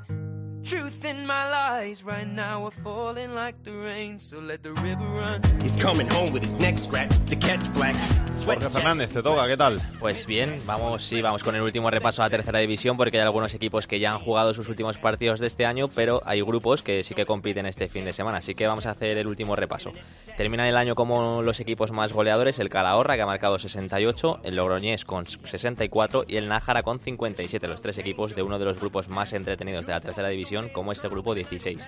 Truth 0.65 1.05
in 1.05 1.27
my 1.27 1.47
lies 1.47 2.03
right 2.03 2.25
now 2.25 2.65
are 2.65 2.71
falling 2.71 3.35
like 3.35 3.55
the 3.63 3.71
rain, 3.71 4.17
so 4.17 4.39
let 4.39 4.63
the 4.63 4.71
river 4.81 5.05
run. 5.05 5.39
He's 5.61 5.77
coming 5.77 6.09
home 6.09 6.33
with 6.33 6.41
his 6.41 6.55
neck 6.55 6.79
scratch 6.79 7.11
to 7.27 7.35
catch 7.35 7.71
black. 7.75 7.95
Sweat 8.33 8.63
Jorge 8.63 8.79
Fernández, 8.79 9.13
te 9.13 9.21
toca, 9.21 9.47
¿qué 9.47 9.57
tal? 9.57 9.79
Pues 9.99 10.25
bien, 10.25 10.59
vamos, 10.65 11.03
sí, 11.03 11.21
vamos 11.21 11.43
con 11.43 11.55
el 11.55 11.61
último 11.61 11.91
repaso 11.91 12.23
a 12.23 12.25
la 12.25 12.29
tercera 12.31 12.57
división 12.57 12.97
porque 12.97 13.17
hay 13.17 13.23
algunos 13.23 13.53
equipos 13.53 13.85
que 13.85 13.99
ya 13.99 14.11
han 14.13 14.19
jugado 14.19 14.55
sus 14.55 14.67
últimos 14.67 14.97
partidos 14.97 15.39
de 15.39 15.45
este 15.45 15.67
año, 15.67 15.87
pero 15.87 16.23
hay 16.25 16.41
grupos 16.41 16.81
que 16.81 17.03
sí 17.03 17.13
que 17.13 17.27
compiten 17.27 17.67
este 17.67 17.87
fin 17.87 18.03
de 18.03 18.11
semana, 18.11 18.39
así 18.39 18.55
que 18.55 18.65
vamos 18.65 18.87
a 18.87 18.91
hacer 18.91 19.19
el 19.19 19.27
último 19.27 19.55
repaso. 19.55 19.93
Termina 20.35 20.67
el 20.67 20.77
año 20.77 20.95
como 20.95 21.43
los 21.43 21.59
equipos 21.59 21.91
más 21.91 22.11
goleadores, 22.11 22.57
el 22.57 22.71
Calahorra 22.71 23.15
que 23.15 23.21
ha 23.21 23.27
marcado 23.27 23.59
68, 23.59 24.39
el 24.43 24.55
Logroñés 24.55 25.05
con 25.05 25.25
64 25.25 26.25
y 26.27 26.37
el 26.37 26.49
Nájara 26.49 26.81
con 26.81 26.99
57, 26.99 27.67
los 27.67 27.81
tres 27.81 27.99
equipos 27.99 28.35
de 28.35 28.41
uno 28.41 28.57
de 28.57 28.65
los 28.65 28.79
grupos 28.79 29.09
más 29.09 29.31
entretenidos 29.33 29.85
de 29.85 29.91
la 29.91 30.01
tercera 30.01 30.29
división, 30.29 30.54
como 30.73 30.91
es 30.91 31.03
el 31.03 31.09
grupo 31.09 31.35
16. 31.35 31.81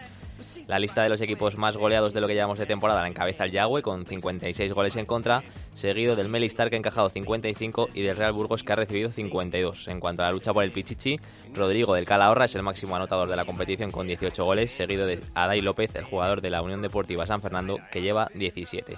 La 0.67 0.79
lista 0.79 1.01
de 1.01 1.09
los 1.09 1.21
equipos 1.21 1.57
más 1.57 1.77
goleados 1.77 2.13
de 2.13 2.21
lo 2.21 2.27
que 2.27 2.33
llevamos 2.33 2.59
de 2.59 2.65
temporada 2.65 3.01
la 3.01 3.07
encabeza 3.07 3.45
el 3.45 3.51
Yagüe 3.51 3.81
con 3.81 4.05
56 4.05 4.73
goles 4.73 4.95
en 4.97 5.05
contra, 5.05 5.43
seguido 5.73 6.15
del 6.15 6.29
Melistar 6.29 6.69
que 6.69 6.75
ha 6.75 6.79
encajado 6.79 7.09
55 7.09 7.89
y 7.93 8.01
del 8.03 8.17
Real 8.17 8.33
Burgos 8.33 8.63
que 8.63 8.73
ha 8.73 8.75
recibido 8.75 9.09
52. 9.09 9.87
En 9.87 9.99
cuanto 9.99 10.21
a 10.21 10.25
la 10.25 10.31
lucha 10.31 10.53
por 10.53 10.63
el 10.63 10.71
Pichichi, 10.71 11.19
Rodrigo 11.53 11.95
del 11.95 12.05
Calahorra 12.05 12.45
es 12.45 12.55
el 12.55 12.63
máximo 12.63 12.95
anotador 12.95 13.29
de 13.29 13.35
la 13.35 13.45
competición 13.45 13.91
con 13.91 14.07
18 14.07 14.43
goles, 14.43 14.71
seguido 14.71 15.07
de 15.07 15.19
Adai 15.33 15.61
López, 15.61 15.95
el 15.95 16.03
jugador 16.03 16.41
de 16.41 16.49
la 16.49 16.61
Unión 16.61 16.81
Deportiva 16.81 17.25
San 17.25 17.41
Fernando, 17.41 17.79
que 17.91 18.01
lleva 18.01 18.29
17. 18.33 18.97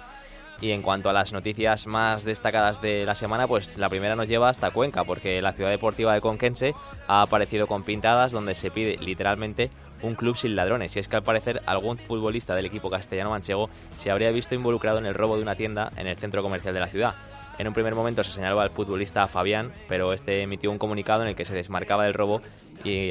Y 0.60 0.72
en 0.72 0.82
cuanto 0.82 1.08
a 1.08 1.14
las 1.14 1.32
noticias 1.32 1.86
más 1.86 2.24
destacadas 2.24 2.82
de 2.82 3.06
la 3.06 3.14
semana, 3.14 3.46
pues 3.46 3.78
la 3.78 3.88
primera 3.88 4.14
nos 4.14 4.28
lleva 4.28 4.50
hasta 4.50 4.70
Cuenca, 4.70 5.04
porque 5.04 5.40
la 5.40 5.52
ciudad 5.52 5.70
deportiva 5.70 6.12
de 6.12 6.20
Conquense 6.20 6.74
ha 7.08 7.22
aparecido 7.22 7.66
con 7.66 7.82
pintadas 7.82 8.30
donde 8.30 8.54
se 8.54 8.70
pide 8.70 8.98
literalmente 8.98 9.70
un 10.02 10.14
club 10.14 10.36
sin 10.36 10.56
ladrones. 10.56 10.94
Y 10.96 10.98
es 10.98 11.08
que 11.08 11.16
al 11.16 11.22
parecer 11.22 11.62
algún 11.64 11.96
futbolista 11.96 12.54
del 12.54 12.66
equipo 12.66 12.90
castellano 12.90 13.30
manchego 13.30 13.70
se 13.98 14.10
habría 14.10 14.30
visto 14.30 14.54
involucrado 14.54 14.98
en 14.98 15.06
el 15.06 15.14
robo 15.14 15.36
de 15.36 15.42
una 15.42 15.54
tienda 15.54 15.92
en 15.96 16.06
el 16.06 16.16
centro 16.16 16.42
comercial 16.42 16.74
de 16.74 16.80
la 16.80 16.86
ciudad. 16.88 17.14
En 17.60 17.68
un 17.68 17.74
primer 17.74 17.94
momento 17.94 18.24
se 18.24 18.32
señaló 18.32 18.58
al 18.58 18.70
futbolista 18.70 19.26
Fabián, 19.26 19.70
pero 19.86 20.14
este 20.14 20.40
emitió 20.40 20.70
un 20.70 20.78
comunicado 20.78 21.20
en 21.20 21.28
el 21.28 21.36
que 21.36 21.44
se 21.44 21.52
desmarcaba 21.52 22.04
del 22.04 22.14
robo 22.14 22.40
y, 22.84 23.10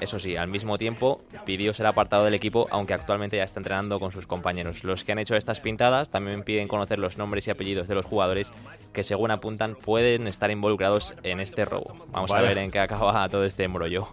eso 0.00 0.20
sí, 0.20 0.36
al 0.36 0.46
mismo 0.46 0.78
tiempo 0.78 1.20
pidió 1.44 1.74
ser 1.74 1.86
apartado 1.88 2.24
del 2.24 2.34
equipo, 2.34 2.68
aunque 2.70 2.94
actualmente 2.94 3.38
ya 3.38 3.42
está 3.42 3.58
entrenando 3.58 3.98
con 3.98 4.12
sus 4.12 4.28
compañeros. 4.28 4.84
Los 4.84 5.02
que 5.02 5.10
han 5.10 5.18
hecho 5.18 5.34
estas 5.34 5.58
pintadas 5.58 6.10
también 6.10 6.44
piden 6.44 6.68
conocer 6.68 7.00
los 7.00 7.18
nombres 7.18 7.48
y 7.48 7.50
apellidos 7.50 7.88
de 7.88 7.96
los 7.96 8.06
jugadores 8.06 8.52
que, 8.92 9.02
según 9.02 9.32
apuntan, 9.32 9.74
pueden 9.74 10.28
estar 10.28 10.52
involucrados 10.52 11.16
en 11.24 11.40
este 11.40 11.64
robo. 11.64 11.96
Vamos 12.12 12.30
Vale. 12.30 12.46
a 12.46 12.48
ver 12.50 12.58
en 12.58 12.70
qué 12.70 12.78
acaba 12.78 13.28
todo 13.28 13.44
este 13.44 13.64
embrollo. 13.64 14.06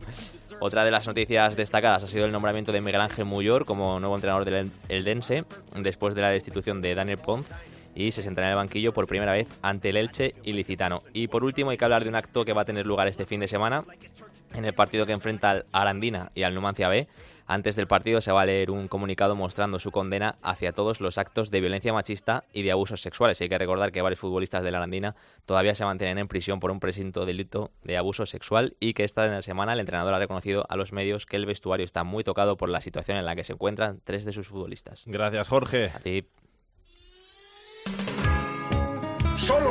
Otra 0.62 0.84
de 0.84 0.90
las 0.90 1.06
noticias 1.06 1.56
destacadas 1.56 2.04
ha 2.04 2.08
sido 2.08 2.26
el 2.26 2.32
nombramiento 2.32 2.72
de 2.72 2.82
Miguel 2.82 3.02
Ángel 3.02 3.26
Muyor 3.26 3.66
como 3.66 4.00
nuevo 4.00 4.16
entrenador 4.16 4.46
del 4.46 4.72
Eldense, 4.90 5.46
después 5.78 6.16
de 6.16 6.22
la 6.22 6.32
destitución 6.32 6.82
de 6.82 6.96
Daniel 6.96 7.20
Pons 7.20 7.46
y 7.96 8.12
se 8.12 8.22
sentará 8.22 8.48
en 8.48 8.52
el 8.52 8.58
banquillo 8.58 8.94
por 8.94 9.08
primera 9.08 9.32
vez 9.32 9.48
ante 9.62 9.90
el 9.90 9.98
Elche 9.98 10.36
y 10.44 10.54
Licitano. 10.54 11.02
Y 11.14 11.28
por 11.28 11.44
último 11.44 11.72
hay 11.72 11.78
que 11.78 11.86
hablar 11.86 12.04
de 12.04 12.10
un 12.10 12.16
acto 12.16 12.46
que 12.46 12.54
va 12.54 12.62
a 12.62 12.66
tener 12.66 12.86
lugar 12.86 13.08
este 13.08 13.26
fin 13.26 13.40
de 13.40 13.48
semana 13.48 13.86
en 14.54 14.66
el 14.66 14.74
partido 14.74 15.06
que 15.06 15.14
enfrenta 15.14 15.52
al 15.52 15.66
Arandina 15.72 16.32
y 16.36 16.44
al 16.44 16.54
Numancia 16.54 16.90
B. 16.90 17.08
Antes 17.48 17.76
del 17.76 17.86
partido 17.86 18.22
se 18.22 18.32
va 18.32 18.42
a 18.42 18.46
leer 18.46 18.72
un 18.72 18.88
comunicado 18.88 19.36
mostrando 19.36 19.78
su 19.78 19.92
condena 19.92 20.36
hacia 20.42 20.72
todos 20.72 21.00
los 21.00 21.20
actos 21.20 21.52
de 21.52 21.62
violencia 21.62 21.94
machista 21.94 22.44
y 22.54 22.64
de 22.64 22.72
abusos 22.72 23.02
sexuales. 23.02 23.40
Hay 23.40 23.50
que 23.50 23.58
recordar 23.58 23.92
que 23.92 24.02
varios 24.02 24.20
futbolistas 24.20 24.64
de 24.64 24.72
la 24.72 24.80
Arandina 24.80 25.16
todavía 25.46 25.76
se 25.76 25.86
mantienen 25.86 26.18
en 26.18 26.28
prisión 26.28 26.60
por 26.60 26.72
un 26.72 26.80
presunto 26.80 27.24
delito 27.24 27.70
de 27.84 27.98
abuso 27.98 28.26
sexual 28.26 28.76
y 28.80 28.96
que 28.96 29.04
esta 29.04 29.42
semana 29.44 29.74
el 29.74 29.80
entrenador 29.80 30.16
ha 30.16 30.20
reconocido 30.20 30.66
a 30.70 30.76
los 30.76 30.92
medios 30.92 31.28
que 31.28 31.36
el 31.36 31.46
vestuario 31.46 31.86
está 31.86 32.04
muy 32.04 32.24
tocado 32.24 32.58
por 32.58 32.70
la 32.70 32.82
situación 32.82 33.18
en 33.18 33.26
la 33.26 33.36
que 33.36 33.44
se 33.44 33.54
encuentran 33.54 34.02
tres 34.04 34.26
de 34.26 34.34
sus 34.34 34.48
futbolistas. 34.48 35.04
Gracias, 35.06 35.48
Jorge. 35.48 35.92
A 35.94 36.00
ti. 36.00 36.26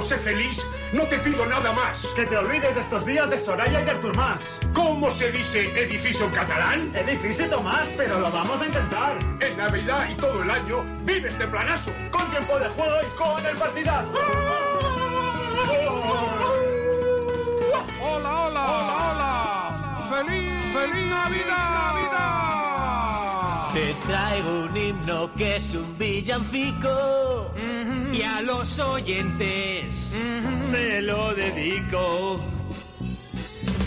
Sé 0.05 0.19
feliz, 0.19 0.67
no 0.93 1.05
te 1.05 1.19
pido 1.19 1.47
nada 1.47 1.73
más. 1.73 2.07
Que 2.15 2.27
te 2.27 2.37
olvides 2.37 2.75
de 2.75 2.81
estos 2.81 3.07
días 3.07 3.29
de 3.31 3.39
Soraya 3.39 3.81
y 3.81 3.85
de 3.85 3.91
Artur 3.91 4.15
Mas. 4.15 4.59
¿Cómo 4.75 5.11
se 5.11 5.33
dice 5.33 5.63
edificio 5.81 6.27
en 6.27 6.33
catalán? 6.33 6.93
Edificio 6.95 7.49
Tomás, 7.49 7.89
pero 7.97 8.21
lo 8.21 8.31
vamos 8.31 8.61
a 8.61 8.67
intentar. 8.67 9.19
En 9.41 9.57
Navidad 9.57 10.09
y 10.11 10.15
todo 10.15 10.43
el 10.43 10.51
año 10.51 10.85
vive 11.05 11.31
este 11.31 11.47
planazo. 11.47 11.91
Con 12.11 12.31
tiempo 12.31 12.59
de 12.59 12.69
juego 12.69 12.97
y 13.03 13.19
con 13.19 13.47
el 13.47 13.57
partidazo. 13.57 14.19
Hola, 18.03 18.45
hola, 18.45 18.65
hola, 18.67 18.95
hola. 19.11 20.09
Feliz, 20.11 20.53
feliz 20.75 21.07
Navidad. 21.07 22.54
Te 23.75 23.93
traigo 24.07 24.67
un 24.67 24.77
himno 24.77 25.31
que 25.35 25.57
es 25.57 25.75
un 25.75 25.99
villancico 25.99 27.53
y 28.13 28.23
a 28.23 28.41
los 28.41 28.79
oyentes 28.79 30.15
se 30.71 31.03
lo 31.03 31.35
dedico. 31.35 32.39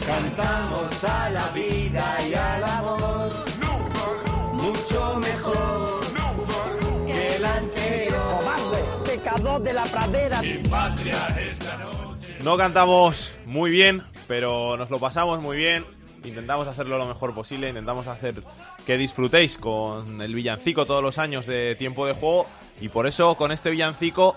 Cantamos 0.05 1.03
a 1.05 1.29
la 1.29 1.47
vida 1.51 2.17
y 2.29 2.33
al 2.33 2.63
amor 2.65 3.29
mucho 4.53 5.15
mejor 5.19 6.01
que 7.05 7.35
el 7.37 7.45
anterior. 7.45 8.39
pecador 9.05 9.61
de 9.61 9.73
la 9.73 9.85
pradera. 9.85 10.41
Mi 10.41 10.57
patria 10.69 11.27
esta 11.39 11.77
noche. 11.77 12.35
No 12.43 12.57
cantamos 12.57 13.31
muy 13.45 13.71
bien, 13.71 14.03
pero 14.27 14.75
nos 14.75 14.89
lo 14.89 14.99
pasamos 14.99 15.41
muy 15.41 15.55
bien. 15.55 15.96
Intentamos 16.27 16.67
hacerlo 16.67 16.97
lo 16.97 17.07
mejor 17.07 17.33
posible, 17.33 17.69
intentamos 17.69 18.07
hacer 18.07 18.43
que 18.85 18.97
disfrutéis 18.97 19.57
con 19.57 20.21
el 20.21 20.35
villancico 20.35 20.85
todos 20.85 21.01
los 21.01 21.17
años 21.17 21.45
de 21.45 21.75
tiempo 21.75 22.05
de 22.05 22.13
juego 22.13 22.45
y 22.81 22.89
por 22.89 23.07
eso 23.07 23.35
con 23.35 23.51
este 23.51 23.69
villancico 23.69 24.35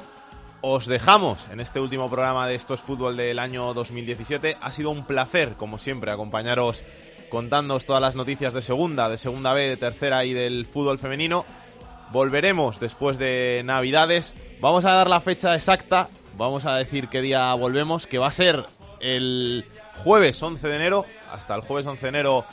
os 0.60 0.86
dejamos 0.86 1.48
en 1.50 1.58
este 1.60 1.80
último 1.80 2.08
programa 2.08 2.46
de 2.46 2.54
Esto 2.54 2.74
es 2.74 2.80
Fútbol 2.80 3.16
del 3.16 3.38
año 3.38 3.74
2017. 3.74 4.56
Ha 4.60 4.72
sido 4.72 4.90
un 4.90 5.04
placer, 5.04 5.54
como 5.56 5.78
siempre, 5.78 6.10
acompañaros 6.10 6.84
contándoos 7.28 7.86
todas 7.86 8.02
las 8.02 8.14
noticias 8.14 8.54
de 8.54 8.62
segunda, 8.62 9.08
de 9.08 9.18
segunda 9.18 9.52
B, 9.52 9.62
de 9.62 9.76
tercera 9.76 10.24
y 10.24 10.32
del 10.32 10.66
fútbol 10.66 10.98
femenino. 10.98 11.44
Volveremos 12.12 12.78
después 12.78 13.18
de 13.18 13.62
Navidades. 13.64 14.34
Vamos 14.60 14.84
a 14.84 14.92
dar 14.92 15.08
la 15.08 15.20
fecha 15.20 15.54
exacta, 15.54 16.08
vamos 16.36 16.66
a 16.66 16.76
decir 16.76 17.08
qué 17.08 17.20
día 17.20 17.52
volvemos, 17.54 18.06
que 18.06 18.18
va 18.18 18.26
a 18.26 18.32
ser 18.32 18.66
el 19.00 19.64
jueves 20.04 20.42
11 20.42 20.68
de 20.68 20.76
enero. 20.76 21.04
Hasta 21.32 21.54
el 21.54 21.62
jueves 21.62 21.86
11 21.86 22.02
de 22.02 22.08
enero 22.08 22.44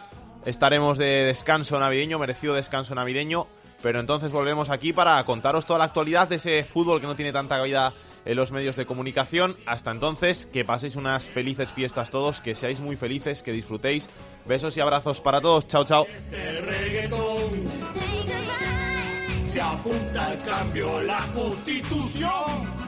estaremos 0.45 0.98
de 0.98 1.26
descanso 1.26 1.80
navideño, 1.80 2.20
merecido 2.20 2.54
descanso 2.54 2.95
navideño. 2.95 3.48
Pero 3.82 4.00
entonces 4.00 4.32
volvemos 4.32 4.70
aquí 4.70 4.91
para 4.91 5.24
contaros 5.24 5.66
toda 5.66 5.80
la 5.80 5.86
actualidad 5.86 6.28
de 6.28 6.38
ese 6.38 6.64
fútbol 6.64 7.00
que 7.00 7.08
no 7.08 7.16
tiene 7.16 7.32
tanta 7.32 7.58
cabida 7.58 7.93
en 8.26 8.36
los 8.36 8.52
medios 8.52 8.76
de 8.76 8.86
comunicación. 8.86 9.56
Hasta 9.66 9.91
entonces, 9.91 10.48
que 10.48 10.66
paséis 10.66 10.95
unas 10.95 11.28
felices 11.28 11.70
fiestas 11.70 12.10
todos, 12.10 12.41
que 12.41 12.56
seáis 12.56 12.80
muy 12.80 12.95
felices, 12.95 13.43
que 13.43 13.52
disfrutéis. 13.52 14.10
Besos 14.45 14.76
y 14.78 14.82
abrazos 14.82 15.22
para 15.22 15.41
todos. 15.41 15.68
Chao, 15.68 15.86
chao. 15.86 16.08
Reggaetón 16.32 17.98
se 19.48 19.62
apunta 19.62 20.38
cambio 20.45 21.02
la 21.02 21.20
constitución. 21.34 22.87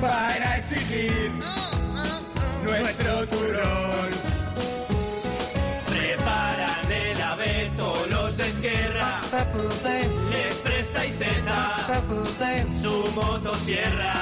Para 0.00 0.58
exigir 0.58 1.30
nuestro 2.64 3.26
turrón. 3.28 4.08
Preparan 5.88 6.92
el 6.92 7.20
abeto 7.20 8.06
los 8.10 8.36
de 8.36 8.48
Esquerra, 8.48 9.20
les 10.30 10.54
presta 10.56 11.06
y 11.06 11.12
zeta 11.12 12.02
su 12.82 13.12
motosierra. 13.12 14.14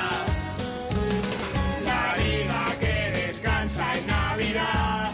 La 1.84 2.16
liga 2.16 2.64
que 2.80 3.11
descansa 3.22 3.97
en 3.97 4.07
Navidad 4.07 5.12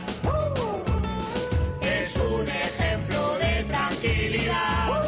es 1.81 2.17
un 2.17 2.49
ejemplo 2.49 3.39
de 3.39 3.65
tranquilidad. 3.65 5.03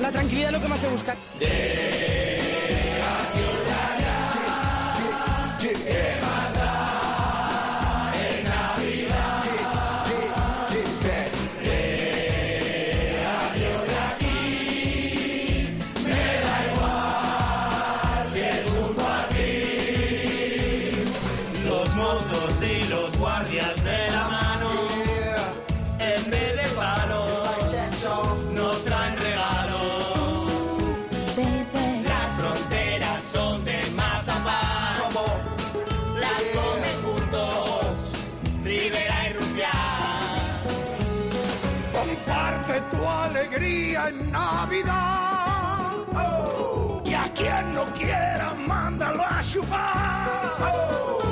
La 0.00 0.10
tranquilidad 0.10 0.48
es 0.48 0.52
lo 0.52 0.60
que 0.60 0.68
más 0.68 0.80
se 0.80 0.88
busca. 0.88 1.16
¿Qué 1.38 2.51
alegría 43.54 44.08
en 44.08 44.32
Navidad. 44.32 45.92
Y 47.04 47.14
a 47.14 47.30
quien 47.34 47.74
no 47.74 47.84
quiera, 47.92 48.54
mándalo 48.54 49.22
a 49.22 49.42
chupar. 49.42 50.42
¿Qué 50.58 51.31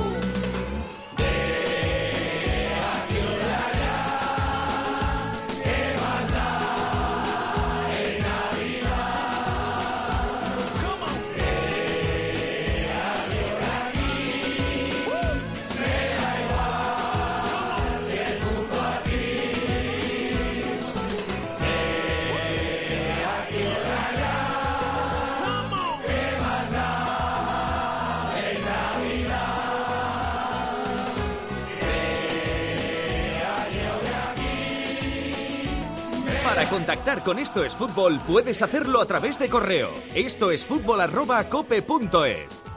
contactar 36.70 37.24
con 37.24 37.38
Esto 37.38 37.64
es 37.64 37.74
Fútbol 37.74 38.20
puedes 38.26 38.62
hacerlo 38.62 39.00
a 39.00 39.06
través 39.06 39.38
de 39.38 39.48
correo. 39.48 39.90
Esto 40.14 40.52
es 40.52 40.64
fútbol 40.64 41.00
arroba. 41.00 41.44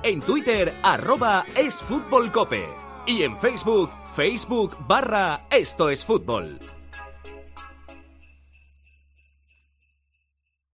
En 0.02 0.20
Twitter 0.22 0.74
arroba 0.82 1.46
es 1.56 1.76
fútbol 1.76 2.32
cope. 2.32 2.68
Y 3.06 3.22
en 3.22 3.38
Facebook, 3.38 3.92
Facebook 4.16 4.76
barra 4.88 5.42
Esto 5.52 5.90
es 5.90 6.04
Fútbol. 6.04 6.73